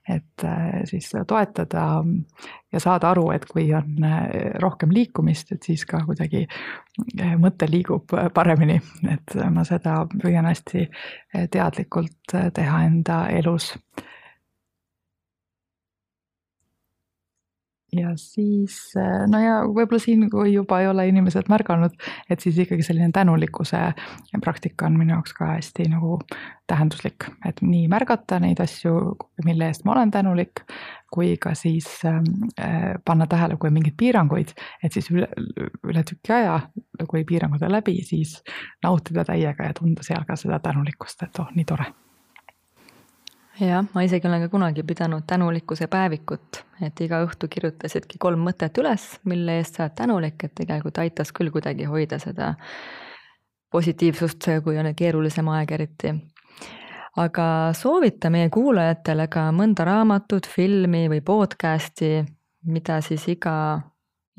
et 0.10 0.46
siis 0.90 1.12
toetada 1.28 1.86
ja 2.74 2.80
saada 2.80 3.12
aru, 3.12 3.30
et 3.36 3.46
kui 3.50 3.68
on 3.76 4.06
rohkem 4.64 4.94
liikumist, 4.96 5.52
et 5.56 5.64
siis 5.64 5.86
ka 5.90 6.04
kuidagi 6.06 6.46
mõte 7.42 7.70
liigub 7.72 8.14
paremini, 8.34 8.80
et 9.12 9.38
ma 9.52 9.64
seda 9.68 10.04
püüan 10.16 10.48
hästi 10.50 10.88
teadlikult 11.52 12.38
teha 12.56 12.84
enda 12.90 13.26
elus 13.36 13.74
ja 18.00 18.14
siis 18.20 18.78
no 19.32 19.40
ja 19.42 19.62
võib-olla 19.68 20.02
siin, 20.02 20.28
kui 20.32 20.54
juba 20.54 20.82
ei 20.82 20.90
ole 20.92 21.08
inimesed 21.12 21.50
märganud, 21.52 21.96
et 22.30 22.44
siis 22.44 22.60
ikkagi 22.62 22.86
selline 22.86 23.12
tänulikkuse 23.16 23.82
praktika 24.44 24.90
on 24.90 25.00
minu 25.00 25.16
jaoks 25.16 25.36
ka 25.38 25.54
hästi 25.56 25.90
nagu 25.94 26.20
tähenduslik, 26.68 27.28
et 27.46 27.62
nii 27.62 27.88
märgata 27.92 28.40
neid 28.42 28.60
asju, 28.64 28.94
mille 29.46 29.70
eest 29.70 29.86
ma 29.86 29.94
olen 29.94 30.12
tänulik, 30.12 30.64
kui 31.14 31.36
ka 31.42 31.54
siis 31.56 31.88
äh, 32.06 32.96
panna 33.06 33.28
tähele, 33.32 33.58
kui 33.60 33.70
on 33.70 33.78
mingeid 33.78 33.98
piiranguid, 34.00 34.56
et 34.84 34.96
siis 34.96 35.12
üle, 35.14 35.30
üle 35.86 36.04
tüki 36.08 36.34
aja, 36.36 36.58
kui 37.08 37.24
piirangud 37.28 37.64
on 37.64 37.78
läbi, 37.78 38.00
siis 38.08 38.40
nautida 38.84 39.28
täiega 39.28 39.70
ja 39.70 39.78
tunda 39.78 40.04
seal 40.06 40.26
ka 40.28 40.40
seda 40.40 40.60
tänulikkust, 40.64 41.24
et 41.28 41.44
oh, 41.44 41.54
nii 41.56 41.70
tore 41.70 41.94
jah, 43.60 43.86
ma 43.94 44.04
isegi 44.04 44.28
olen 44.28 44.46
ka 44.46 44.50
kunagi 44.52 44.84
pidanud 44.84 45.24
tänulikkuse 45.28 45.88
päevikut, 45.88 46.62
et 46.84 47.02
iga 47.02 47.22
õhtu 47.26 47.48
kirjutasidki 47.52 48.20
kolm 48.20 48.44
mõtet 48.48 48.78
üles, 48.82 49.08
mille 49.24 49.60
eest 49.60 49.80
sa 49.80 49.86
oled 49.86 49.96
tänulik, 49.96 50.44
et 50.44 50.56
tegelikult 50.56 51.00
aitas 51.04 51.32
küll 51.36 51.52
kuidagi 51.54 51.88
hoida 51.90 52.20
seda 52.20 52.54
positiivsust, 53.72 54.50
kui 54.64 54.78
on 54.80 54.92
keerulisem 54.96 55.48
aeg 55.52 55.72
eriti. 55.72 56.16
aga 57.16 57.72
soovita 57.74 58.30
meie 58.30 58.50
kuulajatele 58.52 59.28
ka 59.32 59.48
mõnda 59.56 59.86
raamatut, 59.88 60.48
filmi 60.52 61.08
või 61.08 61.22
podcast'i, 61.24 62.26
mida 62.68 63.00
siis 63.02 63.28
iga 63.32 63.56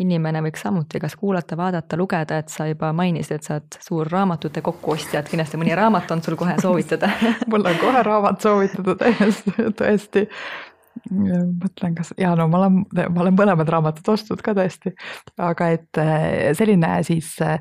inimene 0.03 0.42
võiks 0.44 0.62
samuti 0.66 1.01
kas 1.01 1.16
kuulata, 1.16 1.57
vaadata, 1.57 1.97
lugeda, 1.97 2.40
et 2.42 2.53
sa 2.53 2.66
juba 2.68 2.92
mainisid, 2.97 3.38
et 3.38 3.49
sa 3.49 3.57
oled 3.57 3.78
suur 3.80 4.11
raamatute 4.12 4.62
kokkuostja, 4.64 5.20
et 5.20 5.32
kindlasti 5.32 5.61
mõni 5.61 5.74
raamat 5.76 6.11
on 6.12 6.22
sul 6.24 6.36
kohe 6.36 6.57
soovitada. 6.62 7.11
Mul 7.51 7.64
on 7.64 7.78
kohe 7.80 8.03
raamat 8.07 8.44
soovitada 8.44 8.97
täiesti, 9.01 9.70
tõesti 9.78 10.26
mõtlen, 11.11 11.94
kas, 11.97 12.12
jaa, 12.20 12.34
no 12.38 12.47
ma 12.51 12.61
olen, 12.61 12.78
ma 13.12 13.24
olen 13.24 13.36
mõlemad 13.36 13.68
raamatud 13.70 14.09
ostnud 14.12 14.42
ka 14.44 14.55
tõesti, 14.57 14.92
aga 15.42 15.68
et 15.74 16.01
äh, 16.01 16.24
selline 16.57 16.92
siis 17.07 17.32
äh, 17.44 17.61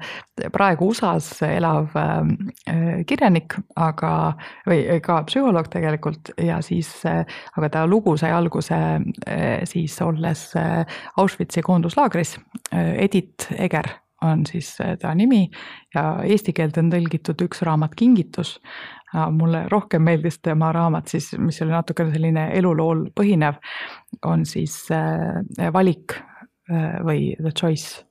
praegu 0.54 0.90
USA-s 0.92 1.44
elav 1.48 1.96
äh, 2.00 3.04
kirjanik, 3.10 3.58
aga, 3.80 4.14
või 4.70 5.00
ka 5.06 5.22
psühholoog 5.30 5.70
tegelikult 5.74 6.34
ja 6.42 6.62
siis, 6.66 6.92
aga 7.06 7.72
ta 7.72 7.86
lugu 7.90 8.16
sai 8.20 8.32
alguse 8.36 8.78
siis 9.70 9.96
olles 10.04 10.48
Auschwitzi 11.18 11.64
koonduslaagris, 11.66 12.36
Edith 12.72 13.52
Eger 13.58 13.90
on 14.26 14.46
siis 14.48 14.72
ta 15.02 15.14
nimi 15.18 15.44
ja 15.96 16.06
eesti 16.26 16.54
keelde 16.56 16.82
on 16.82 16.92
tõlgitud 16.94 17.42
üks 17.46 17.62
raamat 17.68 17.96
Kingitus 18.00 18.56
mulle 19.32 19.66
rohkem 19.72 20.04
meeldis 20.06 20.40
tema 20.44 20.72
raamat 20.76 21.08
siis, 21.08 21.32
mis 21.40 21.62
oli 21.62 21.74
natukene 21.74 22.14
selline 22.14 22.50
elulool 22.58 23.08
põhinev, 23.16 23.60
on 24.26 24.46
siis 24.46 24.78
äh, 24.94 25.72
Valik 25.74 26.18
äh, 26.18 27.00
või 27.06 27.34
The 27.42 27.54
Choice. 27.60 28.06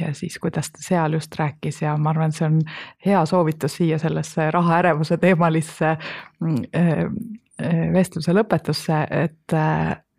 ja 0.00 0.14
siis, 0.14 0.38
kuidas 0.42 0.72
ta 0.74 0.82
seal 0.82 1.12
just 1.14 1.34
rääkis 1.38 1.82
ja 1.82 1.96
ma 1.96 2.10
arvan, 2.10 2.32
et 2.32 2.38
see 2.38 2.46
on 2.48 2.60
hea 3.06 3.20
soovitus 3.30 3.76
siia 3.78 3.98
sellesse 4.02 4.50
rahaärevuse 4.50 5.18
teemalisse 5.22 5.96
mm, 6.40 6.56
äh, 6.74 7.84
vestluse 7.92 8.34
lõpetusse, 8.34 9.04
et 9.10 9.58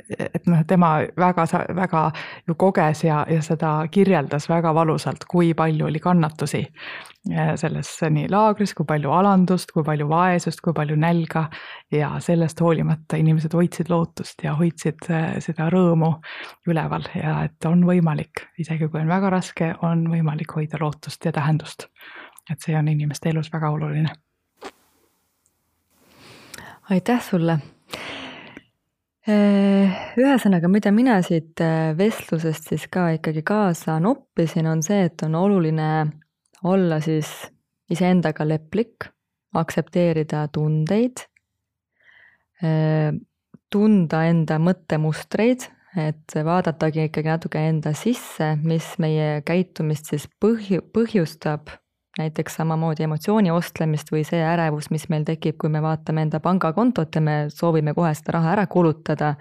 et 0.10 0.46
noh, 0.46 0.60
tema 0.68 1.00
väga, 1.18 1.48
väga 1.76 2.02
ju 2.48 2.56
koges 2.56 3.04
ja, 3.04 3.24
ja 3.30 3.42
seda 3.42 3.72
kirjeldas 3.92 4.46
väga 4.50 4.74
valusalt, 4.78 5.26
kui 5.28 5.54
palju 5.58 5.88
oli 5.88 6.00
kannatusi 6.00 6.62
selles 7.58 7.90
nii 8.14 8.28
laagris, 8.30 8.76
kui 8.78 8.86
palju 8.86 9.10
alandust, 9.12 9.72
kui 9.74 9.84
palju 9.86 10.08
vaesust, 10.10 10.62
kui 10.62 10.74
palju 10.78 10.96
nälga. 10.96 11.48
ja 11.92 12.12
sellest 12.20 12.60
hoolimata 12.62 13.18
inimesed 13.18 13.54
hoidsid 13.54 13.90
lootust 13.90 14.44
ja 14.44 14.54
hoidsid 14.56 15.08
äh, 15.10 15.38
seda 15.40 15.70
rõõmu 15.74 16.12
üleval 16.68 17.08
ja 17.16 17.38
et 17.46 17.66
on 17.66 17.86
võimalik, 17.86 18.46
isegi 18.60 18.90
kui 18.90 19.02
on 19.02 19.10
väga 19.10 19.30
raske, 19.30 19.74
on 19.82 20.06
võimalik 20.12 20.54
hoida 20.56 20.78
lootust 20.82 21.26
ja 21.26 21.32
tähendust. 21.32 21.88
et 22.52 22.62
see 22.62 22.78
on 22.78 22.88
inimeste 22.88 23.30
elus 23.30 23.52
väga 23.54 23.70
oluline. 23.70 24.10
aitäh 26.90 27.22
sulle 27.22 27.60
Äh, 29.26 29.90
ühesõnaga, 30.22 30.70
mida 30.70 30.92
mina 30.94 31.16
siit 31.26 31.58
äh, 31.64 31.96
vestlusest 31.98 32.68
siis 32.70 32.84
ka 32.94 33.08
ikkagi 33.16 33.42
kaasa 33.42 33.96
noppisin, 33.98 34.68
on 34.70 34.84
see, 34.86 35.08
et 35.08 35.24
on 35.26 35.34
oluline 35.40 35.88
olla 36.66 37.00
siis 37.04 37.30
iseendaga 37.92 38.48
leplik, 38.48 39.08
aktsepteerida 39.56 40.48
tundeid, 40.54 41.24
äh, 42.64 43.14
tunda 43.72 44.26
enda 44.30 44.60
mõttemustreid, 44.62 45.70
et 45.96 46.36
vaadatagi 46.44 47.08
ikkagi 47.08 47.32
natuke 47.32 47.62
enda 47.70 47.94
sisse, 47.96 48.56
mis 48.64 48.96
meie 49.00 49.42
käitumist 49.48 50.12
siis 50.12 50.28
põhju-, 50.44 50.84
põhjustab 50.96 51.72
näiteks 52.20 52.56
samamoodi 52.60 53.04
emotsiooni 53.04 53.52
ostlemist 53.52 54.12
või 54.12 54.24
see 54.28 54.40
ärevus, 54.44 54.90
mis 54.92 55.08
meil 55.12 55.26
tekib, 55.28 55.58
kui 55.60 55.72
me 55.72 55.82
vaatame 55.84 56.24
enda 56.26 56.40
pangakontot 56.44 57.16
ja 57.16 57.24
me 57.24 57.36
soovime 57.52 57.94
kohe 57.96 58.14
seda 58.16 58.38
raha 58.38 58.54
ära 58.56 58.68
kulutada. 58.72 59.36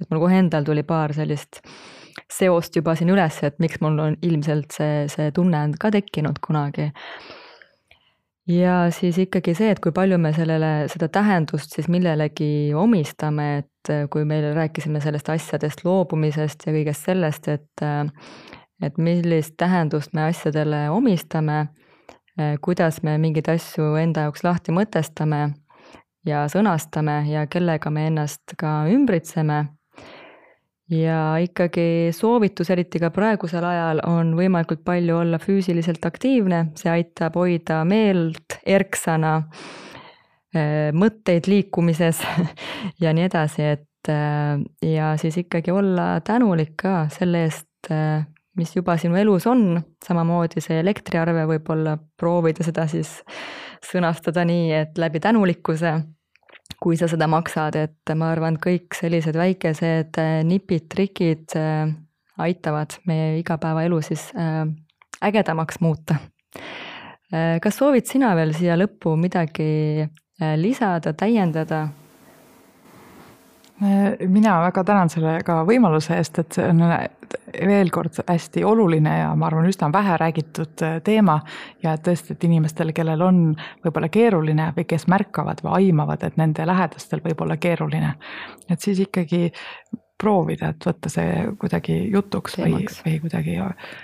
et 0.00 0.10
mul 0.10 0.20
kohe 0.26 0.38
endal 0.42 0.64
tuli 0.64 0.82
paar 0.82 1.14
sellist 1.16 1.62
seost 2.32 2.76
juba 2.76 2.94
siin 2.98 3.12
üles, 3.14 3.40
et 3.46 3.58
miks 3.62 3.80
mul 3.84 3.98
on 4.02 4.16
ilmselt 4.22 4.74
see, 4.74 5.06
see 5.12 5.30
tunne 5.34 5.60
on 5.68 5.76
ka 5.80 5.90
tekkinud 5.94 6.40
kunagi. 6.44 6.90
ja 8.48 8.76
siis 8.94 9.18
ikkagi 9.18 9.54
see, 9.54 9.70
et 9.70 9.80
kui 9.84 9.92
palju 9.92 10.18
me 10.18 10.32
sellele, 10.32 10.88
seda 10.88 11.08
tähendust 11.12 11.74
siis 11.76 11.88
millelegi 11.88 12.72
omistame, 12.74 13.48
et 13.58 14.10
kui 14.10 14.24
me 14.24 14.40
rääkisime 14.54 15.00
sellest 15.04 15.28
asjadest 15.28 15.84
loobumisest 15.84 16.66
ja 16.66 16.72
kõigest 16.72 17.10
sellest, 17.10 17.48
et 17.48 17.88
et 18.78 18.98
millist 18.98 19.56
tähendust 19.58 20.12
me 20.14 20.28
asjadele 20.28 20.86
omistame 20.94 21.66
Eh, 22.38 22.58
kuidas 22.62 23.00
me 23.02 23.16
mingeid 23.18 23.48
asju 23.50 23.96
enda 23.98 24.28
jaoks 24.28 24.44
lahti 24.46 24.70
mõtestame 24.70 25.40
ja 26.26 26.44
sõnastame 26.46 27.24
ja 27.26 27.48
kellega 27.50 27.90
me 27.90 28.04
ennast 28.06 28.54
ka 28.60 28.84
ümbritseme. 28.92 29.56
Ja 30.90 31.36
ikkagi 31.42 32.10
soovitus, 32.16 32.70
eriti 32.72 33.00
ka 33.02 33.10
praegusel 33.14 33.64
ajal, 33.64 34.02
on 34.08 34.32
võimalikult 34.38 34.84
palju 34.86 35.18
olla 35.20 35.40
füüsiliselt 35.42 36.04
aktiivne, 36.08 36.68
see 36.78 36.90
aitab 36.92 37.36
hoida 37.38 37.82
meelt 37.88 38.58
erksana, 38.66 39.34
eh, 40.54 40.88
mõtteid 40.96 41.50
liikumises 41.50 42.22
ja 43.02 43.12
nii 43.12 43.28
edasi, 43.28 43.68
et 43.76 44.12
eh, 44.12 44.64
ja 44.94 45.12
siis 45.20 45.36
ikkagi 45.44 45.74
olla 45.74 46.14
tänulik 46.24 46.76
ka 46.80 47.06
selle 47.12 47.46
eest, 47.48 47.66
mis 48.58 48.72
juba 48.74 48.96
sinu 48.98 49.14
elus 49.16 49.46
on, 49.46 49.78
samamoodi 50.04 50.60
see 50.60 50.80
elektriarve 50.82 51.44
võib-olla 51.46 51.94
proovida 52.18 52.64
seda 52.66 52.88
siis 52.90 53.20
sõnastada 53.84 54.42
nii, 54.48 54.72
et 54.74 54.98
läbi 54.98 55.20
tänulikkuse, 55.22 55.92
kui 56.82 56.98
sa 56.98 57.08
seda 57.10 57.26
maksad, 57.30 57.76
et 57.80 58.12
ma 58.18 58.32
arvan, 58.34 58.58
et 58.58 58.62
kõik 58.62 58.96
sellised 58.98 59.36
väikesed 59.38 60.20
äh, 60.20 60.40
nipid, 60.46 60.86
trikid 60.92 61.56
äh, 61.58 61.88
aitavad 62.38 62.98
meie 63.08 63.38
igapäevaelu 63.40 64.00
siis 64.04 64.28
äh, 64.36 64.64
ägedamaks 65.24 65.80
muuta. 65.80 66.20
kas 67.28 67.76
soovid 67.76 68.06
sina 68.08 68.30
veel 68.38 68.54
siia 68.56 68.72
lõppu 68.78 69.10
midagi 69.20 70.06
lisada, 70.56 71.12
täiendada? 71.12 71.82
Mina 73.80 74.60
väga 74.64 74.84
tänan 74.84 75.10
selle 75.12 75.38
ka 75.46 75.60
võimaluse 75.66 76.16
eest, 76.18 76.38
et 76.42 76.56
see 76.56 76.66
on 76.66 76.80
veel 77.66 77.90
kord 77.90 78.18
hästi 78.28 78.64
oluline 78.64 79.12
ja 79.18 79.28
ma 79.36 79.46
arvan, 79.48 79.68
üsna 79.68 79.90
vähe 79.92 80.16
räägitud 80.20 80.82
äh, 80.82 80.98
teema. 81.04 81.40
ja 81.82 81.96
tõesti, 81.96 82.34
et 82.34 82.44
inimestel, 82.44 82.92
kellel 82.96 83.22
on 83.22 83.40
võib-olla 83.84 84.08
keeruline 84.12 84.72
või 84.76 84.84
kes 84.88 85.06
märkavad 85.10 85.62
või 85.64 85.88
aimavad, 85.88 86.24
et 86.24 86.36
nende 86.40 86.66
lähedastel 86.66 87.22
võib 87.24 87.40
olla 87.44 87.56
keeruline. 87.56 88.14
et 88.70 88.80
siis 88.80 89.00
ikkagi 89.06 89.50
proovida, 90.18 90.72
et 90.74 90.86
võtta 90.86 91.10
see 91.12 91.46
kuidagi 91.58 91.98
jutuks 92.12 92.58
Teemaks. 92.58 93.02
või, 93.04 93.12
või 93.12 93.20
kuidagi 93.26 93.58
äh, 93.62 93.94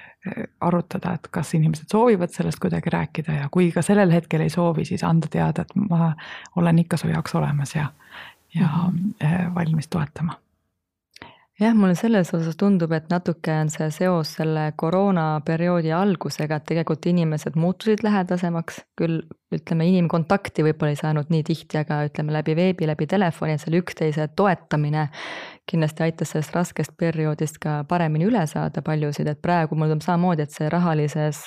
arutada, 0.60 1.14
et 1.14 1.28
kas 1.30 1.54
inimesed 1.54 1.90
soovivad 1.90 2.32
sellest 2.32 2.62
kuidagi 2.62 2.90
rääkida 2.90 3.40
ja 3.42 3.48
kui 3.50 3.70
ka 3.72 3.82
sellel 3.82 4.12
hetkel 4.12 4.46
ei 4.46 4.50
soovi, 4.50 4.84
siis 4.84 5.04
anda 5.04 5.28
teada, 5.30 5.62
et 5.62 5.76
ma 5.76 6.14
olen 6.56 6.78
ikka 6.84 6.96
su 6.96 7.08
jaoks 7.08 7.34
olemas 7.34 7.74
ja, 7.74 7.90
ja 8.54 8.68
mm 8.90 9.14
-hmm. 9.20 9.54
valmis 9.54 9.88
toetama. 9.88 10.44
Jah, 11.60 11.70
mulle 11.78 11.94
selles 11.94 12.32
osas 12.34 12.56
tundub, 12.58 12.90
et 12.96 13.12
natuke 13.12 13.52
on 13.62 13.68
see 13.70 13.86
seos 13.94 14.32
selle 14.40 14.72
koroonaperioodi 14.74 15.92
algusega, 15.94 16.56
et 16.58 16.64
tegelikult 16.66 17.06
inimesed 17.06 17.54
muutusid 17.54 18.02
lähedasemaks, 18.02 18.80
küll 18.98 19.20
ütleme, 19.54 19.86
inimkontakti 19.86 20.64
võib-olla 20.66 20.96
ei 20.96 20.98
saanud 20.98 21.30
nii 21.30 21.44
tihti, 21.46 21.78
aga 21.78 22.00
ütleme 22.08 22.34
läbi 22.34 22.56
veebi, 22.58 22.88
läbi 22.90 23.06
telefoni, 23.06 23.54
et 23.54 23.62
selle 23.62 23.78
üksteise 23.84 24.26
toetamine 24.34 25.06
kindlasti 25.70 26.02
aitas 26.08 26.34
sellest 26.34 26.58
raskest 26.58 26.96
perioodist 26.98 27.62
ka 27.62 27.84
paremini 27.86 28.26
üle 28.26 28.42
saada 28.50 28.82
paljusid, 28.82 29.30
et 29.30 29.42
praegu 29.42 29.78
mulle 29.78 29.94
tundub 29.94 30.08
samamoodi, 30.08 30.48
et 30.48 30.58
see 30.58 30.66
rahalises 30.74 31.44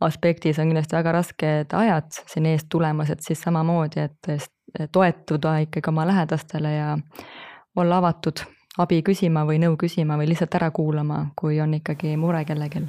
aspektis 0.00 0.58
on 0.58 0.70
kindlasti 0.70 0.96
väga 0.96 1.12
rasked 1.12 1.74
ajad 1.74 2.12
siin 2.26 2.46
ees 2.46 2.64
tulemas, 2.70 3.10
et 3.10 3.20
siis 3.20 3.40
samamoodi, 3.42 4.00
et 4.00 4.90
toetuda 4.92 5.58
ikkagi 5.64 5.90
oma 5.90 6.06
lähedastele 6.06 6.72
ja 6.74 6.98
olla 7.76 7.98
avatud 7.98 8.44
abi 8.78 9.02
küsima 9.02 9.44
või 9.48 9.58
nõu 9.62 9.76
küsima 9.80 10.18
või 10.18 10.30
lihtsalt 10.30 10.54
ära 10.54 10.70
kuulama, 10.70 11.26
kui 11.36 11.60
on 11.60 11.74
ikkagi 11.80 12.16
mure 12.16 12.44
kellelgi 12.44 12.86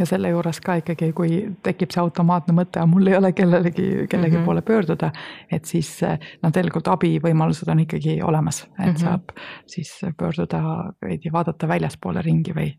ja 0.00 0.06
selle 0.08 0.30
juures 0.32 0.60
ka 0.64 0.78
ikkagi, 0.80 1.10
kui 1.16 1.40
tekib 1.64 1.92
see 1.92 2.00
automaatne 2.02 2.54
mõte, 2.56 2.82
mul 2.88 3.10
ei 3.10 3.16
ole 3.18 3.32
kellelegi, 3.36 4.06
kellegi 4.10 4.36
mm 4.36 4.40
-hmm. 4.40 4.44
poole 4.48 4.62
pöörduda, 4.62 5.10
et 5.52 5.64
siis 5.68 5.90
noh, 6.42 6.52
tegelikult 6.52 6.88
abivõimalused 6.88 7.68
on 7.68 7.84
ikkagi 7.84 8.20
olemas, 8.22 8.62
et 8.62 8.86
mm 8.86 8.92
-hmm. 8.92 9.00
saab 9.00 9.34
siis 9.66 9.92
pöörduda 10.16 10.62
veidi, 11.04 11.32
vaadata 11.32 11.68
väljaspoole 11.68 12.22
ringi 12.22 12.54
või, 12.56 12.72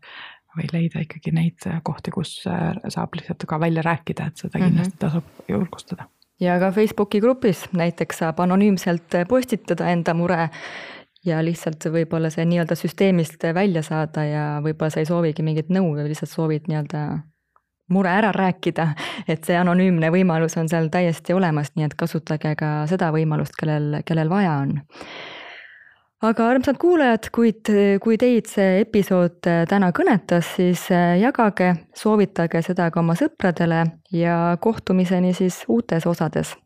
või 0.56 0.68
leida 0.72 1.02
ikkagi 1.04 1.32
neid 1.34 1.68
kohti, 1.82 2.10
kus 2.14 2.40
saab 2.42 3.14
lihtsalt 3.18 3.46
ka 3.48 3.60
välja 3.60 3.84
rääkida, 3.86 4.26
et 4.28 4.36
seda 4.36 4.58
kindlasti 4.58 4.94
mm 4.94 4.98
-hmm. 4.98 5.00
tasub 5.00 5.48
julgustada. 5.48 6.08
ja 6.40 6.58
ka 6.58 6.72
Facebooki 6.72 7.20
grupis 7.20 7.68
näiteks 7.72 8.18
saab 8.18 8.40
anonüümselt 8.40 9.14
postitada 9.28 9.88
enda 9.88 10.14
mure 10.14 10.48
ja 11.24 11.44
lihtsalt 11.44 11.84
võib-olla 11.84 12.30
see 12.30 12.44
nii-öelda 12.44 12.74
süsteemist 12.74 13.44
välja 13.54 13.82
saada 13.82 14.24
ja 14.24 14.46
võib-olla 14.62 14.90
sa 14.90 15.00
ei 15.00 15.06
soovigi 15.06 15.42
mingit 15.42 15.68
nõu 15.68 15.94
või 15.94 16.08
lihtsalt 16.08 16.30
soovid 16.30 16.68
nii-öelda 16.68 17.02
mure 17.92 18.10
ära 18.10 18.32
rääkida, 18.32 18.88
et 19.28 19.44
see 19.44 19.56
anonüümne 19.58 20.10
võimalus 20.14 20.56
on 20.60 20.68
seal 20.70 20.88
täiesti 20.92 21.34
olemas, 21.36 21.72
nii 21.76 21.88
et 21.90 21.96
kasutage 21.98 22.54
ka 22.58 22.72
seda 22.90 23.10
võimalust, 23.14 23.56
kellel, 23.58 24.00
kellel 24.08 24.30
vaja 24.32 24.56
on. 24.64 24.78
Aga 26.22 26.48
armsad 26.48 26.78
kuulajad, 26.78 27.28
kuid 27.34 27.70
kui 28.02 28.18
teid 28.20 28.46
see 28.50 28.82
episood 28.84 29.40
täna 29.42 29.90
kõnetas, 29.96 30.54
siis 30.56 30.86
jagage, 31.20 31.72
soovitage 31.98 32.62
seda 32.62 32.90
ka 32.94 33.02
oma 33.02 33.16
sõpradele 33.18 33.84
ja 34.14 34.56
kohtumiseni 34.60 35.34
siis 35.34 35.64
uutes 35.68 36.06
osades. 36.06 36.56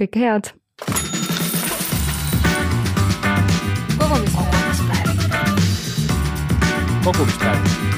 kõike 0.00 0.20
head 0.20 0.54
kogumispäev. 7.04 7.93